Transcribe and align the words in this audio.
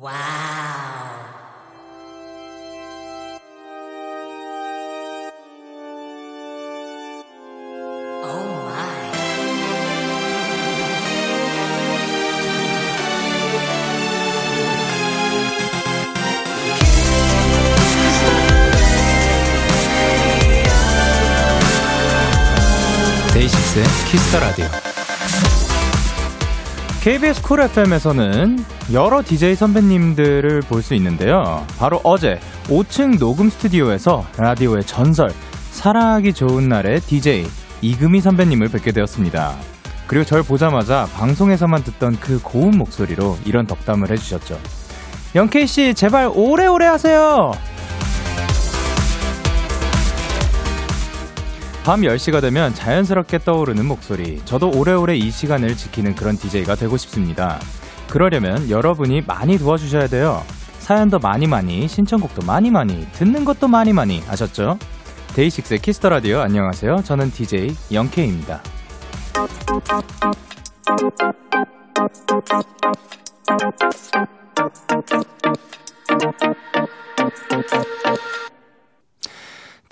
와우. 0.00 0.14
데이식스의 23.32 23.84
키스터 24.06 24.38
라디오. 24.40 24.83
KBS 27.04 27.42
쿨 27.42 27.60
FM에서는 27.60 28.64
여러 28.94 29.22
DJ 29.22 29.56
선배님들을 29.56 30.62
볼 30.62 30.80
수 30.80 30.94
있는데요. 30.94 31.66
바로 31.78 32.00
어제 32.02 32.40
5층 32.64 33.18
녹음 33.18 33.50
스튜디오에서 33.50 34.24
라디오의 34.38 34.84
전설, 34.84 35.30
사랑하기 35.70 36.32
좋은 36.32 36.66
날의 36.66 37.02
DJ 37.02 37.44
이금희 37.82 38.22
선배님을 38.22 38.68
뵙게 38.68 38.92
되었습니다. 38.92 39.54
그리고 40.06 40.24
절 40.24 40.42
보자마자 40.42 41.06
방송에서만 41.14 41.84
듣던 41.84 42.16
그 42.20 42.40
고운 42.42 42.78
목소리로 42.78 43.36
이런 43.44 43.66
덕담을 43.66 44.10
해주셨죠. 44.10 44.58
영케이 45.34 45.66
씨, 45.66 45.92
제발 45.92 46.30
오래오래 46.34 46.86
하세요! 46.86 47.52
밤 51.84 52.00
10시가 52.00 52.40
되면 52.40 52.72
자연스럽게 52.72 53.40
떠오르는 53.40 53.84
목소리. 53.84 54.40
저도 54.46 54.70
오래오래 54.70 55.16
이 55.16 55.30
시간을 55.30 55.76
지키는 55.76 56.14
그런 56.14 56.34
DJ가 56.38 56.76
되고 56.76 56.96
싶습니다. 56.96 57.60
그러려면 58.08 58.70
여러분이 58.70 59.20
많이 59.26 59.58
도와주셔야 59.58 60.06
돼요. 60.06 60.42
사연도 60.78 61.18
많이 61.18 61.46
많이, 61.46 61.86
신청곡도 61.86 62.46
많이 62.46 62.70
많이, 62.70 63.06
듣는 63.12 63.44
것도 63.44 63.68
많이 63.68 63.92
많이 63.92 64.22
아셨죠? 64.26 64.78
데이식스의 65.34 65.80
Kiss 65.80 65.96
the 65.96 66.08
Radio 66.08 66.40
안녕하세요. 66.40 67.02
저는 67.04 67.30
DJ 67.30 67.74
영케이입니다. 67.92 68.62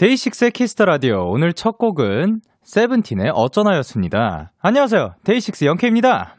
데이식스의 0.03 0.51
Kiss 0.51 0.70
the 0.70 0.85
Radio 0.85 1.29
오늘 1.31 1.53
첫 1.53 1.79
곡은 1.79 2.41
세븐틴의 2.65 3.31
어쩌나였습니다. 3.37 4.51
안녕하세요. 4.61 5.11
데이식스 5.23 5.65
영케이입니다. 5.65 6.35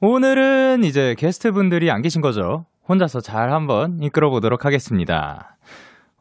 오늘은 0.00 0.84
이제 0.84 1.14
게스트분들이 1.18 1.90
안 1.90 2.00
계신 2.00 2.22
거죠. 2.22 2.64
혼자서 2.88 3.20
잘 3.20 3.52
한번 3.52 3.98
이끌어 4.00 4.30
보도록 4.30 4.64
하겠습니다. 4.64 5.58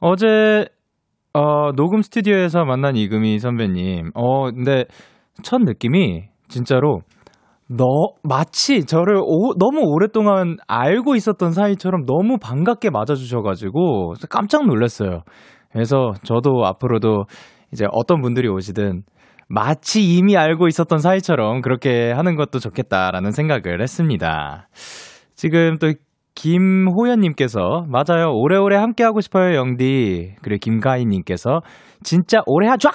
어제 0.02 0.66
어, 1.32 1.72
녹음 1.74 2.02
스튜디오에서 2.02 2.66
만난 2.66 2.98
이금희 2.98 3.40
선배님. 3.40 4.12
어, 4.14 4.52
근데 4.52 4.84
첫 5.44 5.62
느낌이 5.62 6.24
진짜로 6.50 7.00
너 7.70 7.86
마치 8.24 8.84
저를 8.84 9.22
오, 9.24 9.54
너무 9.58 9.84
오랫동안 9.86 10.58
알고 10.68 11.16
있었던 11.16 11.54
사이처럼 11.54 12.06
너무 12.06 12.38
반갑게 12.38 12.90
맞아주셔가지고 12.90 14.16
깜짝 14.30 14.68
놀랐어요. 14.68 15.22
그래서 15.78 16.14
저도 16.24 16.66
앞으로도 16.66 17.26
이제 17.72 17.86
어떤 17.92 18.20
분들이 18.20 18.48
오시든 18.50 19.04
마치 19.48 20.02
이미 20.02 20.36
알고 20.36 20.68
있었던 20.68 20.98
사이처럼 20.98 21.62
그렇게 21.62 22.12
하는 22.12 22.36
것도 22.36 22.58
좋겠다라는 22.58 23.30
생각을 23.30 23.80
했습니다. 23.80 24.70
지금 25.36 25.78
또 25.78 25.94
김호연님께서 26.34 27.86
맞아요. 27.90 28.32
오래오래 28.34 28.76
함께하고 28.76 29.22
싶어요 29.22 29.56
영디. 29.56 30.38
그리고 30.42 30.60
김가희님께서 30.60 31.62
진짜 32.02 32.42
오래 32.48 32.68
하죠 32.70 32.90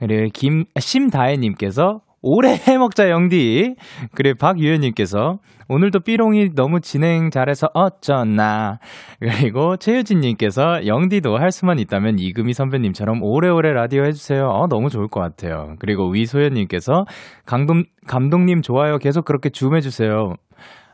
그리고 0.00 0.28
김 0.34 0.64
심다혜님께서 0.76 2.00
오래 2.22 2.54
해먹자 2.54 3.10
영디. 3.10 3.76
그리고 4.14 4.38
박유현님께서 4.38 5.38
오늘도 5.68 6.00
삐롱이 6.00 6.54
너무 6.54 6.80
진행 6.80 7.30
잘해서 7.30 7.68
어쩌나. 7.74 8.78
그리고 9.20 9.76
최유진님께서 9.76 10.86
영디도 10.86 11.38
할 11.38 11.52
수만 11.52 11.78
있다면 11.78 12.18
이금희 12.18 12.52
선배님처럼 12.52 13.22
오래오래 13.22 13.72
라디오 13.72 14.04
해주세요. 14.04 14.48
어 14.48 14.66
너무 14.68 14.90
좋을 14.90 15.08
것 15.08 15.20
같아요. 15.20 15.76
그리고 15.78 16.08
위소연님께서 16.08 17.04
감독 17.44 17.76
감독님 18.06 18.62
좋아요. 18.62 18.98
계속 18.98 19.24
그렇게 19.24 19.50
줌 19.50 19.76
해주세요. 19.76 20.34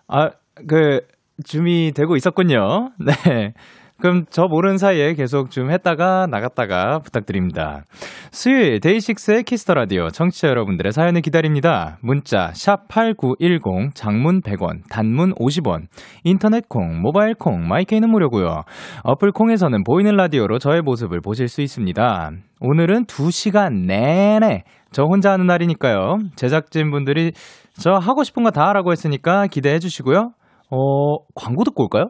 아 0.08 0.30
그 0.66 1.00
줌이 1.44 1.92
되고 1.94 2.16
있었군요. 2.16 2.90
네 3.00 3.54
그럼 4.02 4.24
저 4.30 4.48
모르는 4.48 4.78
사이에 4.78 5.14
계속 5.14 5.52
줌 5.52 5.70
했다가 5.70 6.26
나갔다가 6.26 6.98
부탁드립니다. 6.98 7.84
수요일 8.32 8.80
데이식스의 8.80 9.44
Kiss 9.44 9.62
the 9.62 9.74
Radio 9.74 10.08
청취자 10.08 10.48
여러분들의 10.48 10.90
사연을 10.90 11.20
기다립니다. 11.20 11.98
문자 12.02 12.48
샵8910 12.48 13.94
장문 13.94 14.40
100원, 14.40 14.80
단문 14.90 15.34
50원. 15.36 15.82
인터넷 16.24 16.68
콩, 16.68 17.00
모바일 17.00 17.34
콩, 17.34 17.68
마이케이는 17.68 18.10
무료고요. 18.10 18.62
어플 19.04 19.30
콩에서는 19.30 19.84
보이는 19.84 20.16
라디오로 20.16 20.58
저의 20.58 20.82
모습을 20.82 21.20
보실 21.20 21.46
수 21.46 21.62
있습니다. 21.62 22.30
오늘은 22.58 23.04
2시간 23.04 23.86
내내 23.86 24.64
저 24.90 25.04
혼자 25.04 25.30
하는 25.30 25.46
날이니까요. 25.46 26.18
제작진분들이 26.34 27.30
저 27.78 27.92
하고 27.92 28.24
싶은 28.24 28.42
거 28.42 28.50
다 28.50 28.66
하라고 28.70 28.90
했으니까 28.90 29.46
기대해 29.46 29.78
주시고요. 29.78 30.32
어, 30.70 31.16
광고 31.36 31.62
듣고 31.62 31.84
올까요? 31.84 32.06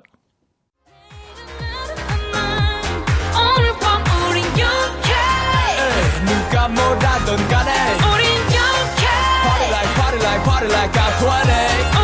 Like 10.69 10.93
I'm 10.99 11.13
20 11.19 11.53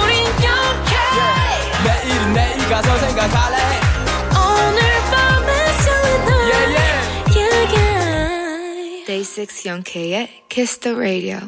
우린 0.02 0.24
영케 0.42 0.92
내일은 1.84 2.32
내일 2.34 2.68
가서 2.68 2.98
생각할래 2.98 3.56
오늘 4.34 4.80
밤에 5.10 5.72
설레는 5.82 6.28
Yeah 6.48 6.66
yeah 6.76 7.74
yeah 7.76 9.06
Day 9.06 9.22
6 9.22 9.66
영케의 9.66 10.44
Kiss 10.48 10.78
the 10.80 10.96
Radio 10.96 11.38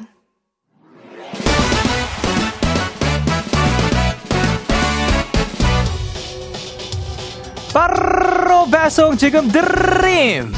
빠르로 7.72 8.66
배송 8.70 9.16
지금 9.16 9.48
드림 9.48 10.52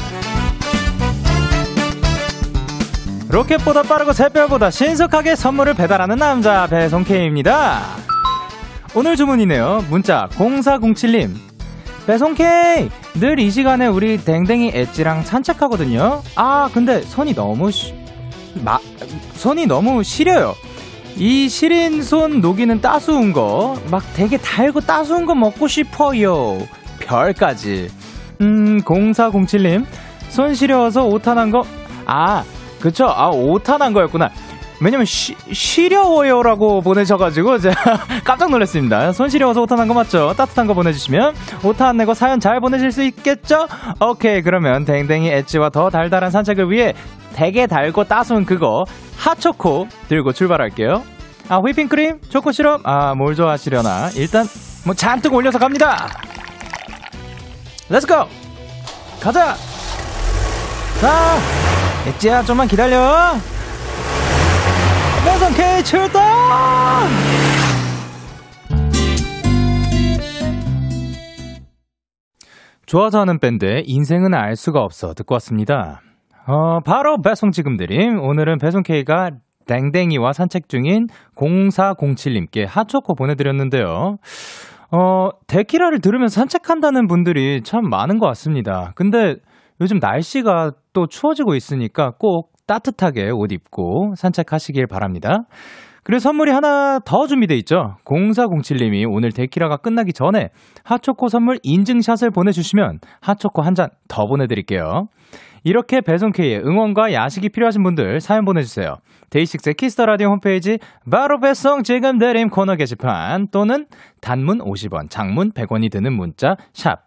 로켓보다 3.33 3.81
빠르고 3.81 4.13
새별보다 4.13 4.69
신속하게 4.69 5.35
선물을 5.35 5.73
배달하는 5.73 6.17
남자 6.17 6.67
배송 6.67 7.03
K입니다. 7.03 7.81
오늘 8.93 9.15
주문이네요. 9.15 9.85
문자 9.89 10.27
0407님. 10.33 11.31
배송 12.05 12.35
K! 12.35 12.89
늘 13.15 13.39
이 13.39 13.49
시간에 13.49 13.87
우리 13.87 14.23
댕댕이 14.23 14.71
엣지랑 14.75 15.23
산책하거든요. 15.23 16.21
아 16.35 16.69
근데 16.75 17.01
손이 17.01 17.33
너무 17.33 17.71
시, 17.71 17.95
마, 18.63 18.77
손이 19.33 19.65
너무 19.65 20.03
시려요. 20.03 20.53
이 21.15 21.49
시린 21.49 22.03
손 22.03 22.39
녹이는 22.39 22.81
따스운 22.81 23.33
거 23.33 23.75
막 23.89 24.03
되게 24.13 24.37
달고 24.37 24.81
따스운 24.81 25.25
거 25.25 25.33
먹고 25.33 25.67
싶어요. 25.67 26.59
별까지. 26.99 27.89
음, 28.41 28.79
0407님. 28.81 29.85
손 30.29 30.53
시려워서 30.53 31.05
오탄한 31.05 31.49
거, 31.51 31.63
아, 32.05 32.43
그쵸. 32.83 33.05
아, 33.05 33.29
오탄한 33.29 33.93
거였구나. 33.93 34.29
왜냐면, 34.81 35.05
쉬, 35.05 35.37
시려워요라고 35.49 36.81
보내셔가지고, 36.81 37.59
제가 37.59 37.75
깜짝 38.25 38.49
놀랐습니다. 38.49 39.13
손 39.13 39.29
시려워서 39.29 39.61
오타 39.61 39.74
난 39.74 39.87
거 39.87 39.93
맞죠? 39.93 40.33
따뜻한 40.35 40.67
거 40.67 40.73
보내주시면, 40.73 41.33
오타 41.63 41.82
안 41.82 41.95
내고 41.95 42.13
사연 42.13 42.41
잘 42.41 42.59
보내실 42.59 42.91
수 42.91 43.01
있겠죠? 43.03 43.67
오케이. 44.01 44.41
그러면, 44.41 44.83
댕댕이 44.83 45.29
엣지와 45.31 45.69
더 45.69 45.89
달달한 45.89 46.29
산책을 46.29 46.69
위해, 46.71 46.93
되게 47.33 47.67
달고 47.67 48.03
따스운 48.03 48.43
그거, 48.43 48.83
핫초코 49.17 49.87
들고 50.09 50.33
출발할게요. 50.33 51.03
아, 51.47 51.59
휘핑크림? 51.59 52.19
초코 52.27 52.51
시럽? 52.51 52.81
아, 52.83 53.15
뭘 53.15 53.35
좋아하시려나? 53.35 54.09
일단, 54.17 54.45
뭐, 54.85 54.93
잔뜩 54.93 55.33
올려서 55.33 55.57
갑니다! 55.57 56.05
Let's 57.87 58.11
go! 58.11 58.25
가자! 59.21 59.55
자, 60.99 61.37
엣지야, 62.05 62.43
좀만 62.43 62.67
기다려! 62.67 63.33
배송 65.23 65.53
K 65.53 65.83
출동! 65.85 66.21
좋아서 72.85 73.21
하는 73.21 73.39
밴드의 73.39 73.83
인생은 73.87 74.33
알 74.33 74.57
수가 74.57 74.81
없어 74.81 75.13
듣고 75.13 75.35
왔습니다. 75.35 76.01
어, 76.45 76.81
바로 76.81 77.21
배송 77.21 77.51
지금 77.51 77.77
드림. 77.77 78.19
오늘은 78.19 78.57
배송 78.57 78.83
K가 78.83 79.31
댕댕이와 79.65 80.33
산책 80.33 80.67
중인 80.67 81.07
0407님께 81.37 82.65
핫초코 82.67 83.15
보내드렸는데요. 83.15 84.17
어, 84.91 85.29
데키라를 85.47 86.01
들으면서 86.01 86.41
산책한다는 86.41 87.07
분들이 87.07 87.61
참 87.63 87.89
많은 87.89 88.19
것 88.19 88.27
같습니다. 88.27 88.91
근데 88.95 89.37
요즘 89.79 89.99
날씨가 89.99 90.73
또 90.93 91.07
추워지고 91.07 91.55
있으니까 91.55 92.11
꼭 92.17 92.51
따뜻하게 92.67 93.29
옷 93.31 93.51
입고 93.51 94.13
산책하시길 94.15 94.87
바랍니다. 94.87 95.39
그리고 96.03 96.19
선물이 96.19 96.51
하나 96.51 96.99
더 96.99 97.27
준비돼 97.27 97.55
있죠. 97.59 97.95
0407님이 98.05 99.05
오늘 99.09 99.31
데키라가 99.31 99.77
끝나기 99.77 100.11
전에 100.11 100.49
핫초코 100.83 101.29
선물 101.29 101.59
인증샷을 101.63 102.31
보내주시면 102.31 102.99
핫초코 103.21 103.61
한 103.61 103.73
잔 103.73 103.89
더 104.07 104.27
보내드릴게요. 104.27 105.07
이렇게 105.63 106.01
배송K의 106.01 106.59
응원과 106.59 107.13
야식이 107.13 107.49
필요하신 107.49 107.83
분들 107.83 108.19
사연 108.19 108.43
보내주세요. 108.43 108.97
DAY6의 109.29 109.75
Kiss 109.75 109.92
the 109.92 110.05
Radio 110.05 110.27
홈페이지 110.27 110.77
바로 111.09 111.39
배송 111.39 111.83
지금 111.83 112.17
드림 112.19 112.49
코너 112.49 112.75
게시판 112.75 113.47
또는 113.51 113.85
단문 114.21 114.59
50원, 114.59 115.09
장문 115.09 115.53
100원이 115.53 115.89
드는 115.89 116.13
문자 116.13 116.55
샵 116.73 117.03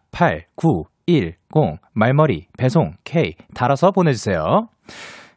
8910 1.07 1.79
말머리 1.93 2.49
배송 2.59 2.95
K 3.05 3.35
달아서 3.55 3.93
보내주세요. 3.93 4.69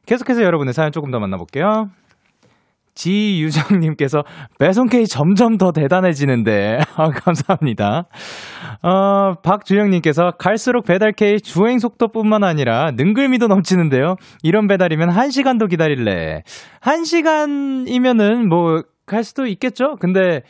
계속해서 0.06 0.42
여러분의 0.44 0.74
사연 0.74 0.92
조금 0.92 1.12
더 1.12 1.19
만나볼게요. 1.19 1.89
지유정님께서 2.95 4.24
배송 4.57 4.88
K 4.88 5.06
점점 5.06 5.57
더 5.57 5.71
대단해지는데 5.71 6.80
아, 6.98 7.10
감사합니다. 7.12 8.07
어, 8.81 9.36
박주영님께서 9.42 10.31
갈수록 10.31 10.83
배달 10.83 11.13
K 11.13 11.39
주행 11.39 11.80
속도뿐만 11.80 12.44
아니라 12.44 12.92
능글미도 12.92 13.48
넘치는데요. 13.48 14.15
이런 14.44 14.68
배달이면 14.68 15.12
1 15.15 15.31
시간도 15.31 15.68
기다릴래. 15.68 16.44
1 16.86 17.06
시간이면은 17.06 18.50
뭐 18.50 18.81
갈 19.10 19.24
수도 19.24 19.48
있겠죠. 19.48 19.95
근데 20.00 20.44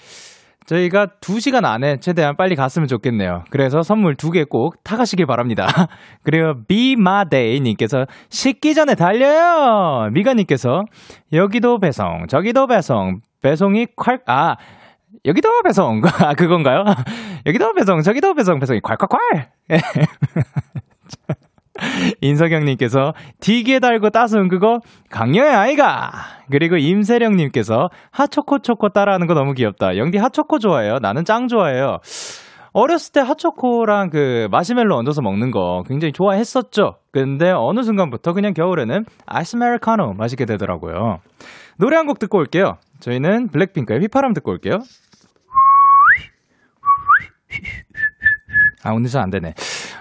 저희가 0.70 1.08
2시간 1.20 1.66
안에 1.66 1.98
최대한 1.98 2.38
빨리 2.38 2.56
갔으면 2.56 2.88
좋겠네요. 2.88 3.44
그래서 3.50 3.82
선물 3.82 4.16
두개꼭 4.16 4.84
타가시길 4.84 5.26
바랍니다. 5.26 5.66
그리고 6.22 6.64
비마데이님께서 6.68 8.06
식기 8.30 8.76
전에 8.76 8.94
달려요! 8.94 10.10
미가님께서 10.12 10.84
여기도 11.34 11.80
배송, 11.80 12.28
저기도 12.28 12.68
배송, 12.68 13.22
배송이 13.42 13.88
콸, 13.98 14.22
아, 14.28 14.58
여기도 15.26 15.50
배송, 15.64 16.02
아, 16.22 16.36
그건가요? 16.36 16.84
여기도 17.48 17.74
배송, 17.74 18.02
저기도 18.02 18.36
배송, 18.36 18.60
배송이 18.60 18.80
콸콸콸! 18.82 19.18
인석영님께서 22.22 23.14
디게 23.40 23.80
달고 23.80 24.10
따스운 24.10 24.48
그거 24.50 24.80
강요의 25.10 25.50
아이가. 25.52 26.12
그리고 26.52 26.78
임세령님께서 26.78 27.90
하초코초코 28.12 28.90
따라하는 28.90 29.28
거 29.28 29.34
너무 29.34 29.54
귀엽다. 29.54 29.98
영디 29.98 30.18
하초코 30.18 30.60
좋아해요? 30.60 30.98
나는 31.02 31.26
짱 31.26 31.48
좋아해요. 31.48 31.98
어렸을 32.72 33.14
때 33.14 33.20
핫초코랑 33.22 34.10
그 34.12 34.48
마시멜로 34.52 34.96
얹어서 34.96 35.22
먹는 35.24 35.50
거 35.52 35.84
굉장히 35.88 36.12
좋아했었죠. 36.14 36.98
근데 37.12 37.52
어느 37.52 37.82
순간부터 37.82 38.34
그냥 38.34 38.54
겨울에는 38.54 39.06
아이스 39.26 39.56
아메리카노 39.56 40.14
마시게 40.14 40.46
되더라고요. 40.46 41.18
노래 41.80 41.96
한 41.98 42.06
곡 42.06 42.20
듣고 42.20 42.38
올게요. 42.38 42.74
저희는 43.00 43.48
BLACKPINK의 43.50 44.02
휘파람 44.02 44.34
듣고 44.34 44.52
올게요 44.52 44.80
아, 48.84 48.92
오늘 48.92 49.10
잘 49.10 49.22
안 49.22 49.30
되네. 49.30 49.54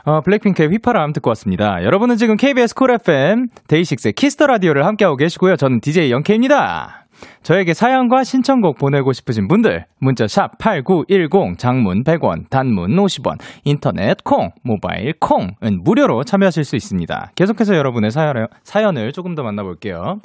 어, 0.05 0.21
BLACKPINK의 0.21 0.69
휘파람 0.71 1.13
듣고 1.13 1.31
왔습니다. 1.31 1.83
여러분은 1.83 2.17
지금 2.17 2.37
KBS 2.37 2.75
쿨 2.75 2.93
FM 2.93 3.49
데이식스의 3.67 4.13
키스터 4.13 4.47
라디오를 4.47 4.87
함께하고 4.87 5.17
계시고요. 5.17 5.57
저는 5.57 5.81
DJ 5.81 6.11
영케입니다. 6.13 7.07
저에게 7.43 7.75
사연과 7.75 8.23
신청곡 8.23 8.79
보내고 8.79 9.13
싶으신 9.13 9.49
분들 9.49 9.87
문자 9.99 10.29
샵 10.29 10.57
8910 10.59 11.59
장문 11.59 12.05
100원 12.05 12.49
단문 12.49 12.95
50원 12.95 13.39
인터넷 13.65 14.23
콩 14.23 14.53
모바일 14.63 15.15
콩은 15.19 15.83
무료로 15.83 16.23
참여하실 16.23 16.63
수 16.65 16.77
있습니다. 16.77 17.33
계속해서 17.35 17.75
여러분의 17.75 18.13
사연을, 18.13 18.47
사연을 18.63 19.11
조금 19.13 19.35
더 19.35 19.43
만나볼게요. 19.43 20.21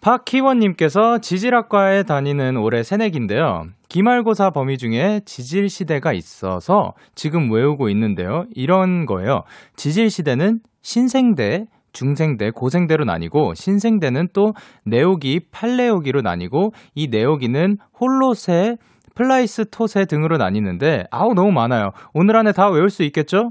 박희원님께서 0.00 1.18
지질학과에 1.18 2.04
다니는 2.04 2.56
올해 2.56 2.82
새내기인데요. 2.82 3.64
기말고사 3.88 4.50
범위 4.50 4.78
중에 4.78 5.20
지질 5.24 5.68
시대가 5.68 6.12
있어서 6.12 6.92
지금 7.14 7.52
외우고 7.52 7.88
있는데요. 7.90 8.44
이런 8.54 9.06
거예요. 9.06 9.42
지질 9.74 10.10
시대는 10.10 10.60
신생대, 10.82 11.66
중생대, 11.92 12.50
고생대로 12.50 13.04
나뉘고 13.04 13.54
신생대는 13.54 14.28
또 14.32 14.52
네오기, 14.84 15.46
팔레오기로 15.50 16.20
나뉘고 16.20 16.72
이 16.94 17.08
네오기는 17.08 17.78
홀로세, 17.98 18.76
플라이스토세 19.14 20.04
등으로 20.04 20.36
나뉘는데 20.36 21.04
아우 21.10 21.32
너무 21.34 21.50
많아요. 21.52 21.90
오늘 22.12 22.36
안에 22.36 22.52
다 22.52 22.68
외울 22.68 22.90
수 22.90 23.02
있겠죠? 23.04 23.50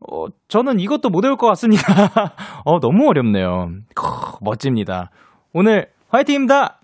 어, 0.00 0.26
저는 0.48 0.80
이것도 0.80 1.10
못 1.10 1.24
외울 1.24 1.36
것 1.36 1.46
같습니다. 1.46 1.82
어, 2.66 2.80
너무 2.80 3.08
어렵네요. 3.08 3.68
크, 3.94 4.04
멋집니다. 4.40 5.10
오늘 5.58 5.86
화이팅입니다! 6.10 6.80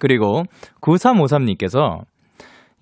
그리고 0.00 0.42
9353님께서 0.82 2.00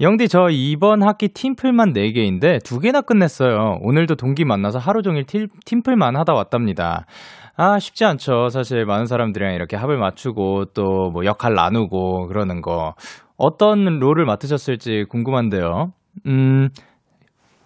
영디 0.00 0.26
저 0.26 0.48
이번 0.50 1.04
학기 1.04 1.28
팀플만 1.28 1.92
4개인데 1.92 2.58
2개나 2.60 3.06
끝냈어요. 3.06 3.78
오늘도 3.82 4.16
동기 4.16 4.44
만나서 4.44 4.80
하루 4.80 5.02
종일 5.02 5.22
팀, 5.24 5.46
팀플만 5.66 6.16
하다 6.16 6.34
왔답니다. 6.34 7.06
아, 7.54 7.78
쉽지 7.78 8.04
않죠. 8.04 8.48
사실 8.48 8.86
많은 8.86 9.06
사람들이랑 9.06 9.54
이렇게 9.54 9.76
합을 9.76 9.98
맞추고 9.98 10.72
또 10.74 10.82
뭐 11.12 11.24
역할 11.24 11.54
나누고 11.54 12.26
그러는 12.26 12.60
거. 12.60 12.94
어떤 13.36 14.00
롤을 14.00 14.24
맡으셨을지 14.24 15.04
궁금한데요. 15.08 15.92
음, 16.26 16.70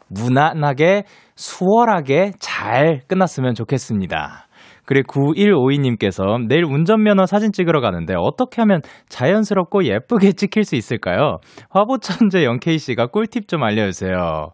무난하게, 0.08 1.04
수월하게 1.34 2.32
잘 2.40 3.00
끝났으면 3.08 3.54
좋겠습니다. 3.54 4.47
그리고 4.88 5.34
9152님께서 5.34 6.46
내일 6.48 6.64
운전면허 6.64 7.26
사진 7.26 7.52
찍으러 7.52 7.82
가는데 7.82 8.14
어떻게 8.16 8.62
하면 8.62 8.80
자연스럽고 9.10 9.84
예쁘게 9.84 10.32
찍힐 10.32 10.64
수 10.64 10.76
있을까요? 10.76 11.40
화보천재 11.68 12.42
영케이씨가 12.42 13.08
꿀팁 13.08 13.48
좀 13.48 13.62
알려주세요. 13.64 14.48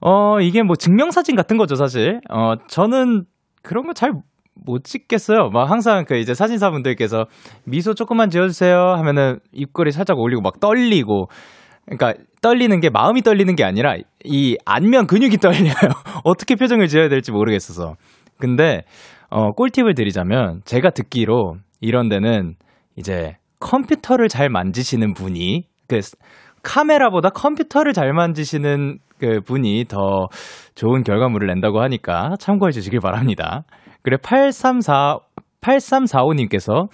어, 0.00 0.40
이게 0.40 0.62
뭐 0.62 0.76
증명사진 0.76 1.34
같은 1.34 1.56
거죠, 1.56 1.74
사실. 1.74 2.20
어, 2.30 2.54
저는 2.68 3.24
그런 3.64 3.84
거 3.84 3.92
잘 3.94 4.12
못 4.64 4.84
찍겠어요. 4.84 5.48
막 5.50 5.70
항상 5.70 6.04
그 6.06 6.16
이제 6.16 6.34
사진사분들께서 6.34 7.24
미소 7.64 7.94
조금만 7.94 8.30
지어주세요 8.30 8.94
하면은 8.98 9.38
입꼬리 9.50 9.90
살짝 9.90 10.18
올리고 10.18 10.40
막 10.42 10.60
떨리고 10.60 11.26
그러니까 11.86 12.14
떨리는 12.42 12.78
게 12.80 12.90
마음이 12.90 13.22
떨리는 13.22 13.56
게 13.56 13.64
아니라 13.64 13.96
이 14.24 14.56
안면 14.64 15.06
근육이 15.06 15.38
떨려요. 15.38 15.72
어떻게 16.24 16.54
표정을 16.54 16.86
지어야 16.86 17.08
될지 17.08 17.32
모르겠어서. 17.32 17.94
근데 18.38 18.82
어, 19.32 19.52
꿀팁을 19.52 19.94
드리자면 19.94 20.60
제가 20.66 20.90
듣기로 20.90 21.56
이런 21.80 22.10
데는 22.10 22.54
이제 22.96 23.36
컴퓨터를 23.60 24.28
잘 24.28 24.50
만지시는 24.50 25.14
분이 25.14 25.64
그 25.88 26.00
카메라보다 26.62 27.30
컴퓨터를 27.30 27.94
잘 27.94 28.12
만지시는 28.12 28.98
그 29.18 29.40
분이 29.40 29.86
더 29.88 30.26
좋은 30.74 31.02
결과물을 31.02 31.46
낸다고 31.48 31.80
하니까 31.80 32.34
참고해 32.38 32.72
주시길 32.72 33.00
바랍니다. 33.00 33.64
그래 34.02 34.18
834 34.22 35.20
8345님께서 35.62 36.88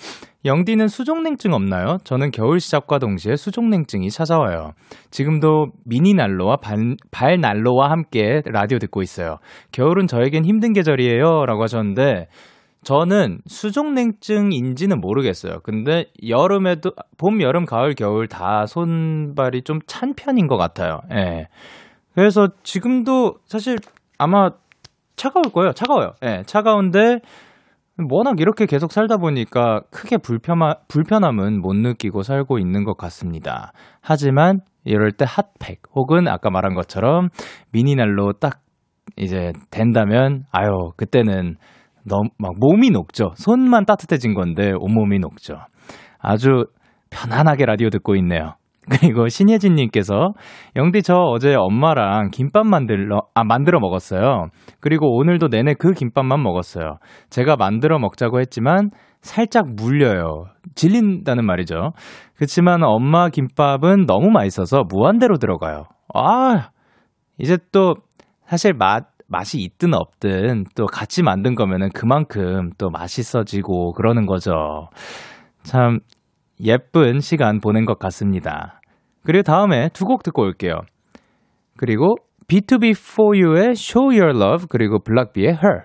영디는 0.45 0.87
수족냉증 0.88 1.52
없나요? 1.52 1.99
저는 2.04 2.30
겨울 2.30 2.61
시작과 2.61 2.99
동시에 3.00 3.37
수족냉증이 3.37 4.11
찾아와요. 4.11 4.73
지금도 5.11 5.73
미니 5.85 6.14
난로와 6.14 6.57
발, 6.59 6.97
발 7.11 7.40
난로와 7.40 7.90
함께 7.90 8.42
라디오 8.47 8.78
듣고 8.78 9.02
있어요. 9.02 9.38
겨울은 9.73 10.07
저에겐 10.07 10.45
힘든 10.45 10.73
계절이에요. 10.73 11.45
라고 11.47 11.62
하셨는데, 11.64 12.28
저는 12.85 13.40
수족냉증인지는 13.47 15.00
모르겠어요. 15.00 15.59
근데 15.64 16.07
여름에도, 16.28 16.92
봄, 17.16 17.42
여름, 17.42 17.66
가을, 17.66 17.95
겨울 17.95 18.28
다 18.28 18.66
손발이 18.66 19.62
좀 19.62 19.80
찬 19.88 20.14
편인 20.14 20.47
것 20.47 20.57
같아요. 20.57 21.00
예. 21.11 21.49
그래서 22.14 22.49
지금도 22.62 23.38
사실 23.45 23.78
아마 24.18 24.50
차가울 25.16 25.50
거예요. 25.52 25.73
차가워요. 25.73 26.12
예. 26.23 26.45
차가운데, 26.47 27.21
워낙 28.10 28.38
이렇게 28.38 28.66
계속 28.66 28.92
살다 28.92 29.16
보니까 29.16 29.80
크게 29.90 30.18
불편함, 30.18 30.74
불편함은 30.88 31.60
못 31.60 31.74
느끼고 31.74 32.22
살고 32.22 32.58
있는 32.58 32.84
것 32.84 32.96
같습니다. 32.96 33.72
하지만 34.00 34.60
이럴 34.84 35.12
때 35.12 35.24
핫팩 35.28 35.82
혹은 35.94 36.28
아까 36.28 36.50
말한 36.50 36.74
것처럼 36.74 37.28
미니날로 37.72 38.32
딱 38.34 38.60
이제 39.16 39.52
된다면 39.70 40.44
아유 40.52 40.92
그때는 40.96 41.56
너무 42.04 42.30
막 42.38 42.52
몸이 42.58 42.90
녹죠. 42.90 43.32
손만 43.36 43.84
따뜻해진 43.84 44.34
건데 44.34 44.72
온몸이 44.78 45.18
녹죠. 45.18 45.56
아주 46.18 46.66
편안하게 47.10 47.66
라디오 47.66 47.90
듣고 47.90 48.14
있네요. 48.16 48.54
그리고 49.00 49.28
신예진님께서 49.28 50.33
영디 50.76 51.02
저 51.02 51.14
어제 51.14 51.54
엄마랑 51.54 52.30
김밥 52.30 52.66
만들러 52.66 53.23
아 53.35 53.45
만들어 53.45 53.80
먹었어요. 53.80 54.49
그리고 54.80 55.16
오늘도 55.16 55.49
내내 55.49 55.75
그 55.75 55.92
김밥만 55.92 56.42
먹었어요. 56.42 56.99
제가 57.30 57.57
만들어 57.57 57.99
먹자고 57.99 58.40
했지만 58.40 58.90
살짝 59.21 59.75
물려요. 59.75 60.47
질린다는 60.75 61.45
말이죠. 61.45 61.92
그렇지만 62.37 62.83
엄마 62.83 63.28
김밥은 63.28 64.07
너무 64.07 64.30
맛있어서 64.30 64.85
무한대로 64.88 65.38
들어가요. 65.38 65.85
아 66.14 66.71
이제 67.38 67.59
또 67.73 67.95
사실 68.47 68.73
맛, 68.73 69.09
맛이 69.26 69.61
있든 69.61 69.92
없든 69.95 70.64
또 70.75 70.87
같이 70.87 71.23
만든 71.23 71.54
거면은 71.54 71.90
그만큼 71.92 72.71
또 72.78 72.88
맛있어지고 72.88 73.92
그러는 73.92 74.25
거죠. 74.25 74.88
참 75.62 75.99
예쁜 76.64 77.21
시간 77.21 77.61
보낸 77.61 77.85
것 77.85 77.99
같습니다. 77.99 78.77
그리고 79.28 79.42
다음에 79.42 79.90
두 79.92 80.06
곡 80.06 80.23
듣고 80.23 80.40
올게요. 80.40 80.73
그리고 81.76 82.16
B2B 82.49 82.97
for 82.97 83.37
You의 83.38 83.73
Show 83.73 84.06
Your 84.18 84.30
Love 84.35 84.68
그리고 84.70 85.00
블락비의 85.00 85.49
Her. 85.62 85.85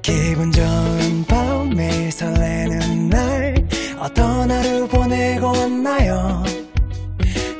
기분 0.00 0.50
좋은 0.50 1.24
밤 1.28 1.68
매일 1.76 2.10
설레는 2.10 3.10
날 3.10 3.54
어떤 4.00 4.50
하루 4.50 4.88
보내고 4.88 5.48
왔나요 5.48 6.42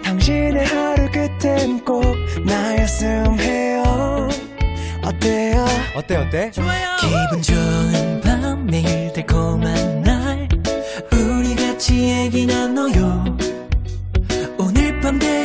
당신의 0.03 0.65
하루 0.65 1.07
끝엔 1.11 1.85
꼭 1.85 2.03
나였음 2.47 3.39
해요 3.39 3.83
어때요 5.05 5.65
어때 5.97 6.17
어때? 6.17 6.51
기분 6.51 7.43
좋은 7.43 8.21
밤 8.23 8.67
매일 8.67 9.13
달콤한 9.13 10.01
날 10.03 10.49
우리 11.13 11.55
같이 11.55 11.95
얘기 12.09 12.47
나눠요 12.47 13.44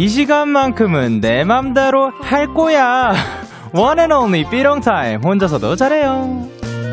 이 0.00 0.08
시간만큼은 0.08 1.20
내 1.20 1.44
맘대로 1.44 2.10
할 2.22 2.46
거야. 2.54 3.12
One 3.76 3.98
and 4.00 4.14
only 4.14 4.48
삐롱 4.50 4.80
타임. 4.80 5.20
혼자서도 5.22 5.76
잘해요. 5.76 6.48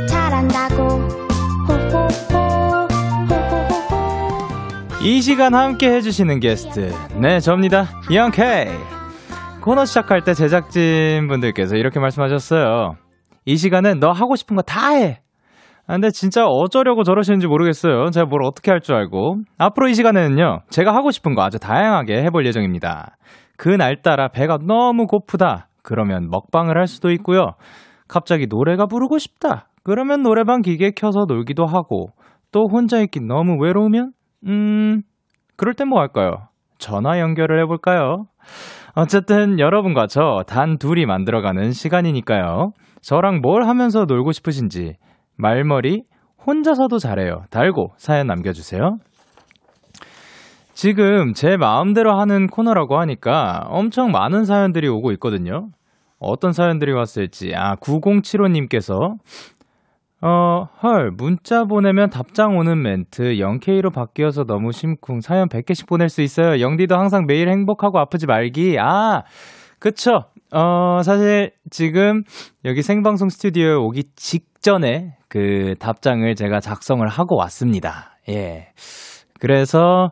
잘한다고 0.10 1.08
이 5.02 5.22
시간 5.22 5.56
함께 5.56 5.90
해주시는 5.94 6.42
게스트. 6.42 6.94
네, 7.16 7.40
접니다. 7.40 7.88
이영케이. 8.10 8.68
코너 9.62 9.86
시작할 9.86 10.26
때 10.26 10.34
제작진 10.34 11.30
분들께서 11.30 11.78
이렇게 11.78 12.02
말씀하셨어요. 12.02 12.98
이 13.46 13.56
시간은 13.56 14.02
너 14.02 14.12
하고 14.12 14.36
싶은 14.36 14.58
거 14.58 14.62
다 14.64 14.90
해. 14.90 15.22
아, 15.88 15.94
근데 15.94 16.10
진짜 16.12 16.46
어쩌려고 16.46 17.04
저러시는지 17.04 17.48
모르겠어요. 17.48 18.10
제가 18.12 18.26
뭘 18.26 18.44
어떻게 18.44 18.72
할 18.72 18.82
줄 18.82 18.96
알고. 18.96 19.38
앞으로 19.58 19.88
이 19.88 19.94
시간에는요, 19.94 20.60
제가 20.70 20.94
하고 20.94 21.12
싶은 21.12 21.34
거 21.34 21.44
아주 21.44 21.60
다양하게 21.60 22.24
해볼 22.24 22.46
예정입니다. 22.46 23.16
그날 23.58 24.02
따라 24.02 24.28
배가 24.28 24.58
너무 24.62 25.08
고프다. 25.08 25.68
그러면 25.84 26.30
먹방을 26.30 26.78
할 26.78 26.88
수도 26.88 27.10
있고요. 27.12 27.52
갑자기 28.10 28.48
노래가 28.50 28.86
부르고 28.86 29.18
싶다. 29.18 29.68
그러면 29.84 30.22
노래방 30.24 30.62
기계 30.62 30.92
켜서 30.92 31.26
놀기도 31.28 31.66
하고, 31.66 32.08
또 32.52 32.66
혼자 32.70 33.00
있기 33.00 33.22
너무 33.22 33.56
외로우면, 33.62 34.12
음, 34.48 35.02
그럴 35.56 35.74
땐 35.74 35.88
뭐 35.88 36.00
할까요? 36.02 36.50
전화 36.78 37.20
연결을 37.20 37.62
해볼까요? 37.64 38.26
어쨌든 38.96 39.60
여러분과 39.60 40.08
저 40.08 40.44
단 40.48 40.78
둘이 40.78 41.06
만들어가는 41.06 41.72
시간이니까요. 41.72 42.72
저랑 43.02 43.40
뭘 43.42 43.64
하면서 43.68 44.06
놀고 44.06 44.32
싶으신지 44.34 44.96
말머리 45.38 46.04
혼자서도 46.46 47.00
잘해요. 47.00 47.44
달고 47.50 47.94
사연 47.98 48.28
남겨주세요. 48.28 48.98
지금 50.74 51.34
제 51.34 51.58
마음대로 51.58 52.20
하는 52.20 52.48
코너라고 52.48 53.00
하니까 53.00 53.66
엄청 53.68 54.12
많은 54.12 54.46
사연들이 54.46 54.88
오고 54.88 55.12
있거든요. 55.14 55.70
어떤 56.20 56.54
사연들이 56.54 56.94
왔을지. 56.94 57.54
아, 57.56 57.76
9075님께서 57.76 59.16
어, 60.20 60.68
헐, 60.82 61.12
문자 61.12 61.66
보내면 61.66 62.10
답장 62.10 62.58
오는 62.58 62.82
멘트 62.82 63.36
0K로 63.36 63.94
바뀌어서 63.94 64.46
너무 64.46 64.72
심쿵. 64.72 65.22
사연 65.22 65.48
100개씩 65.48 65.88
보낼 65.88 66.10
수 66.10 66.22
있어요. 66.22 66.60
영디도 66.60 66.96
항상 66.96 67.26
매일 67.28 67.50
행복하고 67.50 68.00
아프지 68.00 68.26
말기. 68.26 68.78
아, 68.80 69.24
그쵸. 69.80 70.26
어, 70.52 71.02
사실 71.04 71.52
지금 71.70 72.24
여기 72.66 72.82
생방송 72.82 73.30
스튜디오에 73.30 73.74
오기 73.74 74.06
직 74.16 74.47
전에 74.62 75.16
그 75.28 75.76
답장을 75.80 76.34
제가 76.36 76.60
작성을 76.60 77.06
하고 77.08 77.38
왔습니다. 77.38 78.18
예. 78.30 78.70
그래서 79.40 80.12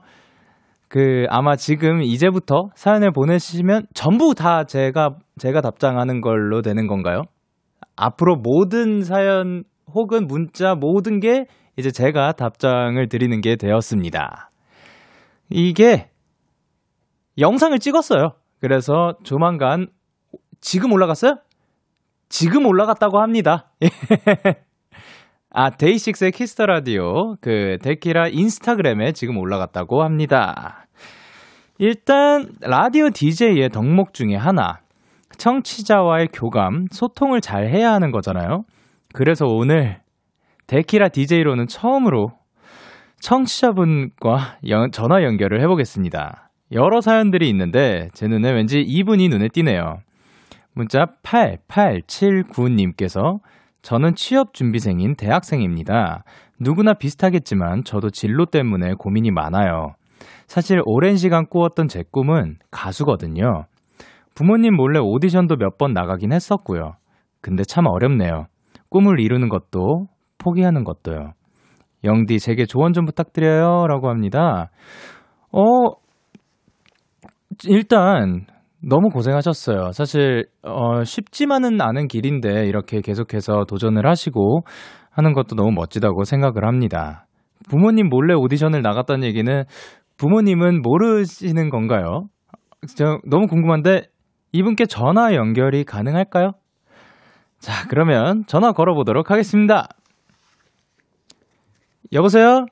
그 0.87 1.25
아마 1.29 1.55
지금 1.55 2.01
이제부터 2.01 2.69
사연을 2.75 3.11
보내시면 3.11 3.87
전부 3.93 4.33
다 4.35 4.63
제가 4.63 5.15
제가 5.39 5.61
답장하는 5.61 6.21
걸로 6.21 6.61
되는 6.61 6.87
건가요? 6.87 7.23
앞으로 7.95 8.37
모든 8.37 9.03
사연 9.03 9.63
혹은 9.93 10.27
문자 10.27 10.75
모든 10.75 11.19
게 11.19 11.45
이제 11.77 11.91
제가 11.91 12.33
답장을 12.33 13.07
드리는 13.09 13.41
게 13.41 13.55
되었습니다. 13.55 14.49
이게 15.49 16.09
영상을 17.37 17.77
찍었어요. 17.79 18.33
그래서 18.61 19.15
조만간 19.23 19.87
지금 20.61 20.91
올라갔어요? 20.93 21.37
지금 22.29 22.65
올라갔다고 22.65 23.19
합니다. 23.21 23.71
아, 25.51 25.69
DAY6의 25.69 26.31
Kiss 26.31 26.51
the 26.51 26.65
Radio 26.65 27.35
그 27.39 27.77
데키라 27.81 28.27
인스타그램에 28.27 29.13
지금 29.13 29.37
올라갔다고 29.37 30.03
합니다. 30.03 30.85
일단 31.77 32.49
라디오 32.61 33.09
DJ의 33.09 33.69
덕목 33.69 34.13
중에 34.13 34.35
하나 34.35 34.79
청취자와의 35.37 36.29
교감, 36.33 36.85
소통을 36.91 37.41
잘 37.41 37.67
해야 37.67 37.91
하는 37.93 38.11
거잖아요. 38.11 38.63
그래서 39.13 39.45
오늘 39.45 39.99
데키라 40.67 41.09
DJ로는 41.09 41.67
처음으로 41.67 42.31
청취자분과 43.19 44.57
연- 44.69 44.91
전화 44.91 45.23
연결을 45.23 45.61
해보겠습니다. 45.61 46.49
여러 46.71 46.99
사연들이 47.01 47.49
있는데 47.49 48.09
제 48.13 48.27
눈에 48.27 48.51
왠지 48.51 48.81
이분이 48.81 49.29
눈에 49.29 49.47
띄네요. 49.49 49.99
문자 50.75 51.05
8879님께서 51.23 53.39
저는 53.81 54.15
취업 54.15 54.53
준비생인 54.53 55.15
대학생입니다. 55.15 56.23
누구나 56.59 56.93
비슷하겠지만 56.93 57.83
저도 57.85 58.09
진로 58.09 58.45
때문에 58.45 58.93
고민이 58.97 59.31
많아요. 59.31 59.93
사실 60.47 60.81
오랜 60.85 61.15
시간 61.15 61.45
꾸었던 61.47 61.87
제 61.87 62.03
꿈은 62.11 62.57
가수거든요. 62.71 63.63
부모님 64.35 64.75
몰래 64.75 64.99
오디션도 64.99 65.55
몇 65.55 65.77
번 65.77 65.93
나가긴 65.93 66.33
했었고요. 66.33 66.95
근데 67.41 67.63
참 67.63 67.85
어렵네요. 67.87 68.47
꿈을 68.89 69.19
이루는 69.21 69.47
것도 69.49 70.07
포기하는 70.37 70.83
것도요. 70.83 71.31
영디 72.03 72.39
제게 72.39 72.65
조언 72.65 72.91
좀 72.93 73.05
부탁드려요. 73.05 73.87
라고 73.87 74.09
합니다. 74.09 74.69
어, 75.51 75.61
일단 77.65 78.45
너무 78.87 79.09
고생하셨어요. 79.09 79.91
사실 79.93 80.45
어, 80.63 81.03
쉽지만은 81.03 81.81
않은 81.81 82.07
길인데 82.07 82.65
이렇게 82.67 83.01
계속해서 83.01 83.65
도전을 83.67 84.07
하시고 84.07 84.61
하는 85.11 85.33
것도 85.33 85.55
너무 85.55 85.71
멋지다고 85.71 86.23
생각을 86.23 86.67
합니다. 86.67 87.25
부모님 87.69 88.09
몰래 88.09 88.35
오디션을 88.35 88.81
나갔다는 88.83 89.23
얘기는 89.23 89.63
부모님은 90.17 90.81
모르시는 90.83 91.69
건가요? 91.69 92.25
저 92.95 93.17
너무 93.27 93.47
궁금한데 93.47 94.03
이분께 94.51 94.85
전화 94.85 95.33
연결이 95.33 95.83
가능할까요? 95.83 96.51
자, 97.59 97.87
그러면 97.89 98.43
전화 98.45 98.71
걸어보도록 98.71 99.31
하겠습니다. 99.31 99.87
여보세요? 102.13 102.65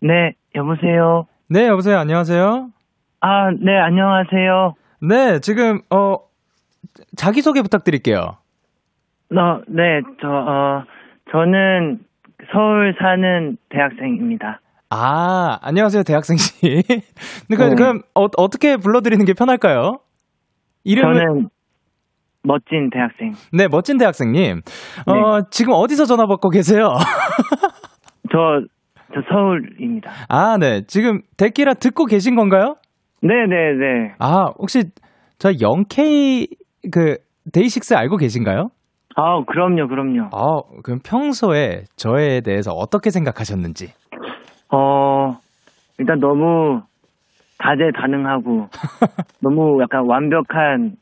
네, 0.00 0.32
여보세요. 0.56 1.24
네, 1.48 1.66
여보세요. 1.68 1.98
안녕하세요. 1.98 2.68
아, 3.20 3.50
네, 3.50 3.78
안녕하세요. 3.78 4.74
네, 5.00 5.38
지금 5.40 5.80
어 5.90 6.16
자기 7.16 7.42
소개 7.42 7.62
부탁드릴게요. 7.62 8.38
너, 9.30 9.60
네, 9.68 10.00
저, 10.20 10.28
어, 10.28 10.84
저는 11.30 12.00
서울 12.52 12.94
사는 12.98 13.56
대학생입니다. 13.68 14.60
아, 14.90 15.58
안녕하세요, 15.60 16.02
대학생 16.02 16.36
씨. 16.38 16.60
그럼, 17.48 17.68
네. 17.70 17.74
그럼 17.74 18.00
어, 18.14 18.26
어떻게 18.38 18.76
불러드리는 18.78 19.22
게 19.26 19.34
편할까요? 19.34 19.98
이름을 20.84 21.14
저는 21.14 21.48
멋진 22.42 22.88
대학생. 22.90 23.34
네, 23.52 23.68
멋진 23.68 23.98
대학생님. 23.98 24.62
어, 25.06 25.42
지금 25.50 25.74
어디서 25.74 26.06
전화 26.06 26.26
받고 26.26 26.48
계세요? 26.48 26.88
저, 28.32 28.62
저 29.14 29.20
서울입니다. 29.28 30.10
아, 30.28 30.56
네. 30.58 30.82
지금 30.86 31.20
데키라 31.36 31.74
듣고 31.74 32.06
계신 32.06 32.34
건가요? 32.34 32.76
네네네. 33.22 34.14
아, 34.18 34.52
혹시 34.58 34.84
저 35.38 35.50
0K 35.50 36.46
그 36.92 37.16
데이식스 37.52 37.94
알고 37.94 38.16
계신가요? 38.16 38.68
아, 39.16 39.42
그럼요, 39.46 39.88
그럼요. 39.88 40.28
아, 40.32 40.60
그럼 40.84 41.00
평소에 41.04 41.84
저에 41.96 42.40
대해서 42.40 42.70
어떻게 42.72 43.10
생각하셨는지. 43.10 43.88
어, 44.70 45.36
일단 45.98 46.20
너무 46.20 46.82
다재다능하고 47.58 48.68
너무 49.42 49.82
약간 49.82 50.04
완벽한 50.06 50.92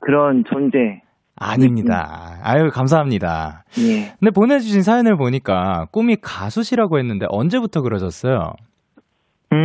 그런 0.00 0.44
존재. 0.48 1.00
아닙니다. 1.34 2.38
아유, 2.42 2.68
감사합니다. 2.72 3.64
예. 3.80 4.12
근데 4.20 4.30
보내주신 4.32 4.82
사연을 4.82 5.16
보니까 5.16 5.86
꿈이 5.90 6.16
가수시라고 6.20 6.98
했는데 6.98 7.26
언제부터 7.28 7.80
그러셨어요? 7.82 8.52
음, 9.52 9.56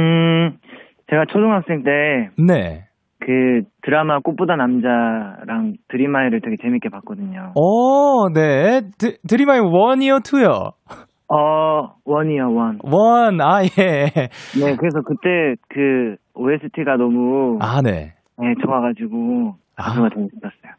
제가 1.10 1.26
초등학생 1.32 1.84
때 1.84 2.30
네. 2.38 2.84
그 3.20 3.62
드라마 3.82 4.20
꽃보다 4.20 4.56
남자랑 4.56 5.76
드림아이를 5.90 6.42
되게 6.42 6.56
재밌게 6.62 6.90
봤거든요. 6.90 7.54
오, 7.56 8.30
네. 8.34 8.82
드, 8.98 9.18
드림아이 9.28 9.60
원이요, 9.60 10.20
투요? 10.20 10.72
어, 11.30 11.96
원이요, 12.06 12.54
원. 12.54 12.80
원, 12.84 13.42
아, 13.42 13.64
예. 13.64 14.06
네, 14.08 14.76
그래서 14.78 15.02
그때 15.06 15.56
그 15.70 16.16
OST가 16.36 16.96
너무 16.98 17.58
아, 17.60 17.82
네. 17.82 18.14
네, 18.40 18.54
좋아가지고 18.64 19.56
가수가 19.76 20.06
아. 20.06 20.10
되고 20.10 20.28
싶었어요. 20.34 20.74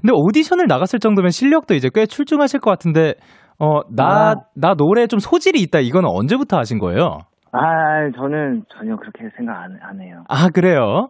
근데 0.00 0.12
오디션을 0.14 0.66
나갔을 0.68 1.00
정도면 1.00 1.30
실력도 1.30 1.74
이제 1.74 1.90
꽤 1.92 2.06
출중하실 2.06 2.60
것 2.60 2.70
같은데, 2.70 3.14
어, 3.58 3.80
나, 3.94 4.30
아. 4.30 4.34
나 4.54 4.74
노래 4.74 5.06
좀 5.06 5.18
소질이 5.18 5.60
있다. 5.62 5.80
이거는 5.80 6.08
언제부터 6.08 6.56
하신 6.56 6.78
거예요? 6.78 7.18
아, 7.52 8.10
저는 8.14 8.64
전혀 8.76 8.96
그렇게 8.96 9.30
생각 9.36 9.60
안, 9.62 9.78
안 9.82 10.00
해요. 10.00 10.24
아, 10.28 10.48
그래요? 10.50 11.08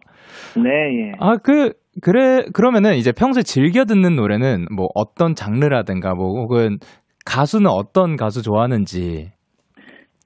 네, 0.55 0.69
예. 0.69 1.11
아, 1.19 1.37
그, 1.37 1.73
그래, 2.01 2.45
그러면은 2.53 2.95
이제 2.95 3.11
평소에 3.11 3.43
즐겨 3.43 3.85
듣는 3.85 4.15
노래는 4.15 4.67
뭐 4.73 4.87
어떤 4.95 5.35
장르라든가 5.35 6.13
뭐 6.13 6.39
혹은 6.39 6.77
가수는 7.25 7.69
어떤 7.69 8.15
가수 8.15 8.41
좋아하는지. 8.41 9.31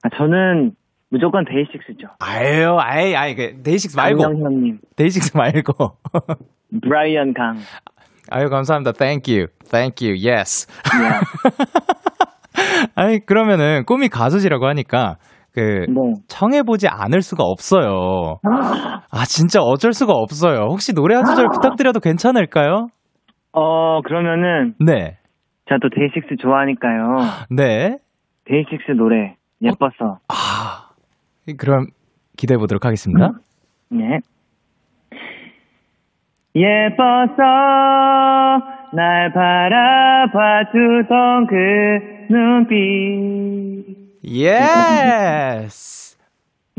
아, 0.02 0.08
저는 0.16 0.72
무조건 1.10 1.44
DAY6죠. 1.44 2.08
아유, 2.20 2.76
아이, 2.78 3.14
아이, 3.14 3.34
그, 3.34 3.62
DAY6 3.62 3.96
말고. 3.96 4.22
강영현님, 4.22 4.78
DAY6 4.96 5.36
말고. 5.36 5.72
브라이언 6.82 7.34
강. 7.34 7.56
아유, 8.30 8.48
감사합니다. 8.48 8.92
Thank 8.92 9.32
you. 9.32 9.48
Thank 9.70 10.06
you. 10.06 10.16
Yes. 10.16 10.66
예. 11.00 11.20
아니, 12.94 13.24
그러면은 13.24 13.84
꿈이 13.84 14.08
가수시라고 14.08 14.66
하니까 14.66 15.16
그, 15.54 15.60
네. 15.88 16.14
청해보지 16.26 16.88
않을 16.88 17.22
수가 17.22 17.44
없어요. 17.44 18.38
아, 18.42 19.24
진짜 19.24 19.60
어쩔 19.60 19.92
수가 19.92 20.12
없어요. 20.12 20.66
혹시 20.68 20.92
노래 20.92 21.14
한 21.14 21.24
소절 21.24 21.46
부탁드려도 21.52 22.00
괜찮을까요? 22.00 22.88
어, 23.52 24.00
그러면은 24.02 24.74
네. 24.84 25.16
제가 25.68 25.78
또 25.80 25.88
데이식스 25.94 26.42
좋아하니까요. 26.42 27.16
네. 27.50 27.98
데이식스 28.46 28.92
노래 28.96 29.36
예뻐서. 29.62 30.18
아, 30.28 30.90
그럼 31.56 31.86
기대해 32.36 32.58
보도록 32.58 32.84
하겠습니다. 32.84 33.30
예. 33.94 34.18
예뻤어 36.56 37.42
날 38.92 39.32
바라봐 39.32 40.70
주던 40.72 41.46
그 41.46 41.54
눈빛. 42.32 44.03
Yes. 44.26 46.16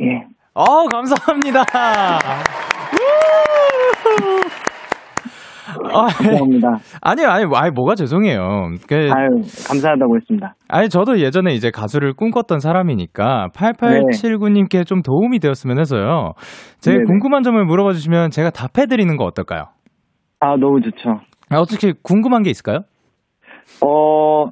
예. 0.02 0.28
어, 0.54 0.88
감사합니다. 0.92 1.64
아, 5.94 6.08
감사합니다. 6.08 6.68
아니요, 7.02 7.28
아니, 7.28 7.46
아니, 7.54 7.72
뭐가 7.72 7.96
죄송해요. 7.96 8.70
그, 8.88 8.96
아유, 8.96 9.30
감사하다고 9.68 10.16
했습니다. 10.18 10.56
아니, 10.68 10.90
저도 10.90 11.20
예전에 11.20 11.54
이제 11.54 11.70
가수를 11.72 12.14
꿈꿨던 12.14 12.60
사람이니까 12.60 13.50
8879님께 13.54 14.86
좀 14.86 15.02
도움이 15.02 15.40
되었으면 15.40 15.80
해서요. 15.80 16.34
제가 16.80 16.98
네네. 16.98 17.06
궁금한 17.08 17.44
점을 17.44 17.64
물어봐 17.64 17.92
주시면 17.94 18.32
제가 18.32 18.50
답해드리는 18.50 19.16
거 19.18 19.26
어떨까요? 19.26 19.66
아, 20.40 20.56
너무 20.58 20.82
좋죠. 20.82 21.20
아, 21.50 21.58
어떻게 21.60 21.94
궁금한 22.02 22.44
게 22.44 22.50
있을까요? 22.50 22.80
어, 23.82 24.52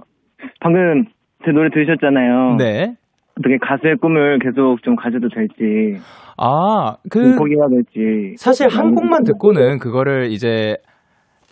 방금 0.59 1.05
제 1.45 1.51
노래 1.51 1.69
들으셨잖아요. 1.69 2.55
네. 2.57 2.95
어떻게 3.39 3.57
가수의 3.61 3.95
꿈을 3.97 4.39
계속 4.39 4.81
좀 4.83 4.95
가져도 4.95 5.27
될지, 5.29 5.99
아, 6.37 6.95
그, 7.09 7.21
좀 7.23 7.35
포기해야 7.37 7.67
될지. 7.69 8.35
사실 8.37 8.67
한 8.69 8.93
곡만 8.93 9.23
듣고는 9.23 9.79
그거를 9.79 10.31
이제 10.31 10.77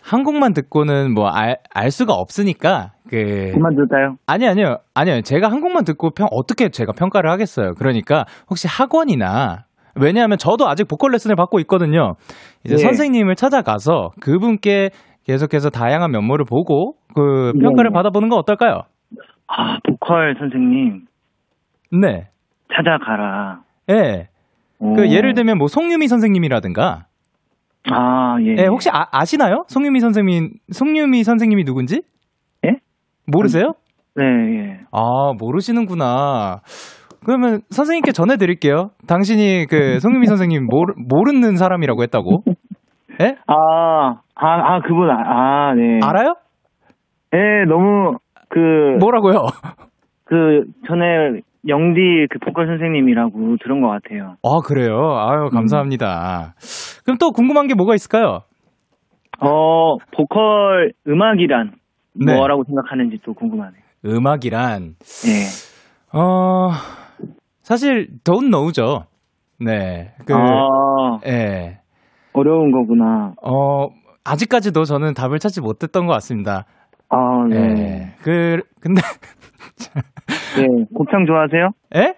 한 0.02 0.22
곡만 0.24 0.52
듣고는 0.52 1.12
뭐 1.14 1.28
알 1.28 1.56
알 1.74 1.90
수가 1.90 2.12
없으니까 2.14 2.90
그 3.08 3.50
그만둘까요? 3.54 4.16
아니 4.26 4.46
아니요 4.48 4.78
아니요 4.94 5.20
제가 5.22 5.48
한 5.48 5.60
곡만 5.60 5.84
듣고 5.84 6.10
평 6.10 6.26
어떻게 6.32 6.68
제가 6.70 6.92
평가를 6.92 7.30
하겠어요 7.30 7.74
그러니까 7.78 8.24
혹시 8.50 8.66
학원이나 8.68 9.64
왜냐하면 9.94 10.38
저도 10.38 10.68
아직 10.68 10.88
보컬 10.88 11.12
레슨을 11.12 11.36
받고 11.36 11.60
있거든요 11.60 12.14
이제 12.64 12.74
네. 12.76 12.82
선생님을 12.82 13.36
찾아가서 13.36 14.10
그분께 14.20 14.90
계속해서 15.24 15.70
다양한 15.70 16.10
면모를 16.10 16.46
보고 16.48 16.94
그 17.14 17.52
평가를 17.60 17.90
네. 17.90 17.94
받아보는 17.94 18.28
건 18.28 18.38
어떨까요? 18.40 18.82
아, 19.56 19.78
보컬 19.84 20.36
선생님, 20.38 21.06
네, 22.00 22.28
찾아가라. 22.74 23.60
예. 23.90 24.28
오. 24.78 24.94
그 24.94 25.10
예를 25.10 25.34
들면 25.34 25.58
뭐 25.58 25.68
송유미 25.68 26.08
선생님이라든가 26.08 27.06
아, 27.90 28.36
예. 28.40 28.56
예, 28.58 28.66
혹시 28.66 28.88
아, 28.90 29.06
아시나요? 29.10 29.64
송유미 29.68 30.00
선생님, 30.00 30.50
송유미 30.72 31.24
선생님이 31.24 31.64
누군지? 31.64 32.02
예? 32.64 32.76
모르세요? 33.26 33.74
네, 34.14 34.24
예. 34.24 34.80
아, 34.92 35.32
모르시는구나. 35.38 36.60
그러면 37.24 37.60
선생님께 37.70 38.12
전해드릴게요. 38.12 38.90
당신이 39.06 39.66
그 39.68 40.00
송유미 40.00 40.26
선생님 40.26 40.66
모르, 40.66 40.94
모르는 40.96 41.56
사람이라고 41.56 42.02
했다고. 42.02 42.42
예? 43.20 43.36
아, 43.46 43.54
아, 44.34 44.74
아, 44.74 44.80
그분, 44.80 45.10
아, 45.10 45.14
아, 45.70 45.74
네. 45.74 46.00
알아요? 46.02 46.34
예, 47.34 47.64
너무, 47.68 48.16
그, 48.52 48.58
뭐라고요? 49.00 49.46
그, 50.24 50.64
전에 50.86 51.40
영디 51.66 52.26
그 52.30 52.38
보컬 52.44 52.66
선생님이라고 52.66 53.56
들은 53.62 53.80
것 53.80 53.88
같아요. 53.88 54.34
아, 54.42 54.60
그래요? 54.62 55.16
아유, 55.16 55.48
감사합니다. 55.50 56.54
그럼 57.04 57.16
또 57.18 57.30
궁금한 57.30 57.66
게 57.66 57.74
뭐가 57.74 57.94
있을까요? 57.94 58.40
어, 59.40 59.96
보컬 60.14 60.92
음악이란 61.08 61.72
네. 62.14 62.34
뭐라고 62.34 62.64
생각하는지 62.64 63.20
또 63.24 63.32
궁금하네요. 63.32 63.80
음악이란, 64.04 64.96
예. 65.26 66.18
어, 66.18 66.70
사실, 67.62 68.08
don't 68.24 68.50
know죠. 68.50 69.04
네. 69.58 70.12
그, 70.26 70.34
아, 70.34 71.20
예. 71.26 71.78
어려운 72.34 72.70
거구나. 72.70 73.32
어, 73.42 73.88
아직까지도 74.24 74.84
저는 74.84 75.14
답을 75.14 75.38
찾지 75.38 75.62
못했던 75.62 76.06
것 76.06 76.12
같습니다. 76.14 76.66
아, 77.14 77.44
네. 77.48 77.56
예. 77.56 78.14
그, 78.22 78.62
근데, 78.80 79.02
네. 80.56 80.66
곱창 80.94 81.26
좋아하세요? 81.26 81.68
예? 81.96 82.14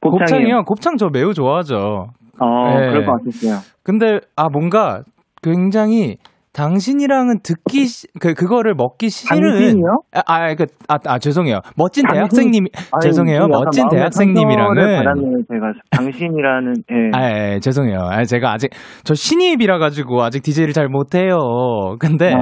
곱창이요. 0.00 0.18
곱창이요? 0.20 0.62
곱창 0.64 0.96
저 0.96 1.08
매우 1.08 1.34
좋아하죠. 1.34 2.06
어, 2.40 2.68
예. 2.70 2.86
그럴 2.88 3.04
것 3.04 3.18
같았어요. 3.18 3.58
근데, 3.82 4.20
아, 4.36 4.48
뭔가 4.48 5.02
굉장히 5.42 6.18
당신이랑은 6.52 7.40
듣기, 7.42 7.86
시- 7.86 8.06
그, 8.20 8.34
그거를 8.34 8.74
먹기 8.74 9.08
싫은. 9.08 9.40
당신이요? 9.40 9.84
아, 10.14 10.20
아, 10.26 10.54
그, 10.54 10.66
아, 10.88 10.98
아, 11.06 11.18
죄송해요. 11.18 11.60
멋진 11.76 12.04
당신? 12.04 12.14
대학생님, 12.18 12.64
아니, 12.92 13.00
죄송해요. 13.02 13.48
멋진 13.48 13.88
대학생님이랑은. 13.88 15.44
제가. 15.48 15.72
당신이라는, 15.90 16.74
예. 16.90 16.94
아, 17.16 17.30
예, 17.54 17.60
죄송해요. 17.60 17.98
아, 18.02 18.22
제가 18.24 18.52
아직, 18.52 18.70
저 19.04 19.14
신입이라 19.14 19.78
가지고 19.78 20.22
아직 20.22 20.42
DJ를 20.42 20.74
잘 20.74 20.88
못해요. 20.88 21.38
근데, 21.98 22.34
아, 22.34 22.38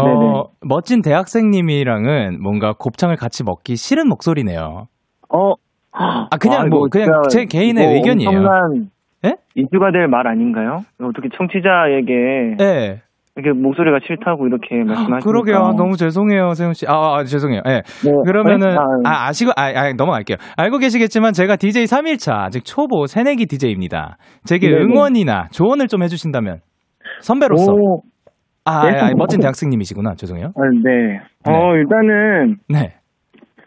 어. 0.00 0.44
멋진 0.60 1.00
대학생님이랑은 1.00 2.42
뭔가 2.42 2.74
곱창을 2.78 3.16
같이 3.16 3.42
먹기 3.42 3.76
싫은 3.76 4.06
목소리네요. 4.08 4.84
어, 5.32 5.52
아, 5.92 6.28
그냥 6.38 6.66
이거 6.66 6.76
뭐, 6.76 6.88
그냥 6.90 7.08
제 7.30 7.46
개인의 7.46 7.94
의견이에요. 7.94 8.28
엄청난 8.28 8.88
예? 9.24 9.32
이슈가 9.54 9.90
될 9.92 10.08
말 10.08 10.26
아닌가요? 10.26 10.78
어떻게 11.02 11.28
청취자에게 11.36 12.56
예. 12.60 13.00
이렇게 13.36 13.58
목소리가 13.58 13.98
싫다고 14.06 14.46
이렇게 14.48 14.76
말씀하시니까. 14.84 15.18
그러게요. 15.20 15.74
너무 15.76 15.96
죄송해요, 15.96 16.52
세훈 16.54 16.74
씨. 16.74 16.84
아, 16.88 17.16
아, 17.18 17.24
죄송해요. 17.24 17.62
예. 17.66 17.82
네. 18.04 18.10
그러면은, 18.26 18.70
네? 18.70 18.76
아, 18.76 19.08
아, 19.08 19.28
아시고, 19.28 19.52
아, 19.56 19.62
아, 19.74 19.92
넘어갈게요. 19.92 20.36
알고 20.56 20.78
계시겠지만 20.78 21.32
제가 21.32 21.56
DJ 21.56 21.84
3일차, 21.84 22.32
아직 22.34 22.64
초보 22.64 23.06
새내기 23.06 23.46
DJ입니다. 23.46 24.16
제게 24.44 24.68
네네. 24.68 24.82
응원이나 24.82 25.48
조언을 25.52 25.86
좀 25.88 26.02
해 26.02 26.08
주신다면. 26.08 26.58
선배로서. 27.20 27.72
오, 27.72 28.02
아, 28.64 28.90
네. 28.90 28.98
아, 28.98 29.06
아, 29.06 29.10
멋진 29.16 29.40
대학생님이시구나. 29.40 30.14
죄송해요. 30.16 30.46
아, 30.48 30.60
네. 30.84 31.20
어, 31.48 31.74
일단은 31.76 32.56
네. 32.68 32.94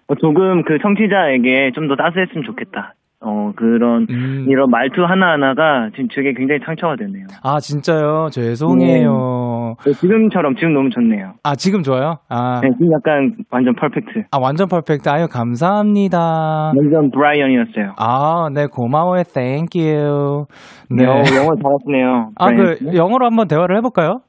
어, 0.08 0.15
조금 0.15 0.63
그 0.65 0.78
청취자에게 0.82 1.71
좀 1.73 1.88
더 1.88 1.95
따스했으면 1.95 2.43
좋겠다. 2.45 2.93
어, 3.25 3.51
그런, 3.55 4.05
음. 4.09 4.45
이런 4.49 4.69
말투 4.69 5.03
하나 5.03 5.31
하나가 5.33 5.89
지금 5.95 6.07
되게 6.13 6.33
굉장히 6.33 6.59
상처가 6.65 6.95
되네요. 6.97 7.25
아, 7.43 7.59
진짜요? 7.59 8.27
죄송해요. 8.31 9.75
네, 9.86 9.91
지금처럼 9.93 10.55
지금 10.55 10.73
너무 10.73 10.89
좋네요. 10.89 11.33
아, 11.43 11.55
지금 11.55 11.81
좋아요? 11.83 12.17
아, 12.29 12.59
네, 12.62 12.69
지금 12.77 12.91
약간 12.93 13.36
완전 13.49 13.75
퍼펙트. 13.75 14.25
아, 14.31 14.38
완전 14.41 14.67
퍼펙트. 14.67 15.07
아유, 15.09 15.27
감사합니다. 15.31 16.73
완전 16.75 17.12
브라이언이었어요. 17.12 17.93
아, 17.97 18.49
네, 18.53 18.67
고마워요. 18.67 19.23
Thank 19.23 19.81
you. 19.81 20.45
네. 20.89 21.03
네. 21.03 21.09
어, 21.09 21.15
영어 21.15 21.55
잘하시네요. 21.55 22.29
아, 22.38 22.51
그. 22.51 22.95
영어로 22.95 23.25
한번 23.25 23.47
대화를 23.47 23.77
해볼까요? 23.77 24.19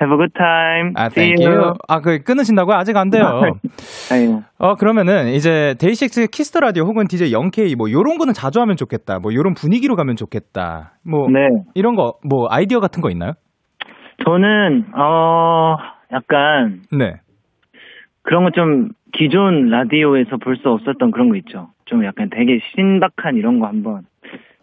Have 0.00 0.12
a 0.14 0.16
good 0.16 0.32
time. 0.32 0.92
아, 0.96 1.10
See 1.10 1.34
thank 1.34 1.44
you. 1.44 1.74
아, 1.88 2.00
그, 2.00 2.22
끊으신다고요? 2.22 2.74
아직 2.74 2.96
안 2.96 3.10
돼요. 3.10 3.42
아유. 4.10 4.40
어, 4.58 4.74
그러면은, 4.76 5.28
이제, 5.28 5.74
DAY6 5.78 6.28
Kiss 6.28 6.46
the 6.46 6.60
Radio 6.60 6.84
혹은 6.84 7.06
DJ 7.06 7.32
0K, 7.32 7.76
뭐, 7.76 7.90
요런 7.90 8.16
거는 8.16 8.32
자주 8.32 8.60
하면 8.62 8.76
좋겠다. 8.76 9.18
뭐, 9.18 9.34
요런 9.34 9.52
분위기로 9.54 9.96
가면 9.96 10.16
좋겠다. 10.16 10.94
뭐, 11.04 11.28
네. 11.30 11.40
이런 11.74 11.96
거, 11.96 12.14
뭐, 12.26 12.46
아이디어 12.48 12.80
같은 12.80 13.02
거 13.02 13.10
있나요? 13.10 13.32
저는, 14.24 14.86
어, 14.96 15.76
약간, 16.12 16.80
네. 16.96 17.14
그런 18.22 18.44
거 18.44 18.50
좀, 18.52 18.88
기존 19.12 19.66
라디오에서 19.70 20.36
볼 20.38 20.56
수 20.56 20.68
없었던 20.70 21.10
그런 21.10 21.28
거 21.28 21.36
있죠. 21.36 21.68
좀 21.86 22.04
약간 22.04 22.30
되게 22.30 22.60
신박한 22.74 23.34
이런 23.36 23.58
거 23.58 23.66
한번 23.66 24.02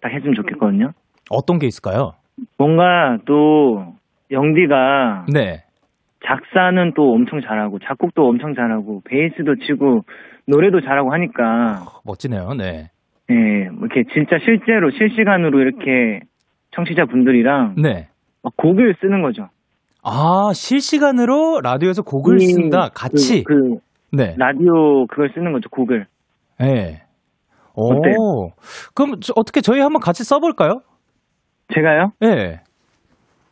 딱 0.01 0.09
했으면 0.13 0.33
좋겠거든요. 0.35 0.91
어떤 1.29 1.59
게 1.59 1.67
있을까요? 1.67 2.13
뭔가 2.57 3.17
또, 3.25 3.93
영디가 4.31 5.25
네. 5.33 5.63
작사는 6.25 6.93
또 6.95 7.13
엄청 7.13 7.41
잘하고, 7.41 7.79
작곡도 7.79 8.27
엄청 8.27 8.53
잘하고, 8.55 9.01
베이스도 9.05 9.55
치고, 9.65 10.01
노래도 10.47 10.81
잘하고 10.81 11.13
하니까, 11.13 11.85
멋지네요. 12.05 12.53
네. 12.57 12.89
예, 13.29 13.69
뭐 13.69 13.87
이렇게 13.87 14.03
진짜 14.13 14.37
실제로 14.43 14.89
실시간으로 14.91 15.59
이렇게 15.59 16.21
청취자분들이랑 16.71 17.75
네. 17.81 18.07
막 18.43 18.53
곡을 18.57 18.95
쓰는 19.01 19.21
거죠. 19.21 19.49
아, 20.03 20.51
실시간으로 20.53 21.59
라디오에서 21.61 22.01
곡을 22.03 22.37
이, 22.41 22.45
쓴다. 22.45 22.89
같이. 22.95 23.43
그, 23.43 23.53
그 23.53 23.79
네. 24.15 24.35
라디오 24.37 25.05
그걸 25.07 25.31
쓰는 25.33 25.51
거죠, 25.51 25.69
곡을. 25.69 26.05
네. 26.59 27.01
오. 27.75 27.93
어때요? 27.93 28.15
그럼 28.95 29.19
저- 29.21 29.33
어떻게 29.35 29.59
저희 29.61 29.81
한번 29.81 29.99
같이 30.01 30.23
써 30.23 30.39
볼까요? 30.39 30.79
제가요? 31.73 32.11
네. 32.21 32.61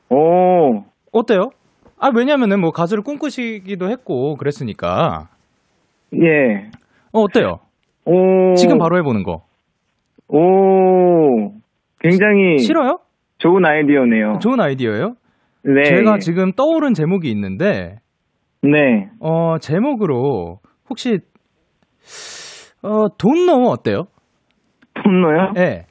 오, 0.09 0.83
어때요? 1.11 1.49
아, 1.99 2.09
왜냐면은 2.13 2.59
뭐 2.59 2.71
가수를 2.71 3.03
꿈꾸시기도 3.03 3.89
했고 3.89 4.35
그랬으니까. 4.35 5.29
예. 6.13 6.69
어, 7.11 7.21
어때요? 7.21 7.59
오. 8.05 8.53
지금 8.55 8.77
바로 8.77 8.97
해보는 8.97 9.23
거. 9.23 9.43
오. 10.27 11.51
굉장히 11.99 12.59
싫어요? 12.59 12.99
좋은 13.37 13.65
아이디어네요. 13.65 14.39
좋은 14.39 14.59
아이디어예요? 14.59 15.15
네. 15.63 15.83
제가 15.83 16.19
지금 16.19 16.51
떠오른 16.51 16.93
제목이 16.93 17.29
있는데, 17.31 17.97
네. 18.61 19.09
어, 19.19 19.57
제목으로 19.57 20.59
혹시, 20.89 21.19
어, 22.83 23.07
돈노 23.17 23.69
어때요? 23.69 24.03
돈노요? 25.03 25.53
네. 25.55 25.85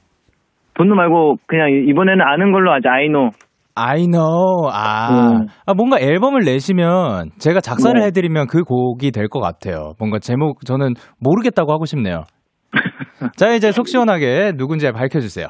돈노 0.75 0.95
말고 0.95 1.37
그냥 1.45 1.69
이번에는 1.71 2.21
아는 2.21 2.51
걸로 2.51 2.71
하자. 2.73 2.89
아이노. 2.89 3.29
I 3.75 4.07
know. 4.07 4.69
아, 4.71 5.31
음. 5.33 5.47
아, 5.65 5.73
뭔가 5.73 5.99
앨범을 5.99 6.43
내시면 6.45 7.31
제가 7.39 7.59
작사를 7.59 7.99
네. 7.99 8.07
해드리면 8.07 8.47
그 8.47 8.63
곡이 8.63 9.11
될 9.11 9.27
것 9.27 9.41
같아요. 9.41 9.93
뭔가 9.99 10.19
제목 10.19 10.63
저는 10.65 10.93
모르겠다고 11.19 11.71
하고 11.73 11.85
싶네요. 11.85 12.23
자, 13.35 13.51
이제 13.53 13.71
속 13.71 13.87
시원하게 13.87 14.53
누군지 14.55 14.89
밝혀주세요. 14.91 15.47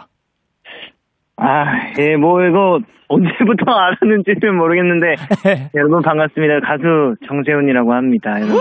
아, 1.38 1.66
예, 2.00 2.16
뭐 2.16 2.42
이거 2.42 2.80
언제부터 3.10 3.66
알았는지는 3.72 4.58
모르겠는데 4.58 5.08
여러분 5.76 6.02
반갑습니다. 6.02 6.62
가수 6.66 7.16
정재훈이라고 7.28 7.94
합니다, 7.94 8.32
여러분. 8.42 8.58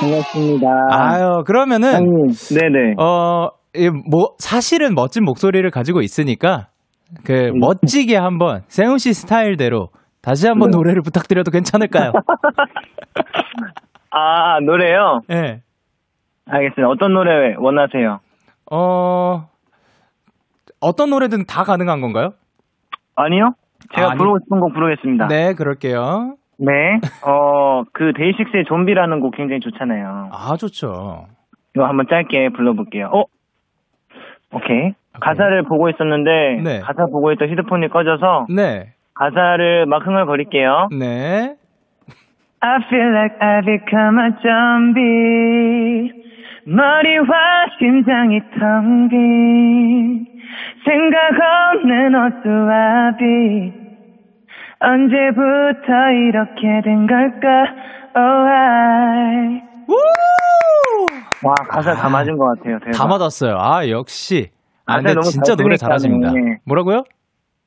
반갑습니다. 0.00 0.66
아유, 0.90 1.44
그러면은, 1.46 1.92
형님, 1.94 2.26
네네. 2.58 2.94
어, 2.98 3.50
이 3.76 3.88
뭐, 3.88 4.34
사실은 4.38 4.94
멋진 4.96 5.22
목소리를 5.24 5.68
가지고 5.70 6.00
있으니까, 6.00 6.68
그, 7.24 7.48
음. 7.48 7.58
멋지게 7.58 8.16
한번, 8.16 8.62
세훈 8.68 8.98
씨 8.98 9.12
스타일대로 9.12 9.88
다시 10.22 10.46
한번 10.46 10.70
네. 10.70 10.76
노래를 10.76 11.02
부탁드려도 11.02 11.50
괜찮을까요? 11.50 12.12
아, 14.10 14.60
노래요? 14.60 15.20
예. 15.30 15.34
네. 15.34 15.62
알겠습니다. 16.46 16.88
어떤 16.88 17.14
노래 17.14 17.54
원하세요? 17.58 18.20
어, 18.70 19.48
어떤 20.80 21.10
노래든 21.10 21.46
다 21.46 21.62
가능한 21.62 22.00
건가요? 22.00 22.32
아니요? 23.14 23.54
제가 23.94 24.10
아니. 24.10 24.18
부르고 24.18 24.38
싶은 24.44 24.60
곡 24.60 24.72
부르겠습니다. 24.74 25.28
네, 25.28 25.54
그럴게요. 25.54 26.36
네. 26.58 26.72
어, 27.26 27.82
그 27.92 28.12
DAY6의 28.16 28.64
좀비라는 28.68 29.20
곡 29.20 29.34
굉장히 29.36 29.60
좋잖아요. 29.60 30.30
아, 30.32 30.56
좋죠. 30.56 31.26
이거 31.74 31.86
한번 31.86 32.06
짧게 32.08 32.50
불러볼게요. 32.50 33.06
어? 33.12 33.24
오케이. 34.52 34.94
가사를 35.20 35.62
보고 35.64 35.88
있었는데 35.90 36.60
네. 36.62 36.80
가사 36.80 37.06
보고 37.06 37.32
있던 37.32 37.48
휴대폰이 37.48 37.88
꺼져서 37.88 38.46
네, 38.54 38.92
가사를 39.14 39.86
막 39.86 40.06
흥얼거릴게요. 40.06 40.88
네. 40.98 41.54
I 42.60 42.76
feel 42.86 43.08
like 43.12 43.36
I 43.40 43.60
become 43.62 44.18
a 44.18 44.30
zombie. 44.42 46.22
머리와 46.64 47.26
심장이 47.78 48.40
텅 48.58 49.08
빈 49.08 50.26
생각 50.84 51.18
없는 51.74 52.14
어수아비 52.14 53.72
언제부터 54.78 56.10
이렇게 56.12 56.80
된 56.84 57.06
걸까 57.08 57.48
oh 58.16 58.48
I 58.48 59.62
와 61.44 61.54
가사 61.68 61.94
다 61.94 62.08
맞은 62.08 62.36
것 62.38 62.44
같아요 62.58 62.78
대박 62.78 62.92
다 62.96 63.06
맞았어요. 63.08 63.56
아, 63.58 63.88
역시. 63.88 64.50
아, 64.86 64.96
근데 64.96 65.14
너무 65.14 65.22
진짜 65.30 65.54
잘 65.54 65.62
노래 65.64 65.76
잘하십니다. 65.76 66.28
예. 66.34 66.58
뭐라고요? 66.66 67.02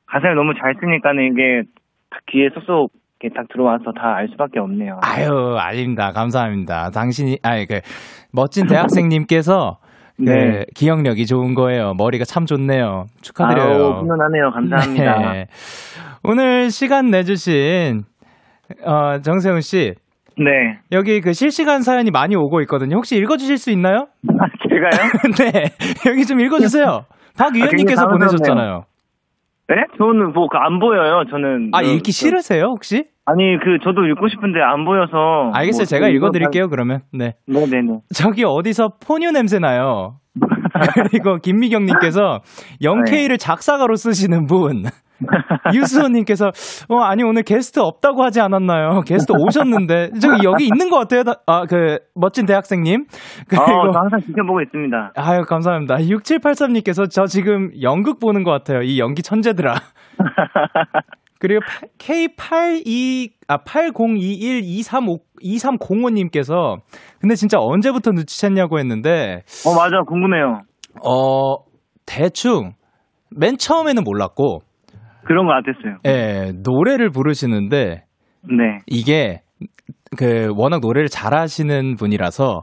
가사를 0.06 0.34
너무 0.36 0.52
잘 0.60 0.74
쓰니까는 0.80 1.32
이게 1.32 1.62
딱 2.10 2.20
귀에 2.30 2.48
쏙쏙 2.54 2.92
이렇게 3.20 3.34
딱 3.34 3.48
들어와서 3.52 3.92
다 3.92 4.14
알 4.16 4.28
수밖에 4.28 4.60
없네요 4.60 5.00
아유, 5.02 5.56
아닙니다. 5.58 6.12
감사합니다. 6.12 6.90
당신이, 6.90 7.38
아니, 7.42 7.66
그, 7.66 7.80
멋진 8.32 8.66
대학생님께서, 8.66 9.78
그, 10.18 10.22
네. 10.22 10.64
기억력이 10.74 11.26
좋은 11.26 11.54
거예요. 11.54 11.94
머리가 11.96 12.24
참 12.24 12.44
좋네요. 12.46 13.04
축하드려요. 13.22 13.84
아우, 13.84 13.92
훈훈하네요 14.00 14.50
감사합니다 14.52 15.32
네. 15.32 15.46
오늘 16.24 16.70
시간 16.70 17.10
내주신, 17.10 18.02
어, 18.84 19.18
정세훈 19.20 19.60
씨, 19.62 19.94
네. 20.38 20.78
여기 20.92 21.20
그 21.22 21.32
실시간 21.32 21.80
사연이 21.80 22.10
많이 22.10 22.36
오고 22.36 22.60
있거든요. 22.62 22.96
혹시 22.96 23.16
읽어주실 23.16 23.56
수 23.56 23.70
있나요? 23.70 24.08
아, 24.28 24.46
제가요? 24.76 25.10
네. 25.52 25.64
여기 26.10 26.24
좀 26.26 26.40
읽어주세요. 26.40 27.04
박유현님께서 27.38 28.06
굉장히 28.08 28.08
보내셨잖아요. 28.12 28.84
네? 29.68 29.74
저는 29.98 30.32
뭐 30.32 30.46
안 30.52 30.78
보여요. 30.78 31.24
저는 31.30 31.70
아, 31.72 31.82
그, 31.82 31.88
읽기 31.88 32.04
그, 32.04 32.12
싫으세요, 32.12 32.64
혹시? 32.66 33.04
아니 33.24 33.58
그 33.58 33.78
저도 33.82 34.06
읽고 34.06 34.28
싶은데 34.28 34.60
안 34.60 34.84
보여서. 34.84 35.50
알겠어요. 35.52 35.80
뭐, 35.82 35.84
제가 35.86 36.08
읽어드릴게요, 36.08 36.68
그러면. 36.68 37.00
네. 37.12 37.30
다- 37.32 37.36
네네네. 37.48 38.00
저기 38.14 38.44
어디서 38.44 38.92
포뉴 39.04 39.32
냄새 39.32 39.58
나요. 39.58 40.18
그리고 41.10 41.38
김미경님께서 41.38 42.40
0K를 42.82 43.38
작사가로 43.38 43.96
쓰시는 43.96 44.46
분. 44.46 44.84
유수호님께서 45.74 46.46
어 46.88 47.00
아니 47.00 47.22
오늘 47.22 47.42
게스트 47.42 47.80
없다고 47.80 48.22
하지 48.22 48.40
않았나요? 48.40 49.00
게스트 49.02 49.32
오셨는데 49.32 50.10
저기 50.20 50.44
여기 50.44 50.64
있는 50.64 50.90
것 50.90 50.98
같아요. 50.98 51.22
아 51.46 51.66
그 51.66 51.98
멋진 52.14 52.46
대학생님 52.46 53.04
그리고 53.48 53.62
어, 53.64 53.92
저 53.92 53.98
항상 53.98 54.20
지켜보고 54.20 54.62
있습니다. 54.62 55.12
아유 55.16 55.42
감사합니다. 55.46 55.96
6783님께서 55.96 57.10
저 57.10 57.24
지금 57.26 57.70
연극 57.82 58.18
보는 58.20 58.44
것 58.44 58.50
같아요. 58.52 58.82
이 58.82 58.98
연기 58.98 59.22
천재들아. 59.22 59.74
그리고 61.38 61.60
K82 61.98 63.30
아 63.48 63.58
802123 63.58 65.18
2305님께서 65.42 66.78
근데 67.20 67.34
진짜 67.34 67.58
언제부터 67.60 68.10
눈치챘냐고 68.12 68.78
했는데 68.78 69.42
어 69.66 69.74
맞아 69.74 70.00
궁금해요. 70.06 70.62
어 71.04 71.56
대충 72.06 72.72
맨 73.30 73.58
처음에는 73.58 74.02
몰랐고 74.02 74.60
그런 75.26 75.46
거 75.46 75.52
같았어요. 75.52 75.98
예 76.06 76.52
노래를 76.64 77.10
부르시는데 77.10 78.04
네. 78.48 78.78
이게 78.86 79.42
그 80.16 80.48
워낙 80.56 80.80
노래를 80.80 81.08
잘하시는 81.08 81.96
분이라서 81.96 82.62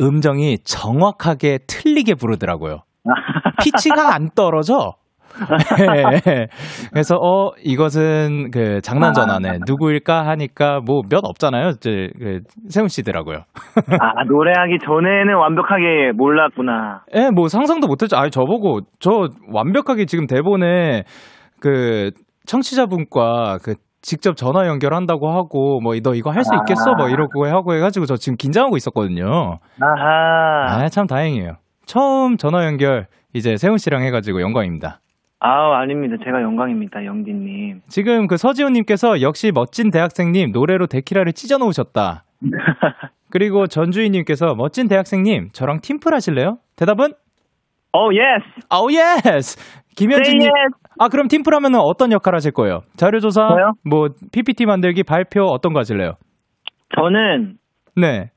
음정이 0.00 0.58
정확하게 0.64 1.60
틀리게 1.66 2.14
부르더라고요. 2.14 2.80
피치가 3.62 4.14
안 4.14 4.28
떨어져. 4.34 4.94
예. 6.28 6.46
그래서 6.92 7.16
어 7.16 7.52
이것은 7.64 8.50
그 8.50 8.80
장난 8.82 9.14
전화네 9.14 9.60
누구일까 9.66 10.26
하니까 10.26 10.80
뭐 10.84 11.00
몇 11.10 11.24
없잖아요. 11.24 11.70
이제 11.70 12.10
그 12.18 12.40
세훈 12.68 12.88
씨더라고요. 12.88 13.38
아, 13.98 14.24
노래하기 14.24 14.78
전에는 14.84 15.34
완벽하게 15.34 16.12
몰랐구나. 16.14 17.04
예, 17.14 17.30
뭐 17.30 17.48
상상도 17.48 17.86
못했죠. 17.86 18.16
아니 18.16 18.30
저보고 18.30 18.80
저 19.00 19.28
완벽하게 19.50 20.04
지금 20.04 20.26
대본에 20.26 21.04
그 21.62 22.10
청취자분과 22.46 23.58
그 23.62 23.74
직접 24.02 24.36
전화 24.36 24.66
연결한다고 24.66 25.30
하고 25.30 25.80
뭐 25.80 25.94
너 26.02 26.14
이거 26.14 26.30
할 26.32 26.42
수 26.42 26.50
있겠어 26.56 26.94
뭐 26.98 27.08
이러고 27.08 27.46
하고 27.46 27.74
해가지고 27.74 28.06
저 28.06 28.16
지금 28.16 28.36
긴장하고 28.36 28.76
있었거든요. 28.76 29.58
아하. 29.80 30.82
아 30.84 30.88
참 30.88 31.06
다행이에요. 31.06 31.52
처음 31.86 32.36
전화 32.36 32.64
연결 32.66 33.06
이제 33.32 33.56
세훈 33.56 33.78
씨랑 33.78 34.02
해가지고 34.02 34.40
영광입니다. 34.42 34.98
아우, 35.44 35.72
아닙니다. 35.72 36.14
제가 36.24 36.40
영광입니다, 36.42 37.04
영디님. 37.04 37.80
지금 37.88 38.26
그 38.28 38.36
서지훈님께서 38.36 39.22
역시 39.22 39.50
멋진 39.52 39.90
대학생님 39.90 40.52
노래로 40.52 40.86
데키라를 40.86 41.32
찢어 41.32 41.58
놓으셨다. 41.58 42.24
그리고 43.30 43.66
전주희님께서 43.66 44.54
멋진 44.54 44.86
대학생님 44.88 45.48
저랑 45.52 45.80
팀플 45.80 46.12
하실래요? 46.14 46.58
대답은 46.76 47.12
오, 47.94 48.10
yes! 48.12 48.66
아우 48.68 48.86
yes. 48.90 49.58
김현진님 49.96 50.42
yes. 50.42 50.81
아 50.98 51.08
그럼 51.08 51.28
팀플 51.28 51.54
하면은 51.54 51.80
어떤 51.80 52.12
역할 52.12 52.34
하실 52.34 52.52
거예요? 52.52 52.80
자료조사, 52.96 53.48
저요? 53.48 53.72
뭐 53.88 54.08
PPT 54.32 54.66
만들기, 54.66 55.02
발표 55.02 55.44
어떤 55.44 55.72
거 55.72 55.78
하실래요? 55.80 56.12
저는, 56.94 57.56
네. 57.96 58.30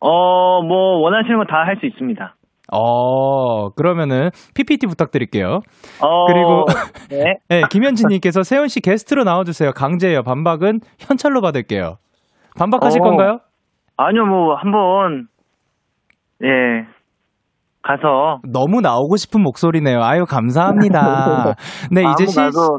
어, 0.00 0.62
뭐, 0.62 0.98
원하시는 1.02 1.36
거 1.38 1.44
다 1.44 1.64
할 1.64 1.76
수 1.80 1.86
있습니다. 1.86 2.34
어 2.72 3.70
그러면은 3.70 4.30
PPT 4.54 4.86
부탁드릴게요. 4.86 5.58
어, 6.00 6.26
그리고 6.26 6.66
네. 7.10 7.34
네, 7.50 7.62
김현진 7.68 8.06
님께서 8.08 8.44
세훈 8.44 8.68
씨 8.68 8.80
게스트로 8.80 9.24
나와 9.24 9.42
주세요. 9.42 9.72
강제예요. 9.72 10.22
반박은 10.22 10.78
현찰로 11.00 11.40
받을게요. 11.40 11.96
반박하실 12.56 13.00
어. 13.00 13.04
건가요? 13.04 13.38
아니요, 13.96 14.24
뭐, 14.24 14.54
한번, 14.54 15.26
예, 16.42 16.48
가서. 17.82 18.40
너무 18.50 18.80
나오고 18.80 19.16
싶은 19.16 19.42
목소리네요. 19.42 20.00
아유 20.02 20.24
감사합니다. 20.28 21.54
네 21.92 22.02
이제 22.12 22.24
가서, 22.40 22.76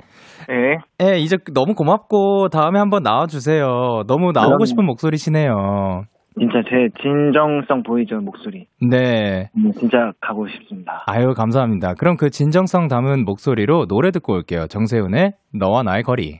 예. 0.49 0.77
예 1.05 1.17
이제 1.19 1.37
너무 1.53 1.73
고맙고 1.73 2.49
다음에 2.49 2.79
한번 2.79 3.03
나와 3.03 3.25
주세요. 3.27 4.03
너무 4.07 4.31
나오고 4.31 4.49
그럼요. 4.49 4.65
싶은 4.65 4.85
목소리시네요. 4.85 6.03
진짜 6.39 6.61
제 6.69 6.87
진정성 7.01 7.83
보이죠, 7.83 8.15
목소리. 8.21 8.65
네. 8.81 9.49
음, 9.57 9.71
진짜 9.73 10.11
가고 10.21 10.47
싶습니다. 10.47 11.03
아유 11.07 11.33
감사합니다. 11.35 11.95
그럼 11.95 12.15
그 12.15 12.29
진정성 12.29 12.87
담은 12.87 13.25
목소리로 13.25 13.87
노래 13.87 14.11
듣고 14.11 14.33
올게요. 14.33 14.67
정세훈의 14.67 15.33
너와 15.53 15.83
나의 15.83 16.03
거리. 16.03 16.39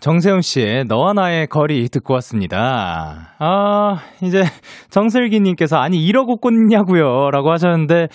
정세훈 0.00 0.42
씨의 0.42 0.84
너와 0.86 1.12
나의 1.12 1.48
거리 1.48 1.88
듣고 1.88 2.14
왔습니다. 2.14 3.34
아, 3.38 3.96
이제 4.22 4.42
정슬기 4.90 5.40
님께서 5.40 5.76
아니 5.76 6.04
이러고 6.04 6.36
꽂냐고요 6.36 7.30
라고 7.30 7.50
하셨는데 7.50 8.06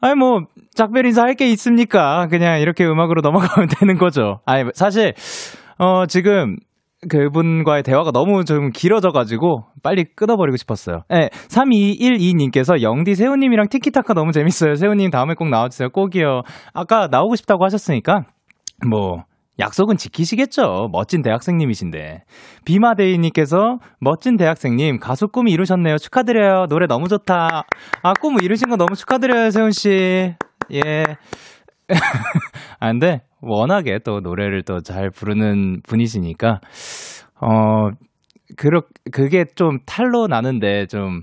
아니 0.00 0.14
뭐 0.14 0.42
작별 0.74 1.04
인사 1.06 1.22
할 1.22 1.34
게 1.34 1.50
있습니까? 1.52 2.26
그냥 2.28 2.60
이렇게 2.60 2.84
음악으로 2.84 3.22
넘어가면 3.22 3.68
되는 3.78 3.96
거죠. 3.98 4.40
아니 4.46 4.64
사실 4.74 5.14
어 5.78 6.06
지금 6.06 6.56
그분과의 7.08 7.82
대화가 7.82 8.12
너무 8.12 8.44
좀 8.44 8.70
길어져가지고 8.70 9.64
빨리 9.82 10.04
끊어버리고 10.14 10.56
싶었어요. 10.56 11.00
네, 11.08 11.28
3212님께서 11.48 12.80
영디 12.82 13.16
세훈님이랑 13.16 13.68
티키타카 13.68 14.14
너무 14.14 14.30
재밌어요. 14.30 14.76
세훈님 14.76 15.10
다음에 15.10 15.34
꼭 15.34 15.48
나와주세요. 15.48 15.88
꼭이요. 15.90 16.42
아까 16.72 17.08
나오고 17.10 17.34
싶다고 17.34 17.64
하셨으니까 17.64 18.20
뭐 18.88 19.24
약속은 19.62 19.96
지키시겠죠. 19.96 20.88
멋진 20.92 21.22
대학생님이신데. 21.22 22.24
비마데이님께서 22.64 23.78
멋진 24.00 24.36
대학생님 24.36 24.98
가수 24.98 25.28
꿈 25.28 25.46
이루셨네요. 25.48 25.98
축하드려요. 25.98 26.66
노래 26.68 26.86
너무 26.86 27.06
좋다. 27.08 27.62
아, 28.02 28.12
꿈 28.20 28.36
이루신 28.42 28.68
거 28.68 28.76
너무 28.76 28.96
축하드려요, 28.96 29.50
세훈 29.50 29.70
씨. 29.70 30.34
예. 30.72 31.04
아, 32.80 32.90
근데 32.90 33.20
워낙에 33.40 34.00
또 34.04 34.20
노래를 34.20 34.62
또 34.64 34.80
잘 34.80 35.10
부르는 35.10 35.82
분이시니까, 35.86 36.60
어, 37.40 37.90
그렇, 38.56 38.82
그게 39.12 39.44
좀 39.54 39.78
탈로 39.86 40.26
나는데 40.26 40.86
좀, 40.86 41.22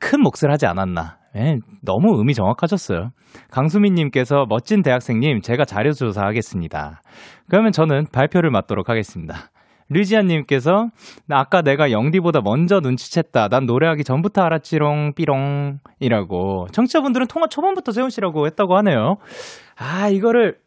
큰 0.00 0.20
몫을 0.20 0.52
하지 0.52 0.66
않았나. 0.66 1.16
예, 1.36 1.58
너무 1.82 2.20
음이 2.20 2.34
정확하셨어요. 2.34 3.10
강수민님께서 3.50 4.44
멋진 4.48 4.82
대학생님, 4.82 5.40
제가 5.40 5.64
자료조사하겠습니다. 5.64 7.00
그러면 7.48 7.72
저는 7.72 8.06
발표를 8.12 8.50
맡도록 8.50 8.88
하겠습니다. 8.88 9.50
류지아님께서 9.88 10.88
나 11.26 11.38
아까 11.40 11.60
내가 11.62 11.90
영디보다 11.90 12.40
먼저 12.42 12.80
눈치챘다. 12.80 13.50
난 13.50 13.66
노래하기 13.66 14.04
전부터 14.04 14.42
알았지롱 14.42 15.12
삐롱이라고. 15.14 16.68
청취자분들은 16.72 17.26
통화 17.26 17.46
초반부터 17.46 17.92
세훈 17.92 18.08
씨라고 18.10 18.46
했다고 18.46 18.76
하네요. 18.76 19.16
아 19.76 20.08
이거를 20.08 20.58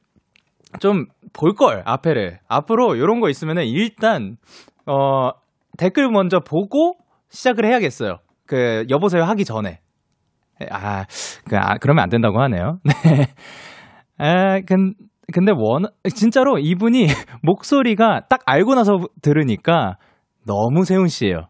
좀 0.79 1.05
볼 1.33 1.53
걸 1.53 1.83
앞에를 1.85 2.39
앞으로 2.47 2.95
이런 2.95 3.19
거 3.19 3.29
있으면은 3.29 3.65
일단 3.65 4.37
어 4.85 5.31
댓글 5.77 6.09
먼저 6.09 6.39
보고 6.39 6.95
시작을 7.29 7.65
해야겠어요. 7.65 8.17
그 8.47 8.85
여보세요 8.89 9.23
하기 9.23 9.43
전에. 9.45 9.79
아, 10.71 11.05
그, 11.47 11.57
아 11.57 11.77
그러면 11.79 12.03
안 12.03 12.09
된다고 12.09 12.41
하네요. 12.41 12.79
네. 12.83 13.27
아, 14.17 14.61
근, 14.61 14.93
근데 15.33 15.51
원, 15.55 15.85
진짜로 16.13 16.57
이분이 16.57 17.07
목소리가 17.43 18.21
딱 18.29 18.41
알고 18.45 18.75
나서 18.75 18.99
들으니까 19.21 19.97
너무 20.45 20.85
세훈 20.85 21.07
씨예요. 21.07 21.47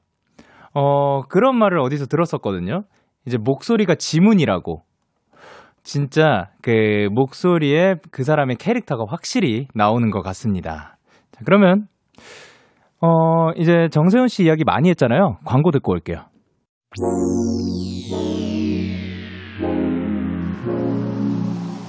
어, 0.73 1.21
그런 1.23 1.57
말을 1.57 1.79
어디서 1.79 2.05
들었었거든요. 2.05 2.83
이제 3.25 3.37
목소리가 3.37 3.95
지문이라고. 3.95 4.83
진짜 5.83 6.49
그 6.63 7.09
목소리에 7.11 7.95
그 8.11 8.23
사람의 8.23 8.55
캐릭터가 8.55 9.05
확실히 9.07 9.67
나오는 9.75 10.09
것 10.09 10.21
같습니다. 10.23 10.97
자, 11.31 11.41
그러면, 11.45 11.87
어, 13.01 13.51
이제 13.55 13.87
정세훈 13.91 14.27
씨 14.27 14.45
이야기 14.45 14.63
많이 14.63 14.89
했잖아요. 14.89 15.37
광고 15.45 15.69
듣고 15.69 15.91
올게요. 15.91 16.25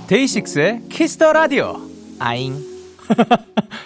DAY6의 0.09 0.83
Kiss 0.89 1.14
the 1.14 1.33
Radio. 1.33 1.77
아잉. 2.21 2.55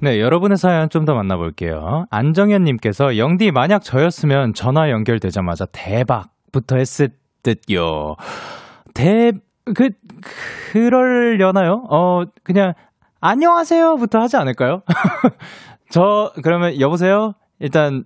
네, 0.00 0.20
여러분의 0.20 0.58
사연 0.58 0.90
좀 0.90 1.04
더 1.04 1.14
만나볼게요. 1.14 2.06
안정현님께서 2.10 3.18
영디 3.18 3.50
만약 3.50 3.82
저였으면 3.82 4.54
전화 4.54 4.90
연결되자마자 4.90 5.66
대박부터 5.72 6.76
했을 6.76 7.10
듯요. 7.42 8.16
대, 8.94 9.32
그, 9.74 9.90
그럴려나요? 10.72 11.84
어, 11.90 12.22
그냥, 12.42 12.72
안녕하세요부터 13.20 14.20
하지 14.20 14.36
않을까요? 14.36 14.82
저, 15.90 16.32
그러면 16.42 16.80
여보세요? 16.80 17.34
일단, 17.58 18.04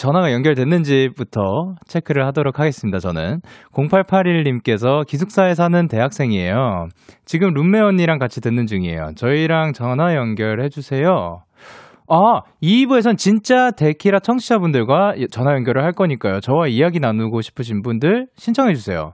전화가 0.00 0.32
연결됐는지부터 0.32 1.74
체크를 1.86 2.24
하도록 2.28 2.58
하겠습니다, 2.58 2.98
저는. 3.00 3.42
0881님께서 3.74 5.06
기숙사에 5.06 5.52
사는 5.54 5.88
대학생이에요. 5.88 6.88
지금 7.26 7.52
룸메 7.52 7.80
언니랑 7.80 8.18
같이 8.18 8.40
듣는 8.40 8.64
중이에요. 8.64 9.10
저희랑 9.16 9.74
전화 9.74 10.14
연결해 10.14 10.70
주세요. 10.70 11.42
아, 12.08 12.40
2부에선 12.62 13.18
진짜 13.18 13.72
데키라 13.72 14.20
청취자분들과 14.20 15.16
전화 15.30 15.52
연결을 15.52 15.84
할 15.84 15.92
거니까요. 15.92 16.40
저와 16.40 16.68
이야기 16.68 16.98
나누고 16.98 17.42
싶으신 17.42 17.82
분들 17.82 18.28
신청해 18.36 18.72
주세요. 18.72 19.12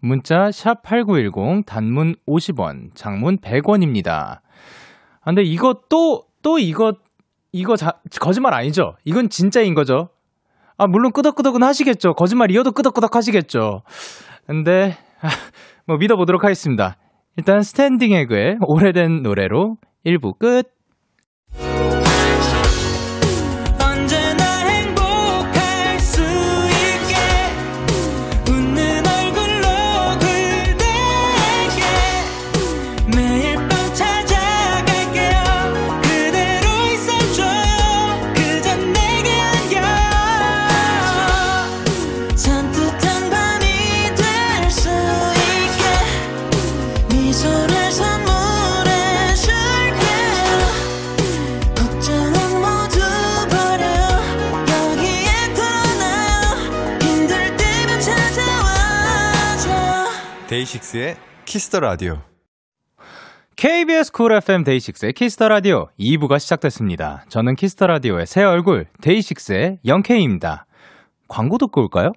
문자 0.00 0.48
샵8910 0.48 1.64
단문 1.64 2.16
50원, 2.26 2.88
장문 2.96 3.38
100원입니다. 3.38 4.08
아, 4.10 4.40
근데 5.26 5.42
이거 5.42 5.74
또, 5.88 6.24
또 6.42 6.58
이거, 6.58 6.94
이거 7.52 7.76
자, 7.76 7.92
거짓말 8.20 8.52
아니죠? 8.52 8.94
이건 9.04 9.28
진짜인 9.28 9.74
거죠? 9.74 10.08
아, 10.76 10.86
물론 10.86 11.12
끄덕끄덕은 11.12 11.62
하시겠죠. 11.62 12.14
거짓말이어도 12.14 12.72
끄덕끄덕 12.72 13.14
하시겠죠. 13.14 13.82
근데, 14.46 14.96
아, 15.20 15.28
뭐 15.86 15.96
믿어보도록 15.96 16.42
하겠습니다. 16.44 16.96
일단 17.36 17.62
스탠딩 17.62 18.12
에그의 18.12 18.58
오래된 18.66 19.22
노래로 19.22 19.76
1부 20.06 20.38
끝. 20.38 20.73
DAY6의 60.74 61.16
Kiss 61.44 61.65
the 61.65 61.80
Radio. 61.80 62.20
KBS 63.56 64.10
쿨 64.12 64.32
FM 64.32 64.64
데이식스의 64.64 65.12
키스터 65.12 65.48
라디오 65.48 65.88
2부가 65.98 66.38
시작됐습니다. 66.38 67.24
저는 67.28 67.54
Kiss 67.54 67.72
the 67.72 67.86
Radio의 67.86 68.26
새 68.26 68.42
얼굴 68.42 68.86
DAY6의 69.00 69.80
Young 69.84 70.15
K입니다. 70.15 70.66
광고 71.28 71.58
듣고 71.58 71.82
올까요? 71.82 72.12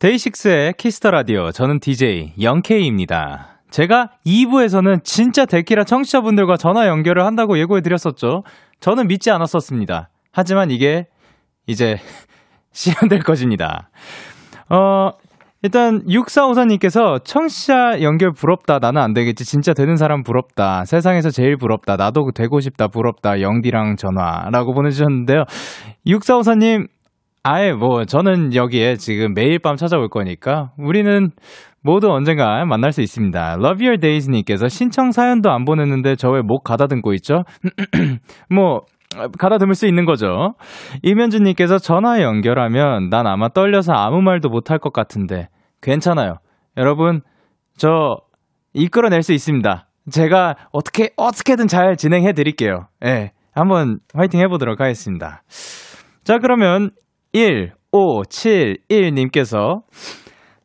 DAY6의 0.00 0.72
Kiss 0.78 0.96
the 0.96 1.10
Radio 1.10 1.50
저는 1.50 1.78
DJ 1.78 2.32
Young 2.40 2.85
K입니다. 2.85 3.58
제가 3.70 4.08
2부에서는 4.24 5.04
진짜 5.04 5.44
데키라 5.44 5.84
청취자분들과 5.84 6.56
전화 6.56 6.86
연결을 6.86 7.26
한다고 7.26 7.58
예고해 7.58 7.82
드렸었죠. 7.82 8.42
저는 8.80 9.08
믿지 9.08 9.30
않았었습니다. 9.30 10.08
하지만 10.32 10.70
이게 10.70 11.04
이제 11.66 11.96
실현될 12.72 13.24
것입니다. 13.24 13.90
어, 14.70 15.10
일단 15.62 16.02
6454님께서 16.06 17.22
청취자 17.22 18.00
연결 18.00 18.32
부럽다. 18.32 18.78
나는 18.78 19.02
안 19.02 19.12
되겠지. 19.12 19.44
진짜 19.44 19.74
되는 19.74 19.96
사람 19.96 20.22
부럽다. 20.22 20.86
세상에서 20.86 21.28
제일 21.28 21.58
부럽다. 21.58 21.96
나도 21.96 22.30
되고 22.34 22.58
싶다. 22.60 22.88
부럽다. 22.88 23.42
영디랑 23.42 23.96
전화라고 23.96 24.72
보내 24.72 24.88
주셨는데요. 24.88 25.44
6454님 26.06 26.86
아예 27.42 27.72
뭐 27.72 28.04
저는 28.04 28.54
여기에 28.54 28.96
지금 28.96 29.32
매일 29.34 29.58
밤 29.58 29.76
찾아올 29.76 30.08
거니까 30.08 30.72
우리는 30.78 31.30
모두 31.82 32.10
언젠가 32.12 32.64
만날 32.66 32.92
수 32.92 33.00
있습니다. 33.00 33.54
Love 33.54 33.86
Your 33.86 33.98
Days님께서 33.98 34.68
신청 34.68 35.10
사연도 35.12 35.50
안 35.50 35.64
보냈는데 35.64 36.16
저 36.16 36.30
왜 36.30 36.42
목 36.42 36.64
가다듬고 36.64 37.14
있죠? 37.14 37.44
뭐 38.54 38.82
가다듬을 39.38 39.74
수 39.74 39.86
있는 39.86 40.04
거죠. 40.04 40.54
이면준 41.02 41.44
님께서 41.44 41.78
전화 41.78 42.20
연결하면 42.22 43.08
난 43.08 43.26
아마 43.26 43.48
떨려서 43.48 43.92
아무 43.94 44.20
말도 44.20 44.50
못할 44.50 44.78
것 44.78 44.92
같은데 44.92 45.48
괜찮아요. 45.80 46.36
여러분 46.76 47.22
저 47.78 48.18
이끌어낼 48.74 49.22
수 49.22 49.32
있습니다. 49.32 49.88
제가 50.10 50.56
어떻게 50.72 51.10
어떻게든 51.16 51.68
잘 51.68 51.96
진행해 51.96 52.32
드릴게요. 52.34 52.88
예. 53.04 53.32
한번 53.52 53.98
화이팅 54.14 54.40
해 54.40 54.46
보도록 54.46 54.80
하겠습니다. 54.80 55.42
자, 56.22 56.38
그러면 56.38 56.90
1571님께서 57.34 59.82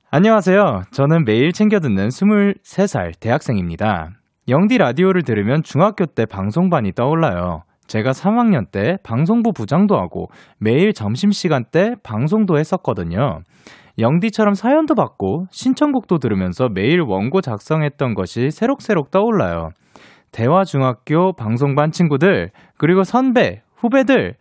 안녕하세요. 0.10 0.84
저는 0.92 1.26
매일 1.26 1.52
챙겨 1.52 1.80
듣는 1.80 2.08
23살 2.08 3.20
대학생입니다. 3.20 4.12
영디 4.48 4.78
라디오를 4.78 5.24
들으면 5.24 5.64
중학교 5.64 6.06
때 6.06 6.26
방송반이 6.26 6.94
떠올라요. 6.94 7.64
제가 7.88 8.12
3학년 8.12 8.72
때 8.72 8.96
방송부 9.04 9.52
부장도 9.54 9.96
하고 9.96 10.28
매일 10.60 10.94
점심시간 10.94 11.66
때 11.72 11.96
방송도 12.04 12.58
했었거든요. 12.58 13.42
영디처럼 14.00 14.56
사연도 14.56 14.96
받고 14.96 15.46
신청곡도 15.52 16.18
들으면서 16.18 16.70
매일 16.70 17.02
원고 17.02 17.42
작성했던 17.42 18.16
것이 18.16 18.50
새록새록 18.50 19.12
떠올라요. 19.12 19.70
대화중학교 20.32 21.34
방송반 21.34 21.92
친구들, 21.92 22.50
그리고 22.78 23.04
선배, 23.04 23.62
후배들, 23.78 24.34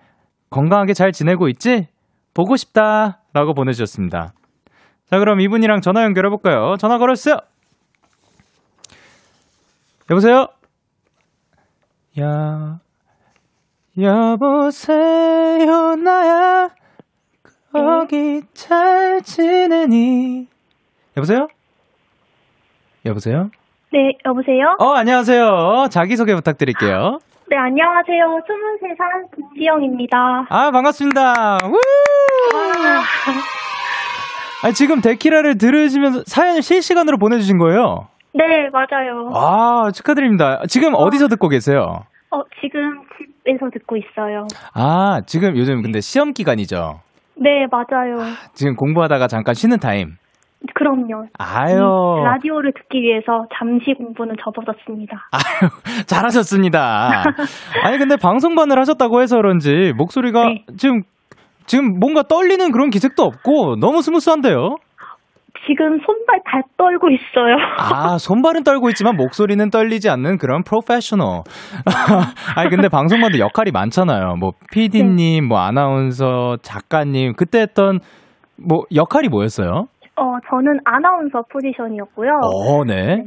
건강하게 0.51 0.95
잘 0.95 1.13
지내고 1.13 1.49
있지? 1.49 1.87
보고 2.35 2.57
싶다. 2.57 3.21
라고 3.33 3.55
보내주셨습니다. 3.55 4.33
자, 5.11 5.19
그럼 5.19 5.41
이분이랑 5.41 5.81
전화 5.81 6.03
연결해볼까요? 6.03 6.77
전화 6.79 6.99
걸었어요! 6.99 7.37
여보세요? 10.11 10.49
야, 12.21 12.81
여보세요, 14.01 15.97
나야. 15.97 16.69
거기 17.73 18.43
잘 18.55 19.21
지내니? 19.23 20.47
여보세요? 21.17 21.49
여보세요? 23.07 23.51
네, 23.93 23.99
여보세요? 24.27 24.77
어, 24.79 24.93
안녕하세요. 24.95 25.89
자기소개 25.91 26.35
부탁드릴게요. 26.35 27.19
네, 27.65 27.69
안녕하세요. 27.69 28.41
23살 28.47 29.35
김지영입니다. 29.35 30.47
아, 30.51 30.71
반갑습니다. 30.71 31.59
우! 31.65 31.79
아, 34.63 34.71
지금 34.73 35.01
데키라를 35.01 35.57
들으시면서 35.57 36.25
사연을 36.27 36.61
실시간으로 36.61 37.17
보내주신 37.17 37.57
거예요? 37.59 38.09
네, 38.35 38.69
맞아요. 38.71 39.31
아, 39.35 39.91
축하드립니다. 39.93 40.61
지금 40.69 40.93
어디서 40.95 41.29
듣고 41.29 41.49
계세요? 41.49 42.05
어, 42.31 42.43
지금 42.61 43.01
집에서 43.17 43.71
듣고 43.73 43.97
있어요. 43.97 44.47
아, 44.75 45.23
지금 45.27 45.57
요즘 45.57 45.81
근데 45.81 46.01
시험 46.01 46.35
기간이죠? 46.35 47.01
네, 47.37 47.67
맞아요. 47.71 48.19
지금 48.53 48.77
공부하다가 48.77 49.27
잠깐 49.29 49.55
쉬는 49.55 49.79
타임. 49.79 50.17
그럼요. 50.75 51.27
아유. 51.39 51.77
이 51.77 52.25
라디오를 52.25 52.73
듣기 52.73 53.03
위해서 53.03 53.47
잠시 53.59 53.93
공부는 53.95 54.37
접어뒀습니다. 54.43 55.29
아유, 55.33 55.71
잘하셨습니다. 56.07 57.25
아니, 57.85 57.99
근데 57.99 58.17
방송반을 58.17 58.79
하셨다고 58.79 59.21
해서 59.21 59.37
그런지 59.37 59.93
목소리가 59.97 60.45
네. 60.45 60.65
지금, 60.77 61.03
지금 61.67 61.99
뭔가 61.99 62.23
떨리는 62.23 62.71
그런 62.73 62.91
기색도 62.91 63.23
없고 63.23 63.77
너무 63.77 64.03
스무스한데요? 64.03 64.77
지금 65.67 65.99
손발 66.05 66.41
다 66.45 66.61
떨고 66.77 67.09
있어요. 67.11 67.57
아, 67.79 68.19
손발은 68.19 68.65
떨고 68.65 68.91
있지만 68.91 69.17
목소리는 69.17 69.71
떨리지 69.71 70.11
않는 70.11 70.37
그런 70.37 70.63
프로페셔널. 70.63 71.43
아니, 72.57 72.69
근데 72.69 72.89
방송반도 72.89 73.39
역할이 73.39 73.71
많잖아요. 73.71 74.37
뭐, 74.39 74.51
PD님, 74.73 75.49
뭐, 75.49 75.61
아나운서, 75.61 76.57
작가님, 76.61 77.33
그때 77.37 77.61
했던, 77.61 78.01
뭐, 78.57 78.83
역할이 78.95 79.29
뭐였어요? 79.29 79.87
어, 80.17 80.39
저는 80.49 80.81
아나운서 80.85 81.43
포지션이었고요. 81.51 82.31
어, 82.43 82.85
네. 82.85 83.25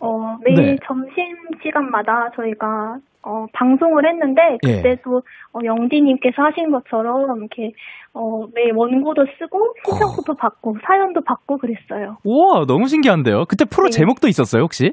어, 0.00 0.36
매일 0.44 0.72
네. 0.72 0.76
점심 0.84 1.36
시간마다 1.62 2.30
저희가 2.34 2.98
어, 3.24 3.46
방송을 3.52 4.04
했는데 4.04 4.58
예. 4.66 4.76
그때도 4.82 5.22
어, 5.52 5.58
영디님께서 5.64 6.42
하신 6.42 6.72
것처럼 6.72 7.38
이렇게 7.38 7.72
어, 8.12 8.46
매일 8.52 8.72
원고도 8.74 9.24
쓰고 9.38 9.74
신청곡도 9.84 10.34
받고 10.34 10.76
사연도 10.84 11.20
받고 11.22 11.58
그랬어요. 11.58 12.18
우와, 12.24 12.66
너무 12.66 12.88
신기한데요? 12.88 13.44
그때 13.48 13.64
프로 13.64 13.86
네. 13.86 13.90
제목도 13.90 14.26
있었어요, 14.28 14.62
혹시? 14.62 14.92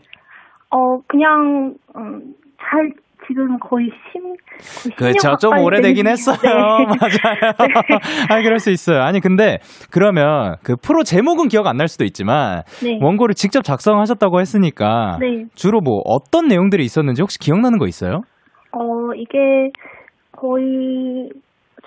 어, 0.70 1.02
그냥 1.08 1.74
음, 1.98 2.36
잘 2.60 2.92
지금 3.30 3.60
거의 3.60 3.92
10, 4.12 4.96
거의 4.98 5.14
10년 5.14 5.22
그렇죠. 5.22 5.38
좀 5.40 5.58
오래되긴 5.60 6.06
된- 6.06 6.12
했어요. 6.14 6.38
네. 6.42 6.86
맞아요. 7.00 7.54
네. 7.60 8.00
아니, 8.34 8.44
그럴 8.44 8.58
수 8.60 8.72
있어요. 8.72 9.02
아니, 9.04 9.20
근데, 9.20 9.60
그러면, 9.92 10.56
그 10.64 10.76
프로 10.76 11.04
제목은 11.04 11.48
기억 11.48 11.68
안 11.68 11.78
날 11.78 11.88
수도 11.88 12.04
있지만, 12.04 12.64
네. 12.84 12.98
원고를 13.02 13.36
직접 13.36 13.64
작성하셨다고 13.64 14.40
했으니까, 14.42 15.18
네. 15.22 15.46
주로 15.54 15.80
뭐, 15.80 16.02
어떤 16.06 16.48
내용들이 16.48 16.84
있었는지 16.84 17.22
혹시 17.22 17.38
기억나는 17.40 17.78
거 17.78 17.88
있어요? 17.88 18.22
어, 18.72 19.14
이게 19.16 19.70
거의 20.32 21.30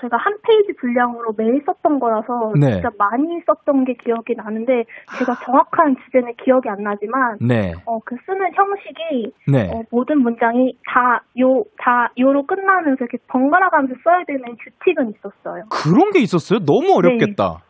제가 0.02 0.16
한 0.16 0.34
페이지 0.42 0.72
분량으로 0.80 1.32
매일 1.36 1.62
썼던 1.64 2.00
거라서 2.00 2.52
네. 2.58 2.72
진짜 2.72 2.90
많이 2.98 3.40
썼던 3.46 3.84
게 3.84 3.94
기억이 3.94 4.34
나는데 4.36 4.84
제가 5.18 5.34
정확한 5.44 5.96
주제는 6.04 6.34
기억이 6.42 6.68
안 6.68 6.82
나지만 6.82 7.38
네. 7.40 7.72
어, 7.86 8.00
그 8.04 8.16
쓰는 8.26 8.50
형식이 8.52 9.32
네. 9.46 9.70
어, 9.72 9.82
모든 9.92 10.20
문장이 10.20 10.74
다 10.92 11.22
요, 11.38 11.62
다 11.78 12.10
요로 12.18 12.46
끝나면서 12.46 13.04
이렇게 13.04 13.18
번갈아 13.28 13.70
가면서 13.70 13.94
써야 14.02 14.24
되는 14.26 14.42
규칙은 14.42 15.14
있었어요. 15.14 15.64
그런 15.70 16.10
게 16.10 16.18
있었어요? 16.18 16.58
너무 16.66 16.96
어렵겠다. 16.96 17.62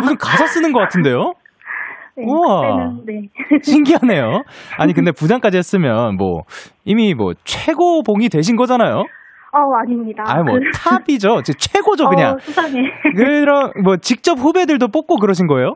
무슨 0.00 0.16
가사 0.18 0.46
쓰는 0.46 0.72
것 0.72 0.80
같은데요? 0.80 1.34
네, 2.18 2.24
우와. 2.26 2.60
그때는 2.60 3.04
네. 3.06 3.28
신기하네요. 3.62 4.42
아니, 4.76 4.92
근데 4.92 5.12
부장까지 5.12 5.56
했으면, 5.56 6.16
뭐, 6.16 6.42
이미 6.84 7.14
뭐, 7.14 7.32
최고봉이 7.44 8.28
되신 8.28 8.56
거잖아요? 8.56 9.04
어, 9.58 9.74
아닙니다. 9.80 10.24
아니, 10.26 10.42
뭐, 10.44 10.58
그- 10.58 10.70
탑이죠. 11.06 11.42
제 11.42 11.52
최고죠, 11.54 12.08
그냥. 12.08 12.34
어, 12.34 12.38
수상해. 12.38 12.78
그럼, 13.16 13.72
뭐, 13.84 13.96
직접 13.96 14.38
후배들도 14.38 14.88
뽑고 14.88 15.16
그러신 15.16 15.46
거예요? 15.46 15.74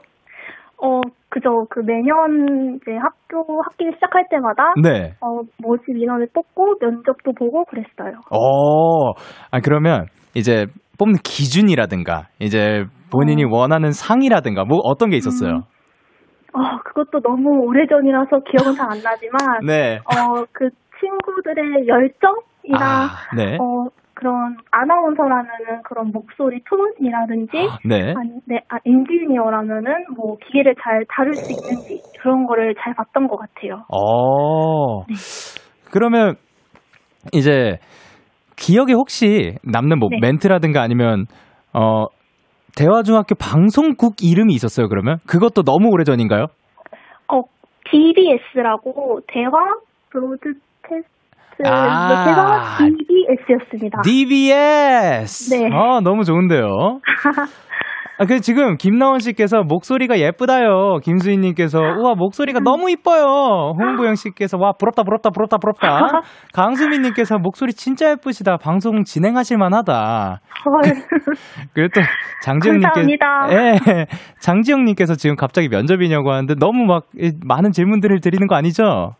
어, 0.82 1.00
그죠. 1.28 1.66
그 1.70 1.80
매년 1.80 2.76
이제 2.76 2.92
학교 2.96 3.62
학기 3.62 3.84
시작할 3.94 4.26
때마다 4.30 4.72
네. 4.82 5.12
어, 5.20 5.40
모집 5.58 5.96
인원을 5.96 6.28
뽑고 6.34 6.74
면접도 6.80 7.32
보고 7.38 7.64
그랬어요. 7.64 8.20
어, 8.30 9.10
아, 9.50 9.60
그러면, 9.62 10.06
이제, 10.34 10.66
뽑는 10.98 11.18
기준이라든가, 11.24 12.26
이제, 12.40 12.84
본인이 13.10 13.44
원하는 13.44 13.92
상이라든가, 13.92 14.64
뭐, 14.64 14.78
어떤 14.84 15.10
게 15.10 15.16
있었어요? 15.16 15.62
어, 16.54 16.60
그것도 16.84 17.20
너무 17.22 17.64
오래전이라서 17.64 18.40
기억은 18.50 18.74
잘 18.76 18.86
안 18.90 18.98
나지만 19.02 19.38
네. 19.66 19.98
어, 20.04 20.44
그 20.52 20.68
친구들의 21.00 21.86
열정? 21.88 22.34
이나 22.64 23.08
네. 23.36 23.56
어 23.60 23.86
그런 24.14 24.56
아나운서라면은 24.70 25.82
그런 25.84 26.12
목소리 26.12 26.62
톤이라든지 26.64 27.56
네. 27.84 28.14
아니, 28.16 28.30
네, 28.46 28.60
아, 28.68 28.76
엔지니어라면은 28.84 30.06
뭐 30.16 30.36
기계를 30.44 30.74
잘 30.82 31.04
다룰 31.08 31.36
수 31.38 31.52
있는지 31.52 32.00
그런 32.20 32.46
거를 32.46 32.74
잘 32.80 32.94
봤던 32.94 33.26
것 33.26 33.36
같아요. 33.36 33.84
어. 33.88 35.04
그러면 35.90 36.36
이제 37.32 37.78
기억에 38.56 38.92
혹시 38.92 39.56
남는 39.64 39.98
뭐 39.98 40.08
네. 40.10 40.18
멘트라든가 40.20 40.82
아니면 40.82 41.26
어 41.72 42.06
대화중학교 42.76 43.34
방송국 43.34 44.22
이름이 44.22 44.54
있었어요, 44.54 44.88
그러면? 44.88 45.18
그것도 45.26 45.62
너무 45.62 45.88
오래 45.90 46.04
전인가요? 46.04 46.46
어, 47.28 47.42
BBS라고 47.84 49.20
대화 49.26 49.50
브로드캐스트 50.10 51.21
아. 51.64 52.24
대화 52.24 52.76
BBS였습니다. 52.78 54.02
DBS. 54.02 55.54
네. 55.54 55.70
아, 55.72 56.00
너무 56.02 56.24
좋은데요. 56.24 57.00
아, 58.18 58.24
그 58.24 58.40
지금 58.40 58.76
김나원 58.76 59.18
씨께서 59.18 59.62
목소리가 59.62 60.18
예쁘다요. 60.18 60.98
김수희 61.02 61.38
님께서 61.38 61.80
우와 61.80 62.14
목소리가 62.14 62.60
너무 62.60 62.88
이뻐요. 62.88 63.72
홍보영 63.76 64.14
씨께서 64.14 64.58
와 64.58 64.72
부럽다 64.78 65.02
부럽다 65.02 65.30
부럽다 65.30 65.56
부럽다. 65.58 66.20
강수민 66.54 67.02
님께서 67.02 67.38
목소리 67.38 67.72
진짜 67.72 68.10
예쁘시다. 68.10 68.58
방송 68.58 69.02
진행하실 69.02 69.58
만하다. 69.58 70.40
헐. 70.64 70.92
그리고 71.74 71.88
또 71.94 72.00
장지영 72.42 72.76
님께서 72.76 72.92
감사합니다. 72.94 73.48
예. 73.50 74.06
장지영 74.40 74.84
님께서 74.84 75.16
지금 75.16 75.34
갑자기 75.34 75.68
면접이냐고 75.68 76.30
하는데 76.30 76.54
너무 76.60 76.84
막 76.84 77.06
이, 77.18 77.32
많은 77.44 77.72
질문들을 77.72 78.20
드리는 78.20 78.46
거 78.46 78.54
아니죠? 78.54 79.14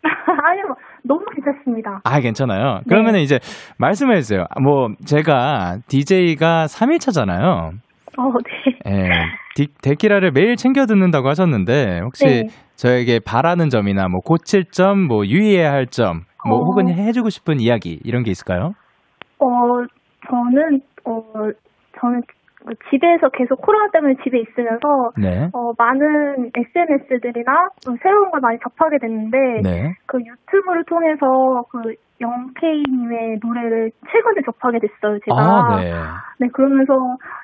너무 1.05 1.20
괜찮습니다. 1.34 2.00
아, 2.05 2.20
괜찮아요. 2.20 2.78
네. 2.78 2.82
그러면 2.88 3.16
이제 3.16 3.38
말씀해 3.78 4.16
주세요. 4.16 4.46
뭐 4.62 4.88
제가 5.05 5.78
DJ가 5.88 6.66
3일차잖아요. 6.66 7.72
어, 8.18 8.22
네. 8.84 8.92
예. 8.92 9.09
디, 9.55 9.68
데키라를 9.82 10.32
매일 10.32 10.57
챙겨 10.57 10.86
듣는다고 10.86 11.28
하셨는데 11.28 12.00
혹시 12.00 12.24
네. 12.24 12.42
저에게 12.76 13.20
바라는 13.24 13.68
점이나 13.68 14.09
뭐 14.09 14.20
고칠 14.20 14.64
점, 14.70 15.00
뭐 15.07 15.26
유의해야 15.26 15.72
할 15.72 15.86
점, 15.86 16.22
뭐 16.46 16.59
어. 16.59 16.64
혹은 16.64 16.88
해주고 16.88 17.30
싶은 17.30 17.61
이야기 17.61 17.98
이런 18.05 18.22
게 18.22 18.30
있을까요? 18.30 18.72
어, 19.38 19.46
저는, 20.28 20.80
어, 21.05 21.22
저는 22.00 22.20
그 22.26 22.41
집에서 22.90 23.28
계속 23.30 23.60
코로나 23.60 23.90
때문에 23.90 24.14
집에 24.22 24.38
있으면서, 24.40 25.12
네. 25.16 25.48
어, 25.52 25.72
많은 25.76 26.50
SNS들이나 26.54 27.68
새로운 28.02 28.30
걸 28.30 28.40
많이 28.40 28.58
접하게 28.60 28.98
됐는데, 28.98 29.38
네. 29.62 29.94
그 30.06 30.18
유튜브를 30.20 30.84
통해서 30.84 31.64
그 31.70 31.94
영케이님의 32.20 33.40
노래를 33.42 33.90
최근에 34.10 34.42
접하게 34.44 34.78
됐어요, 34.78 35.18
제가. 35.24 35.36
아, 35.36 35.80
네. 35.80 35.92
네, 36.38 36.48
그러면서 36.52 36.94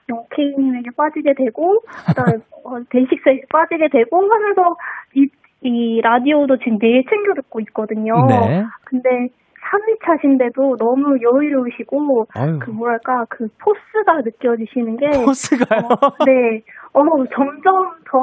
영케이님에게 0.09 0.91
빠지게 0.97 1.35
되고, 1.35 1.81
그다음에 2.07 2.39
어, 2.65 2.79
데이식스에게 2.91 3.43
빠지게 3.51 3.89
되고 3.89 4.23
하면서 4.31 4.77
이, 5.15 5.29
이 5.63 6.01
라디오도 6.01 6.59
지금 6.59 6.79
매일 6.81 7.05
챙겨 7.09 7.35
듣고 7.35 7.61
있거든요. 7.61 8.15
네. 8.27 8.65
근데 8.85 9.29
3일차신데도 9.65 10.79
너무 10.79 11.17
여유로우시고, 11.23 12.27
아유. 12.35 12.59
그 12.61 12.71
뭐랄까, 12.71 13.25
그 13.29 13.47
포스가 13.63 14.21
느껴지시는 14.25 14.97
게. 14.97 15.07
포스가요? 15.25 15.81
어, 15.85 16.25
네. 16.25 16.63
어, 16.93 17.01
점점 17.35 17.91
더 18.11 18.19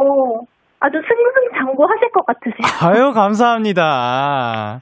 아주 0.80 0.98
승승장구하실 0.98 2.12
것 2.12 2.26
같으세요. 2.26 2.66
아유, 2.84 3.12
감사합니다. 3.14 4.82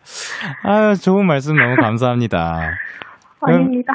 아유, 0.64 0.96
좋은 0.96 1.26
말씀 1.26 1.56
너무 1.56 1.76
감사합니다. 1.76 2.60
아닙니다. 3.42 3.94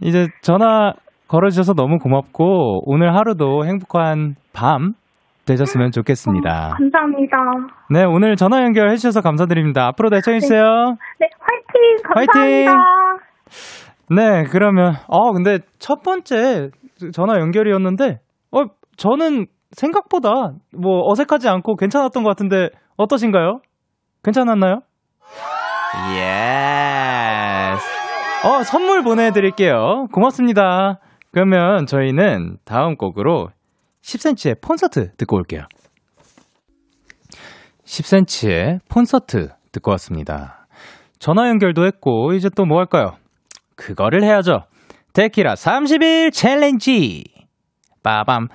이제 0.00 0.26
전화 0.40 0.92
걸어주셔서 1.28 1.74
너무 1.74 1.98
고맙고, 1.98 2.82
오늘 2.86 3.14
하루도 3.16 3.64
행복한 3.66 4.34
밤 4.52 4.94
되셨으면 5.46 5.90
좋겠습니다. 5.90 6.68
어, 6.68 6.70
감사합니다. 6.78 7.36
네, 7.90 8.04
오늘 8.04 8.36
전화 8.36 8.62
연결해 8.62 8.96
주셔서 8.96 9.20
감사드립니다. 9.20 9.86
앞으로도 9.88 10.16
애청해 10.16 10.38
주세요. 10.40 10.62
네, 11.20 11.28
화이팅! 11.38 11.63
감사합니다. 12.04 12.14
화이팅! 12.14 12.70
네, 14.10 14.44
그러면, 14.50 14.94
어, 15.08 15.32
근데 15.32 15.58
첫 15.78 16.02
번째 16.02 16.70
전화 17.12 17.38
연결이었는데, 17.40 18.20
어, 18.52 18.64
저는 18.96 19.46
생각보다 19.72 20.52
뭐 20.76 21.10
어색하지 21.10 21.48
않고 21.48 21.76
괜찮았던 21.76 22.22
것 22.22 22.28
같은데, 22.30 22.68
어떠신가요? 22.96 23.60
괜찮았나요? 24.22 24.80
yes. 26.12 27.84
어, 28.46 28.62
선물 28.62 29.02
보내드릴게요. 29.02 30.06
고맙습니다. 30.12 31.00
그러면 31.32 31.86
저희는 31.86 32.58
다음 32.64 32.96
곡으로 32.96 33.48
10cm의 34.02 34.60
콘서트 34.60 35.12
듣고 35.16 35.36
올게요. 35.36 35.62
10cm의 37.84 38.80
콘서트 38.92 39.48
듣고 39.72 39.90
왔습니다. 39.92 40.63
전화 41.24 41.48
연결도 41.48 41.86
했고, 41.86 42.34
이제 42.34 42.50
또 42.54 42.66
뭐 42.66 42.78
할까요? 42.80 43.16
그거를 43.76 44.22
해야죠. 44.22 44.64
데키라 45.14 45.54
30일 45.54 46.32
챌린지! 46.32 47.24
빠밤. 48.02 48.48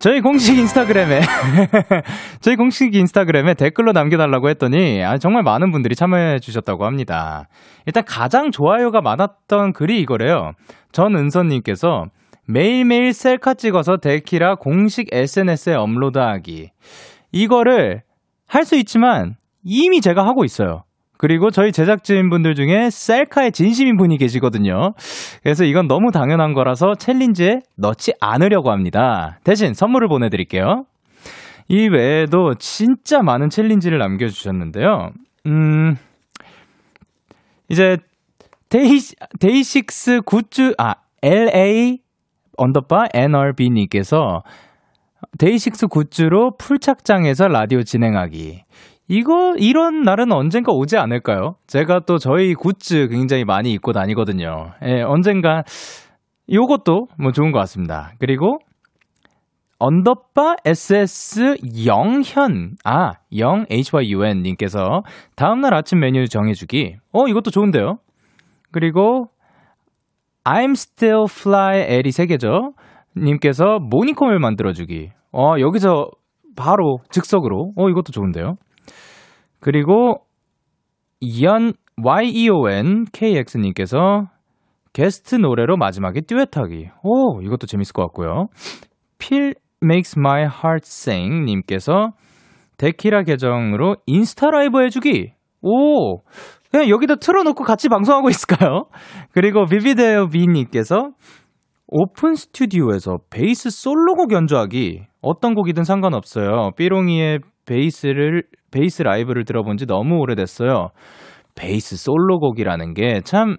저희 0.00 0.20
공식 0.20 0.58
인스타그램에, 0.58 1.20
저희 2.40 2.56
공식 2.56 2.94
인스타그램에 2.94 3.54
댓글로 3.54 3.92
남겨달라고 3.92 4.48
했더니, 4.48 5.04
아, 5.04 5.18
정말 5.18 5.42
많은 5.44 5.70
분들이 5.70 5.94
참여해 5.94 6.40
주셨다고 6.40 6.84
합니다. 6.86 7.46
일단 7.86 8.02
가장 8.04 8.50
좋아요가 8.50 9.02
많았던 9.02 9.72
글이 9.74 10.00
이거래요. 10.00 10.52
전은선님께서 10.92 12.06
매일매일 12.48 13.12
셀카 13.12 13.54
찍어서 13.54 13.98
데키라 13.98 14.56
공식 14.56 15.06
SNS에 15.12 15.74
업로드하기. 15.74 16.70
이거를 17.30 18.02
할 18.48 18.64
수 18.64 18.74
있지만 18.76 19.36
이미 19.62 20.00
제가 20.00 20.26
하고 20.26 20.44
있어요. 20.44 20.82
그리고 21.20 21.50
저희 21.50 21.70
제작진분들 21.70 22.54
중에 22.54 22.88
셀카에 22.88 23.50
진심인 23.50 23.98
분이 23.98 24.16
계시거든요. 24.16 24.94
그래서 25.42 25.64
이건 25.64 25.86
너무 25.86 26.12
당연한 26.12 26.54
거라서 26.54 26.94
챌린지에 26.94 27.58
넣지 27.76 28.14
않으려고 28.22 28.70
합니다. 28.70 29.38
대신 29.44 29.74
선물을 29.74 30.08
보내드릴게요. 30.08 30.86
이 31.68 31.88
외에도 31.88 32.54
진짜 32.58 33.20
많은 33.20 33.50
챌린지를 33.50 33.98
남겨주셨는데요. 33.98 35.10
음, 35.44 35.96
이제 37.68 37.98
데이, 38.70 38.98
데이식스 39.40 40.22
굿즈, 40.24 40.72
아, 40.78 40.94
LA 41.20 41.98
underbar 42.56 43.08
NRB님께서 43.12 44.42
데이식스 45.38 45.88
굿즈로 45.88 46.56
풀착장에서 46.56 47.48
라디오 47.48 47.82
진행하기. 47.82 48.62
이거, 49.12 49.56
이런 49.58 50.02
날은 50.02 50.30
언젠가 50.30 50.72
오지 50.72 50.96
않을까요? 50.96 51.56
제가 51.66 52.02
또 52.06 52.18
저희 52.18 52.54
굿즈 52.54 53.08
굉장히 53.08 53.44
많이 53.44 53.72
입고 53.72 53.92
다니거든요. 53.92 54.70
예, 54.84 55.02
언젠가, 55.02 55.64
요것도 56.48 57.08
뭐 57.18 57.32
좋은 57.32 57.50
것 57.50 57.58
같습니다. 57.58 58.12
그리고, 58.20 58.58
underbar 59.80 60.58
SS 60.64 61.56
영현, 61.84 62.76
아, 62.84 63.14
영 63.36 63.66
HYUN 63.68 64.42
님께서 64.42 65.02
다음 65.34 65.60
날 65.60 65.74
아침 65.74 65.98
메뉴 65.98 66.28
정해 66.28 66.52
주기. 66.52 66.94
어, 67.12 67.26
이것도 67.26 67.50
좋은데요? 67.50 67.96
그리고, 68.70 69.24
I'm 70.44 70.76
still 70.76 71.24
fly 71.28 71.80
L이 71.80 72.12
세 72.12 72.26
개죠. 72.26 72.74
님께서 73.16 73.80
모니컴을 73.80 74.38
만들어 74.38 74.72
주기. 74.72 75.10
어, 75.32 75.54
여기서 75.58 76.10
바로 76.54 76.98
즉석으로. 77.10 77.72
어, 77.76 77.88
이것도 77.88 78.12
좋은데요. 78.12 78.54
그리고 79.60 80.24
연 81.42 81.72
YEON 82.02 83.04
KX님께서 83.12 84.28
게스트 84.92 85.36
노래로 85.36 85.76
마지막에 85.76 86.22
듀엣하기. 86.22 86.88
오, 87.02 87.42
이것도 87.42 87.66
재밌을 87.66 87.92
것 87.92 88.02
같고요. 88.06 88.48
필 89.18 89.54
makes 89.82 90.18
my 90.18 90.42
heart 90.42 90.84
sing 90.84 91.44
님께서 91.44 92.12
데키라 92.78 93.22
계정으로 93.24 93.96
인스타 94.06 94.50
라이브 94.50 94.82
해주기. 94.82 95.32
오, 95.62 96.22
그냥 96.70 96.88
여기다 96.88 97.16
틀어놓고 97.16 97.64
같이 97.64 97.88
방송하고 97.88 98.30
있을까요? 98.30 98.86
그리고 99.32 99.66
비비데오 99.66 100.28
비님께서 100.28 101.10
오픈 101.86 102.34
스튜디오에서 102.34 103.18
베이스 103.30 103.70
솔로곡 103.70 104.32
연주하기. 104.32 105.02
어떤 105.20 105.54
곡이든 105.54 105.84
상관없어요. 105.84 106.70
삐롱이의 106.76 107.40
베이스를, 107.66 108.44
베이스 108.70 109.02
라이브를 109.02 109.44
들어본 109.44 109.76
지 109.76 109.86
너무 109.86 110.16
오래됐어요. 110.18 110.88
베이스 111.54 111.96
솔로곡이라는 111.96 112.94
게 112.94 113.20
참, 113.22 113.56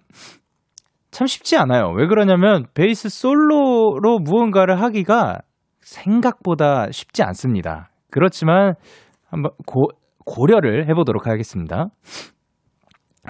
참 1.12 1.28
쉽지 1.28 1.58
않아요. 1.58 1.92
왜 1.96 2.08
그러냐면, 2.08 2.66
베이스 2.74 3.10
솔로로 3.10 4.20
무언가를 4.20 4.82
하기가 4.82 5.40
생각보다 5.82 6.92
쉽지 6.92 7.24
않습니다. 7.24 7.90
그렇지만, 8.10 8.76
한번 9.30 9.52
고, 9.66 9.90
고려를 10.26 10.88
해보도록 10.90 11.28
하겠습니다. 11.28 11.88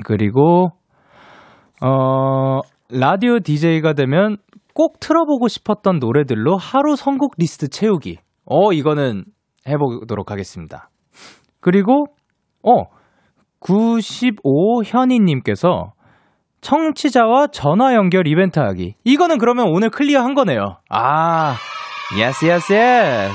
그리고, 0.06 0.70
어, 1.82 2.60
라디오 2.90 3.40
DJ가 3.40 3.94
되면 3.94 4.38
꼭 4.74 5.00
틀어보고 5.00 5.48
싶었던 5.48 6.00
노래들로 6.00 6.58
하루 6.58 6.96
선곡 6.96 7.34
리스트 7.38 7.68
채우기. 7.68 8.20
어, 8.46 8.74
이거는 8.74 9.26
해보도록 9.68 10.32
하겠습니다. 10.32 10.90
그리고, 11.62 12.06
어, 12.64 12.86
95 13.60 14.84
현이님께서 14.84 15.94
청취자와 16.62 17.48
전화 17.48 17.96
연결 17.96 18.28
이벤트 18.28 18.60
하기. 18.60 18.96
이거는 19.04 19.38
그러면 19.38 19.68
오늘 19.70 19.90
clear 19.90 20.22
한 20.22 20.34
거네요. 20.34 20.78
아, 20.90 21.56
yes, 22.18 22.46
yes, 22.46 22.74
yes. 22.74 23.34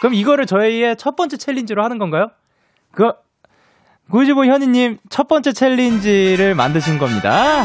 그럼 0.00 0.14
이거를 0.14 0.46
저희의 0.46 0.96
첫 0.96 1.16
번째 1.16 1.36
챌린지로 1.36 1.82
하는 1.82 1.98
건가요? 1.98 2.28
그, 2.92 3.12
95 4.10 4.46
현이님 4.46 4.98
첫 5.08 5.28
번째 5.28 5.52
챌린지를 5.52 6.54
만드신 6.54 6.98
겁니다. 6.98 7.62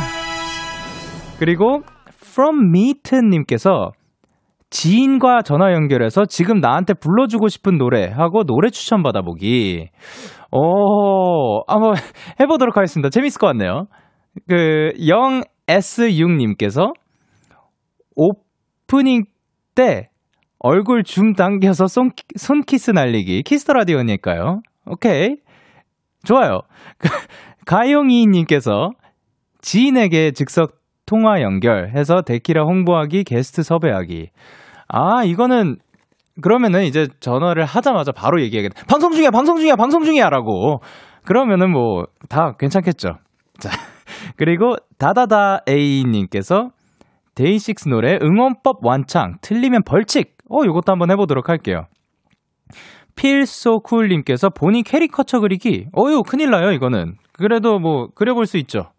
그리고 1.39 1.81
from 2.23 2.69
meet님께서 2.69 3.91
지인과 4.75 5.41
전화 5.43 5.71
연결해서 5.71 6.25
지금 6.25 6.59
나한테 6.59 6.93
불러주고 6.95 7.47
싶은 7.47 7.77
노래 7.77 8.07
하고 8.07 8.43
노래 8.43 8.69
추천 8.69 9.03
받아보기. 9.03 9.87
오, 10.51 11.61
한번 11.65 11.93
해보도록 12.41 12.75
하겠습니다. 12.75 13.09
재밌을 13.09 13.39
것 13.39 13.47
같네요. 13.47 13.85
그, 14.49 14.91
0S6님께서 14.97 16.91
오프닝 18.17 19.23
때 19.75 20.09
얼굴 20.59 21.03
줌 21.05 21.35
당겨서 21.35 21.87
손, 21.87 22.09
손키스 22.35 22.91
날리기. 22.91 23.43
키스터 23.43 23.71
라디오니까요. 23.71 24.59
오케이. 24.87 25.37
좋아요. 26.25 26.59
가용이님께서 27.65 28.89
지인에게 29.61 30.31
즉석 30.31 30.75
통화 31.05 31.41
연결해서 31.41 32.23
데키라 32.23 32.63
홍보하기, 32.63 33.23
게스트 33.23 33.63
섭외하기. 33.63 34.31
아, 34.87 35.23
이거는 35.23 35.77
그러면은 36.41 36.83
이제 36.83 37.07
전화를 37.19 37.65
하자마자 37.65 38.11
바로 38.11 38.41
얘기하겠다. 38.41 38.83
방송 38.87 39.11
중이야, 39.11 39.31
방송 39.31 39.57
중이야, 39.57 39.75
방송 39.75 40.03
중이야 40.03 40.29
라고. 40.29 40.79
그러면은 41.25 41.71
뭐 41.71 42.05
다 42.29 42.53
괜찮겠죠. 42.57 43.17
자. 43.59 43.69
그리고 44.37 44.75
다다다 44.97 45.61
A님께서 45.67 46.69
데이식스 47.35 47.89
노래 47.89 48.17
응원법 48.21 48.85
완창 48.85 49.37
틀리면 49.41 49.83
벌칙. 49.83 50.35
어, 50.49 50.63
요것도 50.65 50.91
한번 50.91 51.09
해 51.11 51.15
보도록 51.15 51.49
할게요. 51.49 51.85
필소쿨 53.15 54.09
님께서 54.09 54.49
본인 54.49 54.83
캐리커처 54.83 55.39
그리기. 55.39 55.87
어유 55.97 56.23
큰일 56.23 56.49
나요 56.51 56.71
이거는. 56.71 57.15
그래도 57.33 57.79
뭐 57.79 58.07
그려 58.13 58.33
볼 58.33 58.45
수 58.45 58.57
있죠. 58.57 58.91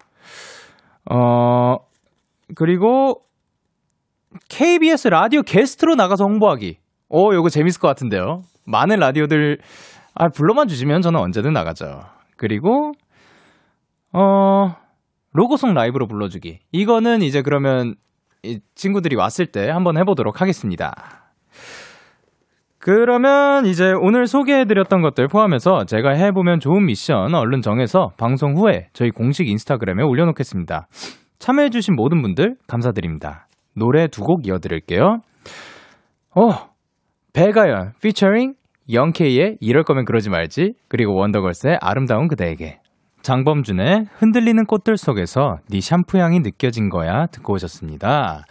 어 1.10 1.76
그리고 2.54 3.20
KBS 4.48 5.08
라디오 5.08 5.42
게스트로 5.42 5.94
나가서 5.94 6.24
홍보하기. 6.24 6.78
어 7.08 7.30
요거 7.32 7.48
재밌을 7.48 7.80
것 7.80 7.88
같은데요. 7.88 8.42
많은 8.64 8.98
라디오들 8.98 9.58
아 10.14 10.28
불러만 10.28 10.68
주시면 10.68 11.02
저는 11.02 11.20
언제든 11.20 11.52
나가죠. 11.52 12.00
그리고 12.36 12.92
어 14.12 14.74
로고송 15.32 15.74
라이브로 15.74 16.06
불러주기. 16.06 16.60
이거는 16.72 17.22
이제 17.22 17.42
그러면 17.42 17.94
이 18.42 18.60
친구들이 18.74 19.16
왔을 19.16 19.46
때 19.46 19.68
한번 19.68 19.98
해보도록 19.98 20.40
하겠습니다. 20.40 20.94
그러면 22.78 23.66
이제 23.66 23.92
오늘 24.00 24.26
소개해드렸던 24.26 25.02
것들 25.02 25.26
포함해서 25.26 25.86
제가 25.86 26.10
해보면 26.10 26.60
좋은 26.60 26.86
미션 26.86 27.34
얼른 27.34 27.60
정해서 27.60 28.12
방송 28.16 28.56
후에 28.56 28.88
저희 28.92 29.10
공식 29.10 29.48
인스타그램에 29.48 30.04
올려놓겠습니다. 30.04 30.86
참여해주신 31.40 31.96
모든 31.96 32.22
분들 32.22 32.56
감사드립니다. 32.68 33.45
노래 33.76 34.08
두 34.08 34.22
곡 34.22 34.46
이어드릴게요. 34.46 35.20
어, 36.34 36.50
배가연 37.32 37.92
피처링 38.02 38.54
영케이의 38.92 39.58
이럴 39.60 39.84
거면 39.84 40.04
그러지 40.04 40.30
말지 40.30 40.74
그리고 40.88 41.14
원더걸스의 41.14 41.78
아름다운 41.80 42.28
그대에게 42.28 42.80
장범준의 43.22 44.06
흔들리는 44.18 44.64
꽃들 44.66 44.96
속에서 44.96 45.56
네 45.68 45.80
샴푸 45.80 46.18
향이 46.18 46.40
느껴진 46.40 46.88
거야 46.88 47.26
듣고 47.26 47.54
오셨습니다. 47.54 48.44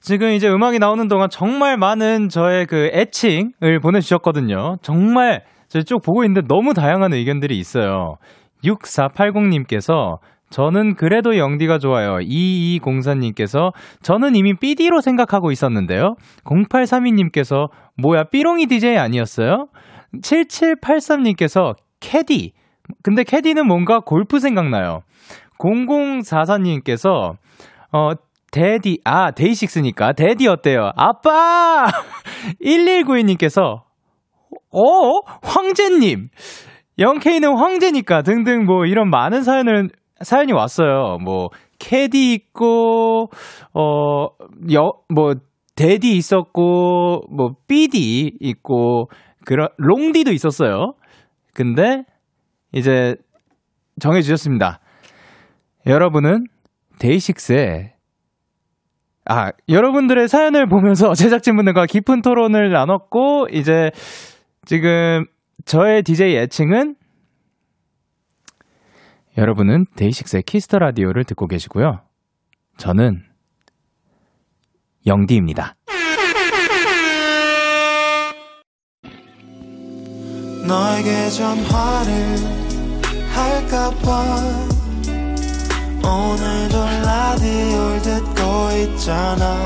지금 0.00 0.30
이제 0.30 0.48
음악이 0.48 0.78
나오는 0.78 1.08
동안 1.08 1.28
정말 1.30 1.76
많은 1.76 2.28
저의 2.28 2.66
그 2.66 2.90
애칭을 2.94 3.80
보내주셨거든요. 3.82 4.76
정말 4.82 5.42
제가 5.68 5.82
쭉 5.82 6.00
보고 6.02 6.22
있는데 6.24 6.46
너무 6.46 6.74
다양한 6.74 7.12
의견들이 7.12 7.58
있어요. 7.58 8.16
6480님께서 8.64 10.18
저는 10.50 10.96
그래도 10.96 11.36
영디가 11.38 11.78
좋아요. 11.78 12.16
2204님께서 12.18 13.72
저는 14.02 14.34
이미 14.34 14.54
삐디로 14.54 15.00
생각하고 15.00 15.52
있었는데요. 15.52 16.16
0832님께서 16.44 17.68
뭐야 17.96 18.24
삐롱이 18.24 18.66
DJ 18.66 18.96
아니었어요? 18.96 19.68
7783님께서 20.22 21.74
캐디. 22.00 22.52
근데 23.02 23.22
캐디는 23.22 23.66
뭔가 23.66 24.00
골프 24.00 24.40
생각나요. 24.40 25.02
0044님께서 25.58 27.36
어 27.92 28.10
데디, 28.50 29.00
아, 29.04 29.30
데이식스니까. 29.30 30.12
데디 30.12 30.48
어때요? 30.48 30.90
아빠! 30.96 31.86
1192님께서, 32.64 33.82
어? 34.72 35.20
황제님! 35.42 36.28
영케이는 36.98 37.56
황제니까 37.56 38.22
등등 38.22 38.64
뭐 38.64 38.84
이런 38.86 39.08
많은 39.08 39.42
사연을, 39.42 39.88
사연이 40.22 40.52
왔어요. 40.52 41.18
뭐, 41.22 41.48
캐디 41.78 42.34
있고, 42.34 43.30
어, 43.72 44.26
여, 44.72 44.92
뭐, 45.08 45.34
데디 45.76 46.16
있었고, 46.16 47.22
뭐, 47.30 47.54
삐디 47.66 48.38
있고, 48.40 49.08
그런, 49.44 49.68
롱디도 49.76 50.32
있었어요. 50.32 50.94
근데, 51.54 52.04
이제, 52.72 53.16
정해주셨습니다. 53.98 54.80
여러분은 55.86 56.44
데이식스의 56.98 57.92
아, 59.26 59.52
여러분들의 59.68 60.28
사연을 60.28 60.66
보면서 60.66 61.12
제작진분들과 61.14 61.86
깊은 61.86 62.22
토론을 62.22 62.72
나눴고, 62.72 63.48
이제 63.52 63.90
지금 64.64 65.24
저의 65.64 66.02
DJ 66.02 66.36
애칭은 66.36 66.96
여러분은 69.38 69.86
데이식스의 69.96 70.42
키스터 70.42 70.78
라디오를 70.78 71.24
듣고 71.24 71.46
계시고요. 71.46 72.00
저는 72.76 73.22
영디입니다. 75.06 75.76
너에게 80.66 81.30
전화를 81.30 82.36
할까봐 83.32 84.24
오늘도 86.04 86.76
라디오를 87.04 88.02
듣고 88.02 88.42
있잖아 88.76 89.56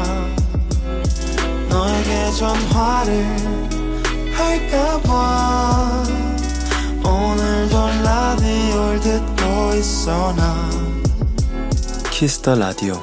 너에게 1.69 2.31
전화를 2.39 3.27
할까봐 4.33 6.05
오늘도 7.05 7.77
라디오를 8.05 9.01
듣고 9.01 9.75
있어 9.75 10.33
나. 10.35 10.71
키스터 12.11 12.55
라디오 12.55 12.95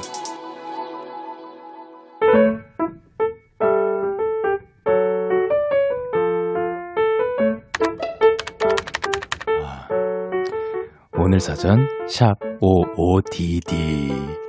오늘 11.14 11.38
사전 11.40 11.86
샵 12.08 12.34
55DD 12.60 14.42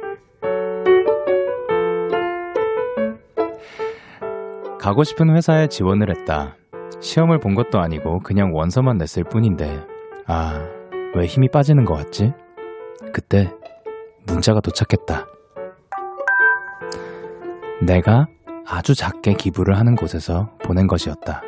가고 4.80 5.04
싶은 5.04 5.36
회사에 5.36 5.68
지원을 5.68 6.10
했다. 6.10 6.56
시험을 7.04 7.40
본 7.40 7.54
것도 7.54 7.80
아니고 7.80 8.20
그냥 8.20 8.52
원서만 8.54 8.98
냈을 8.98 9.24
뿐인데 9.26 9.86
아, 10.26 10.66
왜 11.16 11.26
힘이 11.26 11.50
빠지는 11.50 11.84
것 11.86 11.96
같지? 11.96 12.32
그때 13.14 13.52
문자가 14.26 14.62
도착했다. 14.62 15.26
내가 17.86 18.26
아주 18.66 18.96
작게 18.96 19.34
기부를 19.34 19.78
하는 19.78 19.96
곳에서 19.96 20.50
보낸 20.64 20.88
것이었다. 20.88 21.42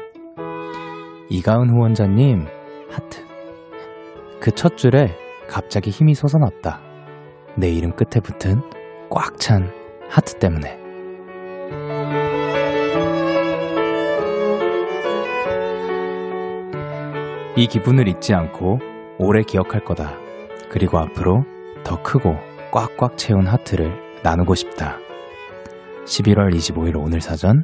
이가은 1.29 1.69
후원자님, 1.69 2.45
하트. 2.91 3.23
그 4.41 4.51
첫 4.51 4.77
줄에 4.77 5.15
갑자기 5.47 5.89
힘이 5.89 6.13
솟아났다. 6.13 6.79
내 7.57 7.69
이름 7.69 7.91
끝에 7.95 8.21
붙은 8.21 8.61
꽉 9.09 9.39
찬 9.39 9.71
하트 10.09 10.35
때문에. 10.35 10.84
이 17.57 17.67
기분을 17.67 18.09
잊지 18.09 18.33
않고 18.33 18.79
오래 19.17 19.41
기억할 19.41 19.83
거다. 19.85 20.17
그리고 20.69 20.99
앞으로 20.99 21.45
더 21.85 22.01
크고 22.01 22.35
꽉꽉 22.71 23.17
채운 23.17 23.47
하트를 23.47 24.21
나누고 24.23 24.55
싶다. 24.55 24.97
11월 26.03 26.53
25일 26.53 27.01
오늘 27.01 27.21
사전 27.21 27.63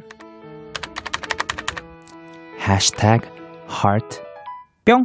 해시태그 2.58 3.28
heart 3.68 4.22
뿅 4.86 5.04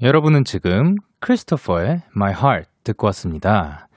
여러분은 0.00 0.44
지금 0.44 0.94
크리스토퍼의 1.18 2.02
My 2.16 2.32
Heart 2.32 2.70
듣고 2.84 3.06
왔습니다. 3.08 3.88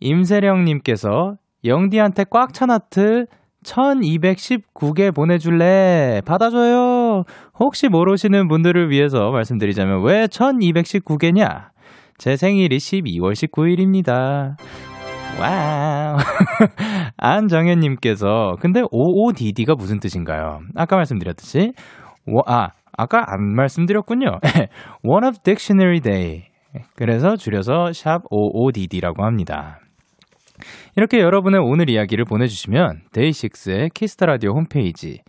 임세령님께서 0.00 1.36
영디한테 1.64 2.24
꽉 2.30 2.52
찬 2.52 2.70
하트 2.70 3.26
1219개 3.64 5.14
보내줄래? 5.14 6.22
받아줘요. 6.24 7.24
혹시 7.58 7.88
모르시는 7.88 8.48
분들을 8.48 8.90
위해서 8.90 9.30
말씀드리자면 9.30 10.02
왜 10.04 10.26
1219개냐? 10.26 11.70
제 12.18 12.36
생일이 12.36 12.78
12월 12.78 13.32
19일입니다. 13.32 14.56
와우. 15.40 16.16
안정현님께서, 17.16 18.56
근데 18.60 18.82
OODD가 18.90 19.74
무슨 19.76 20.00
뜻인가요? 20.00 20.60
아까 20.74 20.96
말씀드렸듯이, 20.96 21.72
아, 22.46 22.70
아까 22.92 23.24
안 23.28 23.54
말씀드렸군요. 23.54 24.26
One 25.04 25.26
of 25.26 25.38
Dictionary 25.44 26.00
Day. 26.00 26.44
그래서 26.96 27.36
줄여서 27.36 27.92
샵 27.92 28.22
OODD라고 28.30 29.24
합니다. 29.24 29.78
이렇게 30.96 31.20
여러분의 31.20 31.60
오늘 31.62 31.88
이야기를 31.88 32.24
보내주시면 32.24 33.02
데이식스의 33.12 33.90
키스터라디오 33.94 34.50
홈페이지 34.50 35.20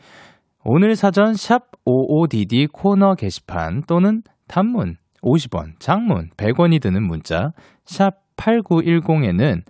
오늘 0.63 0.95
사전 0.95 1.35
샵 1.35 1.71
OODD 1.85 2.71
코너 2.71 3.13
게시판 3.13 3.83
또는 3.87 4.23
단문 4.47 4.95
50원, 5.21 5.79
장문 5.79 6.29
100원이 6.37 6.81
드는 6.81 7.05
문자 7.05 7.51
샵 7.85 8.13
8910에는 8.37 9.61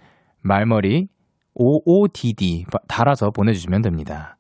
말머리 0.42 1.08
OODD 1.56 2.66
달아서 2.88 3.32
보내주시면 3.32 3.82
됩니다. 3.82 4.38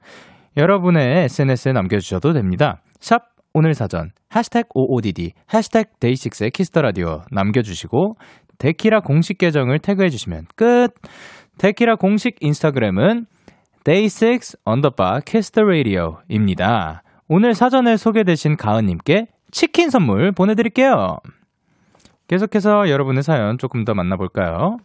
여러분의 0.57 1.23
SNS에 1.25 1.73
남겨주셔도 1.73 2.33
됩니다. 2.33 2.81
샵 2.99 3.29
오늘 3.53 3.73
사전 3.73 4.11
해시태그 4.35 4.69
OODD 4.73 5.31
해시태그 5.53 5.89
데이식스의 5.99 6.51
키스터라디오 6.51 7.23
남겨주시고 7.31 8.15
데키라 8.57 9.01
공식 9.01 9.37
계정을 9.37 9.79
태그해주시면 9.79 10.45
끝! 10.55 10.93
데키라 11.57 11.95
공식 11.95 12.35
인스타그램은 12.41 13.25
day6 13.83 14.59
underbar 14.65 15.21
키스터 15.25 15.61
라디오입니다. 15.61 17.03
오늘 17.27 17.53
사전에 17.53 17.97
소개되신 17.97 18.57
가은님께 18.57 19.27
치킨 19.51 19.89
선물 19.89 20.31
보내드릴게요. 20.31 21.17
계속해서 22.27 22.89
여러분의 22.89 23.23
사연 23.23 23.57
조금 23.57 23.85
더 23.85 23.93
만나볼까요? 23.93 24.77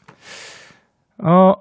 어, 1.24 1.54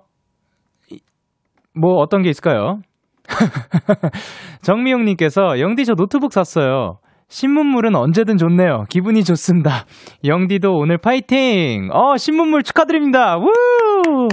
뭐 1.73 1.95
어떤 1.95 2.21
게 2.21 2.29
있을까요? 2.29 2.81
정미용님께서 4.61 5.59
영디 5.59 5.85
저 5.85 5.93
노트북 5.95 6.33
샀어요. 6.33 6.99
신문물은 7.29 7.95
언제든 7.95 8.37
좋네요. 8.37 8.83
기분이 8.89 9.23
좋습니다. 9.23 9.85
영디도 10.23 10.71
오늘 10.71 10.97
파이팅! 10.97 11.89
어, 11.91 12.17
신문물 12.17 12.61
축하드립니다. 12.63 13.37
우! 13.37 14.27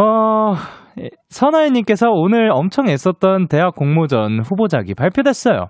어, 0.00 0.54
선아연님께서 1.28 2.08
오늘 2.08 2.50
엄청 2.52 2.88
애썼던 2.88 3.48
대학 3.48 3.74
공모전 3.74 4.40
후보작이 4.44 4.94
발표됐어요. 4.94 5.66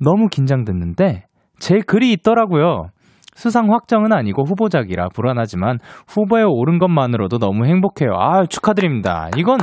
너무 0.00 0.28
긴장됐는데, 0.28 1.26
제 1.60 1.78
글이 1.86 2.10
있더라고요. 2.12 2.88
수상 3.34 3.72
확정은 3.72 4.12
아니고 4.12 4.44
후보작이라 4.44 5.08
불안하지만 5.14 5.78
후보에 6.08 6.42
오른 6.42 6.78
것만으로도 6.78 7.38
너무 7.38 7.66
행복해요. 7.66 8.14
아, 8.18 8.46
축하드립니다. 8.46 9.28
이건 9.36 9.58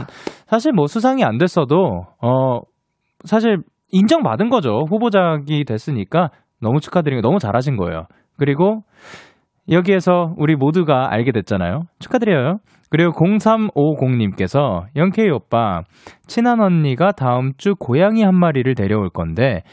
사실 0.45 0.73
뭐 0.73 0.87
수상이 0.87 1.23
안 1.23 1.37
됐어도, 1.37 2.05
어, 2.21 2.59
사실 3.23 3.59
인정받은 3.91 4.49
거죠. 4.49 4.85
후보작이 4.89 5.63
됐으니까 5.65 6.29
너무 6.61 6.79
축하드리고 6.79 7.21
너무 7.21 7.39
잘하신 7.39 7.77
거예요. 7.77 8.05
그리고 8.37 8.81
여기에서 9.69 10.33
우리 10.37 10.55
모두가 10.55 11.11
알게 11.11 11.31
됐잖아요. 11.31 11.83
축하드려요. 11.99 12.57
그리고 12.89 13.11
0350님께서 13.13 14.85
영케이 14.95 15.29
오빠 15.29 15.81
친한 16.27 16.59
언니가 16.59 17.11
다음 17.11 17.53
주 17.57 17.75
고양이 17.75 18.21
한 18.23 18.35
마리를 18.35 18.73
데려올 18.75 19.09
건데 19.09 19.63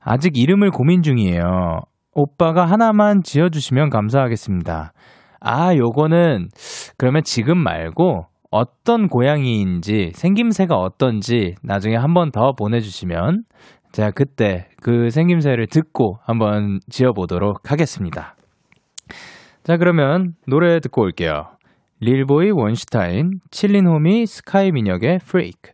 아직 0.00 0.36
이름을 0.36 0.70
고민 0.70 1.02
중이에요. 1.02 1.80
오빠가 2.18 2.64
하나만 2.64 3.22
지어주시면 3.22 3.90
감사하겠습니다. 3.90 4.92
아, 5.40 5.74
요거는 5.76 6.48
그러면 6.96 7.22
지금 7.24 7.58
말고 7.58 8.26
어떤 8.50 9.08
고양이인지 9.08 10.12
생김새가 10.14 10.74
어떤지 10.74 11.54
나중에 11.62 11.94
한 11.96 12.14
번 12.14 12.32
더 12.32 12.52
보내주시면 12.58 13.44
제가 13.92 14.10
그때 14.10 14.68
그 14.82 15.10
생김새를 15.10 15.68
듣고 15.68 16.18
한번 16.24 16.80
지어보도록 16.90 17.70
하겠습니다. 17.70 18.34
자, 19.62 19.76
그러면 19.76 20.32
노래 20.46 20.80
듣고 20.80 21.02
올게요. 21.02 21.44
릴보이 22.00 22.50
원슈타인, 22.50 23.30
칠린호미 23.50 24.26
스카이 24.26 24.72
민혁의 24.72 25.20
Freak. 25.24 25.72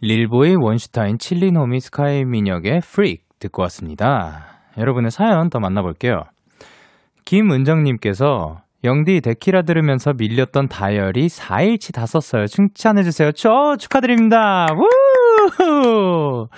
릴보이 0.00 0.54
원슈타인, 0.60 1.18
칠린호미 1.18 1.80
스카이 1.80 2.24
민혁의 2.24 2.80
Freak 2.80 3.22
듣고 3.38 3.62
왔습니다. 3.62 4.53
여러분의 4.78 5.10
사연 5.10 5.50
더 5.50 5.60
만나볼게요. 5.60 6.22
김은정님께서 7.24 8.62
영디 8.84 9.22
데키라 9.22 9.62
들으면서 9.62 10.12
밀렸던 10.12 10.68
다이어리 10.68 11.28
4일치 11.28 11.94
다 11.94 12.04
썼어요. 12.04 12.46
칭찬해주세요. 12.46 13.32
저 13.32 13.76
축하드립니다. 13.78 14.66
우! 14.76 16.48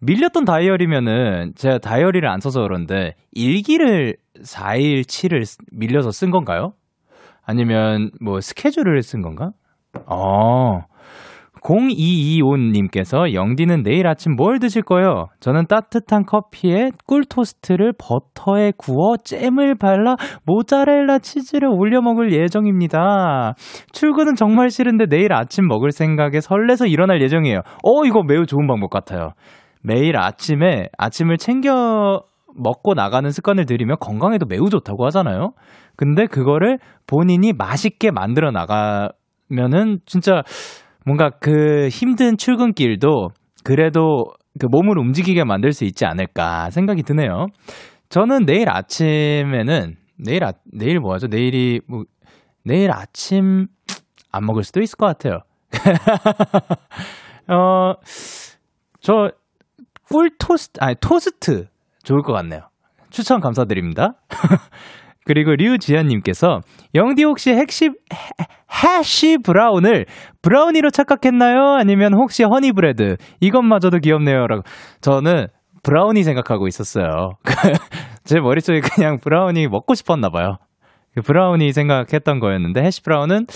밀렸던 0.00 0.44
다이어리면은 0.44 1.52
제가 1.56 1.78
다이어리를 1.78 2.26
안 2.28 2.40
써서 2.40 2.62
그런데 2.62 3.14
일기를 3.32 4.16
4일치를 4.42 5.44
밀려서 5.72 6.10
쓴 6.10 6.30
건가요? 6.30 6.72
아니면 7.44 8.10
뭐 8.20 8.40
스케줄을 8.40 9.02
쓴 9.02 9.22
건가? 9.22 9.50
어. 10.06 10.82
0225님께서 11.62 13.34
영디는 13.34 13.82
내일 13.82 14.06
아침 14.06 14.34
뭘 14.34 14.58
드실 14.58 14.82
거요? 14.82 15.26
저는 15.40 15.66
따뜻한 15.66 16.24
커피에 16.24 16.90
꿀 17.06 17.24
토스트를 17.24 17.92
버터에 17.98 18.72
구워 18.76 19.16
잼을 19.16 19.76
발라 19.76 20.16
모짜렐라 20.44 21.18
치즈를 21.18 21.68
올려 21.68 22.00
먹을 22.00 22.32
예정입니다. 22.32 23.54
출근은 23.92 24.34
정말 24.34 24.70
싫은데 24.70 25.06
내일 25.06 25.32
아침 25.32 25.66
먹을 25.66 25.92
생각에 25.92 26.40
설레서 26.40 26.86
일어날 26.86 27.20
예정이에요. 27.22 27.58
어, 27.58 28.04
이거 28.06 28.22
매우 28.22 28.46
좋은 28.46 28.66
방법 28.66 28.90
같아요. 28.90 29.30
매일 29.82 30.16
아침에 30.16 30.88
아침을 30.98 31.38
챙겨 31.38 32.22
먹고 32.56 32.94
나가는 32.94 33.30
습관을 33.30 33.64
들이면 33.66 33.96
건강에도 34.00 34.46
매우 34.46 34.68
좋다고 34.68 35.06
하잖아요. 35.06 35.52
근데 35.96 36.26
그거를 36.26 36.78
본인이 37.06 37.52
맛있게 37.52 38.10
만들어 38.10 38.50
나가면은 38.50 39.98
진짜 40.06 40.42
뭔가 41.04 41.30
그 41.30 41.88
힘든 41.90 42.36
출근길도 42.36 43.30
그래도 43.64 44.24
그 44.58 44.66
몸을 44.66 44.98
움직이게 44.98 45.44
만들 45.44 45.72
수 45.72 45.84
있지 45.84 46.04
않을까 46.04 46.70
생각이 46.70 47.02
드네요. 47.02 47.46
저는 48.08 48.44
내일 48.46 48.68
아침에는 48.70 49.96
내일 50.18 50.44
아, 50.44 50.52
내일 50.72 50.98
뭐 51.00 51.14
하죠? 51.14 51.28
내일이 51.28 51.80
뭐 51.86 52.04
내일 52.64 52.90
아침 52.92 53.66
안 54.32 54.44
먹을 54.44 54.62
수도 54.62 54.80
있을 54.80 54.96
것 54.96 55.06
같아요. 55.06 55.40
어, 57.48 57.94
저 59.00 59.30
꿀 60.10 60.28
토스트 60.38 60.80
아니 60.80 60.96
토스트 61.00 61.66
좋을 62.02 62.22
것 62.22 62.32
같네요. 62.32 62.62
추천 63.10 63.40
감사드립니다. 63.40 64.14
그리고 65.30 65.52
류지연님께서 65.52 66.58
영디 66.96 67.22
혹시 67.22 67.52
핵시 67.52 67.88
hash 68.82 69.38
brown을 69.38 70.06
브라우니로 70.42 70.90
착각했나요? 70.90 71.76
아니면 71.78 72.14
혹시 72.14 72.42
honey 72.42 72.79
bread 72.79 73.16
이것마저도 73.38 73.98
귀엽네요라고 73.98 74.62
저는 75.00 75.46
브라우니 75.84 76.24
생각하고 76.24 76.66
있었어요. 76.66 77.34
제 78.24 78.40
머릿속에 78.40 78.80
그냥 78.80 79.18
브라우니 79.22 79.68
먹고 79.68 79.94
싶었나 79.94 80.30
봐요. 80.30 80.56
그 81.14 81.20
브라우니 81.22 81.72
생각했던 81.72 82.40
거였는데 82.40 82.82
해시 82.82 83.00
브라운은 83.00 83.46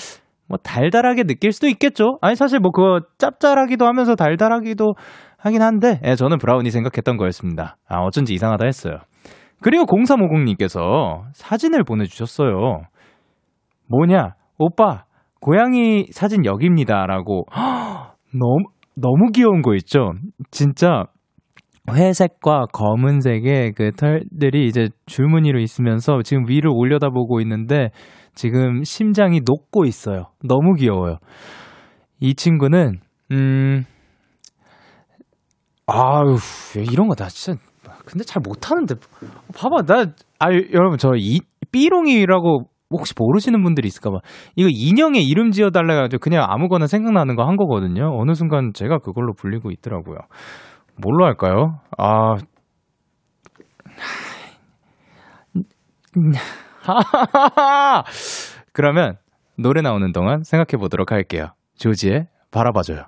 뭐 0.48 0.58
달달하게 0.62 1.24
느낄 1.24 1.50
수도 1.50 1.66
있겠죠. 1.66 2.18
아니 2.20 2.36
사실 2.36 2.60
뭐 2.60 2.70
그거 2.70 3.00
짭짤하기도 3.18 3.84
하면서 3.84 4.14
달달하기도 4.14 4.94
하긴 5.38 5.60
한데 5.60 6.00
예, 6.04 6.14
저는 6.14 6.38
브라우니 6.38 6.70
생각했던 6.70 7.16
거였습니다. 7.16 7.78
아 7.88 7.96
어쩐지 7.96 8.32
이상하다 8.32 8.64
했어요. 8.64 8.98
그리고 9.64 9.86
0350님께서 9.86 11.22
사진을 11.32 11.84
보내주셨어요. 11.84 12.82
뭐냐 13.88 14.34
오빠 14.58 15.04
고양이 15.40 16.04
사진 16.12 16.44
여기입니다 16.44 17.06
라고 17.06 17.46
너무 18.38 18.64
너무 18.94 19.30
귀여운 19.32 19.62
거 19.62 19.74
있죠. 19.76 20.12
진짜 20.50 21.04
회색과 21.90 22.66
검은색의 22.74 23.72
그 23.72 23.92
털들이 23.92 24.66
이제 24.66 24.90
줄무늬로 25.06 25.58
있으면서 25.60 26.20
지금 26.22 26.44
위를 26.46 26.68
올려다보고 26.70 27.40
있는데 27.40 27.88
지금 28.34 28.84
심장이 28.84 29.40
녹고 29.46 29.86
있어요. 29.86 30.26
너무 30.46 30.74
귀여워요. 30.74 31.16
이 32.20 32.34
친구는 32.34 33.00
음 33.32 33.86
아유 35.86 36.36
이런 36.92 37.08
거 37.08 37.14
나 37.14 37.28
진짜 37.28 37.58
근데 38.04 38.24
잘 38.24 38.40
못하는데 38.42 38.94
봐봐 39.56 39.82
나 39.86 40.06
아 40.40 40.52
여러분 40.72 40.98
저 40.98 41.14
이 41.16 41.40
삐롱이라고 41.72 42.64
혹시 42.90 43.14
모르시는 43.16 43.62
분들이 43.62 43.88
있을까봐 43.88 44.18
이거 44.56 44.68
인형의 44.70 45.24
이름 45.26 45.50
지어달라 45.50 45.94
가지고 45.96 46.20
그냥 46.20 46.44
아무거나 46.48 46.86
생각나는 46.86 47.34
거 47.36 47.42
한 47.44 47.56
거거든요. 47.56 48.16
어느 48.20 48.34
순간 48.34 48.72
제가 48.74 48.98
그걸로 48.98 49.32
불리고 49.32 49.70
있더라고요. 49.70 50.18
뭘로 50.96 51.24
할까요? 51.24 51.80
아. 51.98 52.36
그러면 58.72 59.16
노래 59.58 59.80
나오는 59.82 60.12
동안 60.12 60.42
생각해 60.42 60.78
보도록 60.80 61.12
할게요. 61.12 61.48
조지의 61.76 62.26
바라봐줘요. 62.50 63.04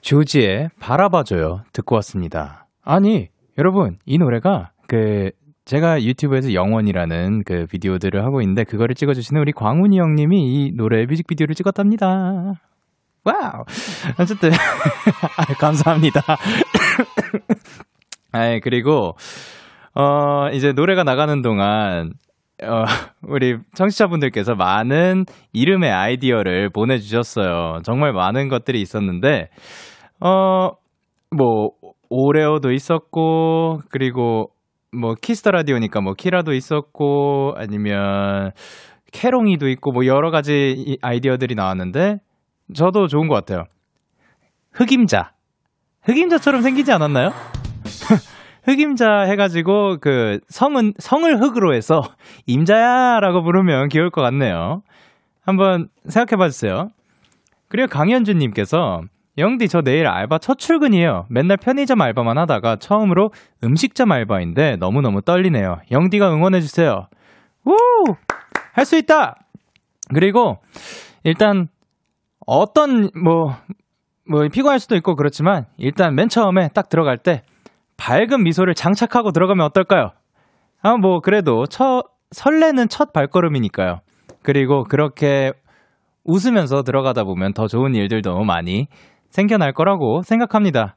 조지의 0.00 0.68
바라봐줘요. 0.80 1.62
듣고 1.72 1.94
왔습니다. 1.96 2.66
아니, 2.84 3.28
여러분, 3.58 3.98
이 4.06 4.18
노래가 4.18 4.72
그 4.88 5.30
제가 5.64 6.02
유튜브에서 6.02 6.52
영원이라는 6.52 7.44
그 7.44 7.66
비디오들을 7.70 8.24
하고 8.24 8.40
있는데 8.40 8.64
그거를 8.64 8.96
찍어주시는 8.96 9.40
우리 9.40 9.52
광훈이 9.52 9.96
형님이 9.98 10.42
이 10.42 10.72
노래 10.76 11.06
뮤직비디오를 11.06 11.54
찍었답니다. 11.54 12.54
와우. 13.24 13.64
어쨌든 14.18 14.50
아, 15.38 15.44
감사합니다. 15.60 16.20
아 18.32 18.58
그리고 18.60 19.12
어 19.94 20.48
이제 20.52 20.72
노래가 20.72 21.04
나가는 21.04 21.40
동안 21.42 22.14
어 22.64 22.82
우리 23.22 23.58
청취자분들께서 23.74 24.56
많은 24.56 25.26
이름의 25.52 25.92
아이디어를 25.92 26.70
보내주셨어요. 26.70 27.82
정말 27.84 28.12
많은 28.12 28.48
것들이 28.48 28.80
있었는데 28.80 29.50
어 30.18 30.72
뭐 31.32 31.70
오레오도 32.12 32.72
있었고 32.72 33.80
그리고 33.90 34.50
뭐 34.92 35.14
Kiss 35.14 35.35
the 35.35 35.50
Radio니까 35.50 36.02
뭐 36.02 36.12
키라도 36.12 36.52
있었고 36.52 37.54
아니면 37.56 38.52
캐롱이도 39.12 39.68
있고 39.70 39.92
뭐 39.92 40.04
여러 40.04 40.30
가지 40.30 40.98
아이디어들이 41.00 41.54
나왔는데 41.54 42.18
저도 42.74 43.06
좋은 43.06 43.28
것 43.28 43.34
같아요. 43.34 43.64
흑임자. 44.72 45.32
흑임자처럼 46.02 46.60
생기지 46.60 46.92
않았나요? 46.92 47.30
흑임자 48.64 49.22
해가지고 49.22 49.96
그 50.00 50.40
성은 50.48 50.92
성을 50.98 51.40
흑으로 51.40 51.74
해서 51.74 52.02
임자야라고 52.46 53.42
부르면 53.42 53.88
귀여울 53.88 54.10
것 54.10 54.20
같네요. 54.20 54.82
한번 55.44 55.88
생각해봐 56.06 56.48
주세요. 56.48 56.88
그리고 57.68 57.88
강현주님께서 57.88 59.00
영디 59.38 59.68
저 59.68 59.80
내일 59.80 60.06
알바 60.06 60.38
첫 60.38 60.58
출근이에요. 60.58 61.26
맨날 61.30 61.56
편의점 61.56 62.00
알바만 62.00 62.36
하다가 62.38 62.76
처음으로 62.76 63.30
음식점 63.64 64.12
알바인데 64.12 64.76
너무너무 64.76 65.22
떨리네요. 65.22 65.78
영디가 65.90 66.32
응원해 66.32 66.60
주세요. 66.60 67.06
우! 67.64 67.74
할 68.74 68.84
수 68.84 68.96
있다. 68.96 69.36
그리고 70.14 70.58
일단 71.24 71.68
어떤 72.46 73.10
뭐, 73.22 73.54
뭐 74.28 74.46
피곤할 74.52 74.80
수도 74.80 74.96
있고 74.96 75.14
그렇지만 75.14 75.66
일단 75.78 76.14
맨 76.14 76.28
처음에 76.28 76.68
딱 76.74 76.88
들어갈 76.88 77.16
때 77.18 77.42
밝은 77.96 78.42
미소를 78.42 78.74
장착하고 78.74 79.30
들어가면 79.32 79.64
어떨까요? 79.66 80.10
아, 80.82 80.96
뭐 80.96 81.20
그래도 81.20 81.64
첫 81.66 82.04
설레는 82.32 82.88
첫 82.88 83.12
발걸음이니까요. 83.12 84.00
그리고 84.42 84.84
그렇게 84.84 85.52
웃으면서 86.24 86.82
들어가다 86.82 87.24
보면 87.24 87.52
더 87.52 87.66
좋은 87.68 87.94
일들도 87.94 88.42
많이 88.44 88.88
생겨날 89.32 89.72
거라고 89.72 90.22
생각합니다. 90.22 90.96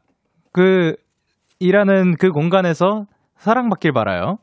그 0.54 0.96
일하는 1.60 2.16
그 2.20 2.30
공간에서 2.30 3.06
사랑받길 3.38 3.94
바라요. 3.94 4.38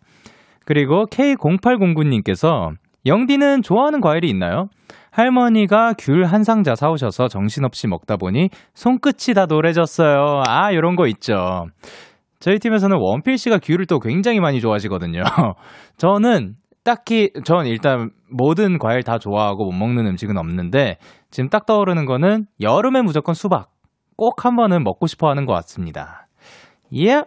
그리고 0.64 1.04
K0809님께서 1.06 2.72
영디는 3.06 3.62
좋아하는 3.62 4.00
과일이 4.00 4.28
있나요? 4.30 4.66
할머니가 5.10 5.94
귤 5.98 6.24
한 6.24 6.42
상자 6.42 6.74
사오셔서 6.74 7.28
정신없이 7.28 7.86
먹다 7.86 8.16
보니 8.16 8.48
손끝이 8.74 9.34
다 9.34 9.46
노래졌어요. 9.46 10.42
아, 10.46 10.72
요런 10.72 10.96
거 10.96 11.06
있죠. 11.08 11.66
저희 12.40 12.58
팀에서는 12.58 12.96
원필 12.98 13.36
씨가 13.38 13.58
귤을 13.62 13.86
또 13.86 13.98
굉장히 13.98 14.40
많이 14.40 14.60
좋아하시거든요. 14.60 15.22
저는 15.98 16.54
딱히, 16.84 17.30
전 17.44 17.66
일단 17.66 18.10
모든 18.30 18.78
과일 18.78 19.02
다 19.02 19.18
좋아하고 19.18 19.66
못 19.66 19.72
먹는 19.72 20.06
음식은 20.06 20.36
없는데, 20.36 20.96
지금 21.30 21.48
딱 21.48 21.66
떠오르는 21.66 22.06
거는 22.06 22.46
여름에 22.60 23.02
무조건 23.02 23.34
수박. 23.34 23.71
꼭 24.22 24.44
한 24.44 24.54
번은 24.54 24.84
먹고 24.84 25.08
싶어 25.08 25.28
하는 25.28 25.46
것 25.46 25.52
같습니다. 25.54 26.28
예. 26.94 27.24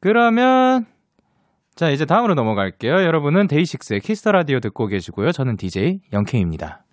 그러면, 0.00 0.84
자, 1.74 1.88
이제 1.88 2.04
다음으로 2.04 2.34
넘어갈게요. 2.34 2.92
여러분은 2.92 3.46
데이식스의 3.46 4.00
Kiss 4.00 4.18
the 4.18 4.32
Radio 4.32 4.60
듣고 4.60 4.86
계시고요. 4.86 5.32
저는 5.32 5.56
DJ 5.56 6.00
영케이입니다. 6.12 6.84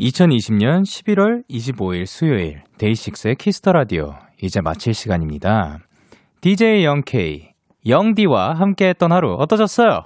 2020년 0.00 0.82
11월 0.82 1.48
25일 1.48 2.06
수요일 2.06 2.62
데이식스의 2.78 3.36
Kiss 3.36 3.55
the 3.55 3.70
Radio 3.70 4.16
이제 4.42 4.60
마칠 4.60 4.94
시간입니다. 4.94 5.78
DJ 6.40 6.84
영케이 6.84 7.50
영디와 7.86 8.54
함께했던 8.54 9.12
하루 9.12 9.34
어떠셨어요? 9.34 10.02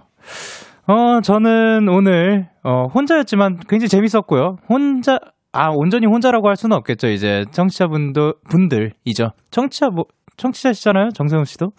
어 0.87 1.21
저는 1.23 1.89
오늘 1.89 2.51
어 2.63 2.89
혼자였지만 2.95 3.61
굉장히 3.67 3.89
재밌었고요. 3.89 4.59
혼자 4.69 5.19
아 5.53 5.69
온전히 5.71 6.07
혼자라고 6.07 6.49
할 6.49 6.57
수는 6.57 6.77
없겠죠. 6.77 7.09
이제 7.09 7.45
청취자분들 7.53 8.35
분들이죠. 8.51 9.31
청취자 9.51 9.89
뭐 9.89 10.05
청취자시잖아요. 10.37 11.11
정세훈 11.11 11.45
씨도 11.45 11.71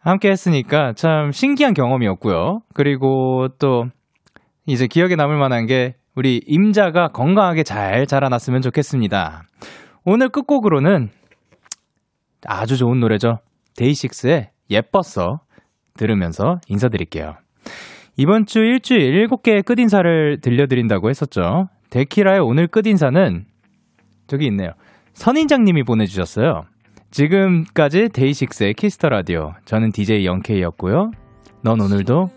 함께 0.00 0.30
했으니까 0.30 0.92
참 0.94 1.30
신기한 1.30 1.74
경험이었고요. 1.74 2.60
그리고 2.74 3.48
또 3.58 3.86
이제 4.66 4.86
기억에 4.86 5.16
남을 5.16 5.38
만한 5.38 5.66
게 5.66 5.94
우리 6.14 6.40
임자가 6.46 7.08
건강하게 7.08 7.62
잘 7.62 8.06
자라났으면 8.06 8.62
좋겠습니다. 8.62 9.42
오늘 10.04 10.28
끝곡으로는 10.28 11.10
아주 12.46 12.76
좋은 12.76 13.00
노래죠. 13.00 13.38
데이식스의 13.76 14.50
예뻤어 14.70 15.40
들으면서 15.96 16.56
인사드릴게요. 16.68 17.34
이번 18.16 18.46
주 18.46 18.60
일주일 18.60 19.28
7개의 19.28 19.64
끝인사를 19.64 20.40
들려드린다고 20.40 21.10
했었죠. 21.10 21.66
데키라의 21.96 22.40
오늘 22.40 22.66
끝인사는 22.66 23.46
저기 24.26 24.46
있네요. 24.48 24.72
선인장님이 25.14 25.84
보내주셨어요. 25.84 26.66
지금까지 27.10 28.10
데이식스의 28.12 28.74
Kiss 28.74 28.93
the 28.93 29.08
Radio. 29.08 29.54
저는 29.64 29.92
DJ 29.92 30.26
영케이였고요. 30.26 31.12
넌 31.62 31.80
오늘도 31.80 32.28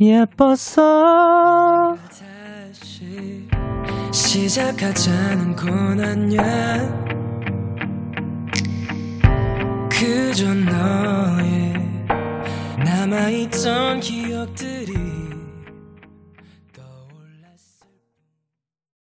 예뻤어. 0.00 1.98
시작하자는 4.12 5.56
건 5.56 6.00
아니야 6.00 6.42
그저 9.90 10.54
너의 10.54 11.74
남아있던 12.78 14.00
기억들 14.00 15.03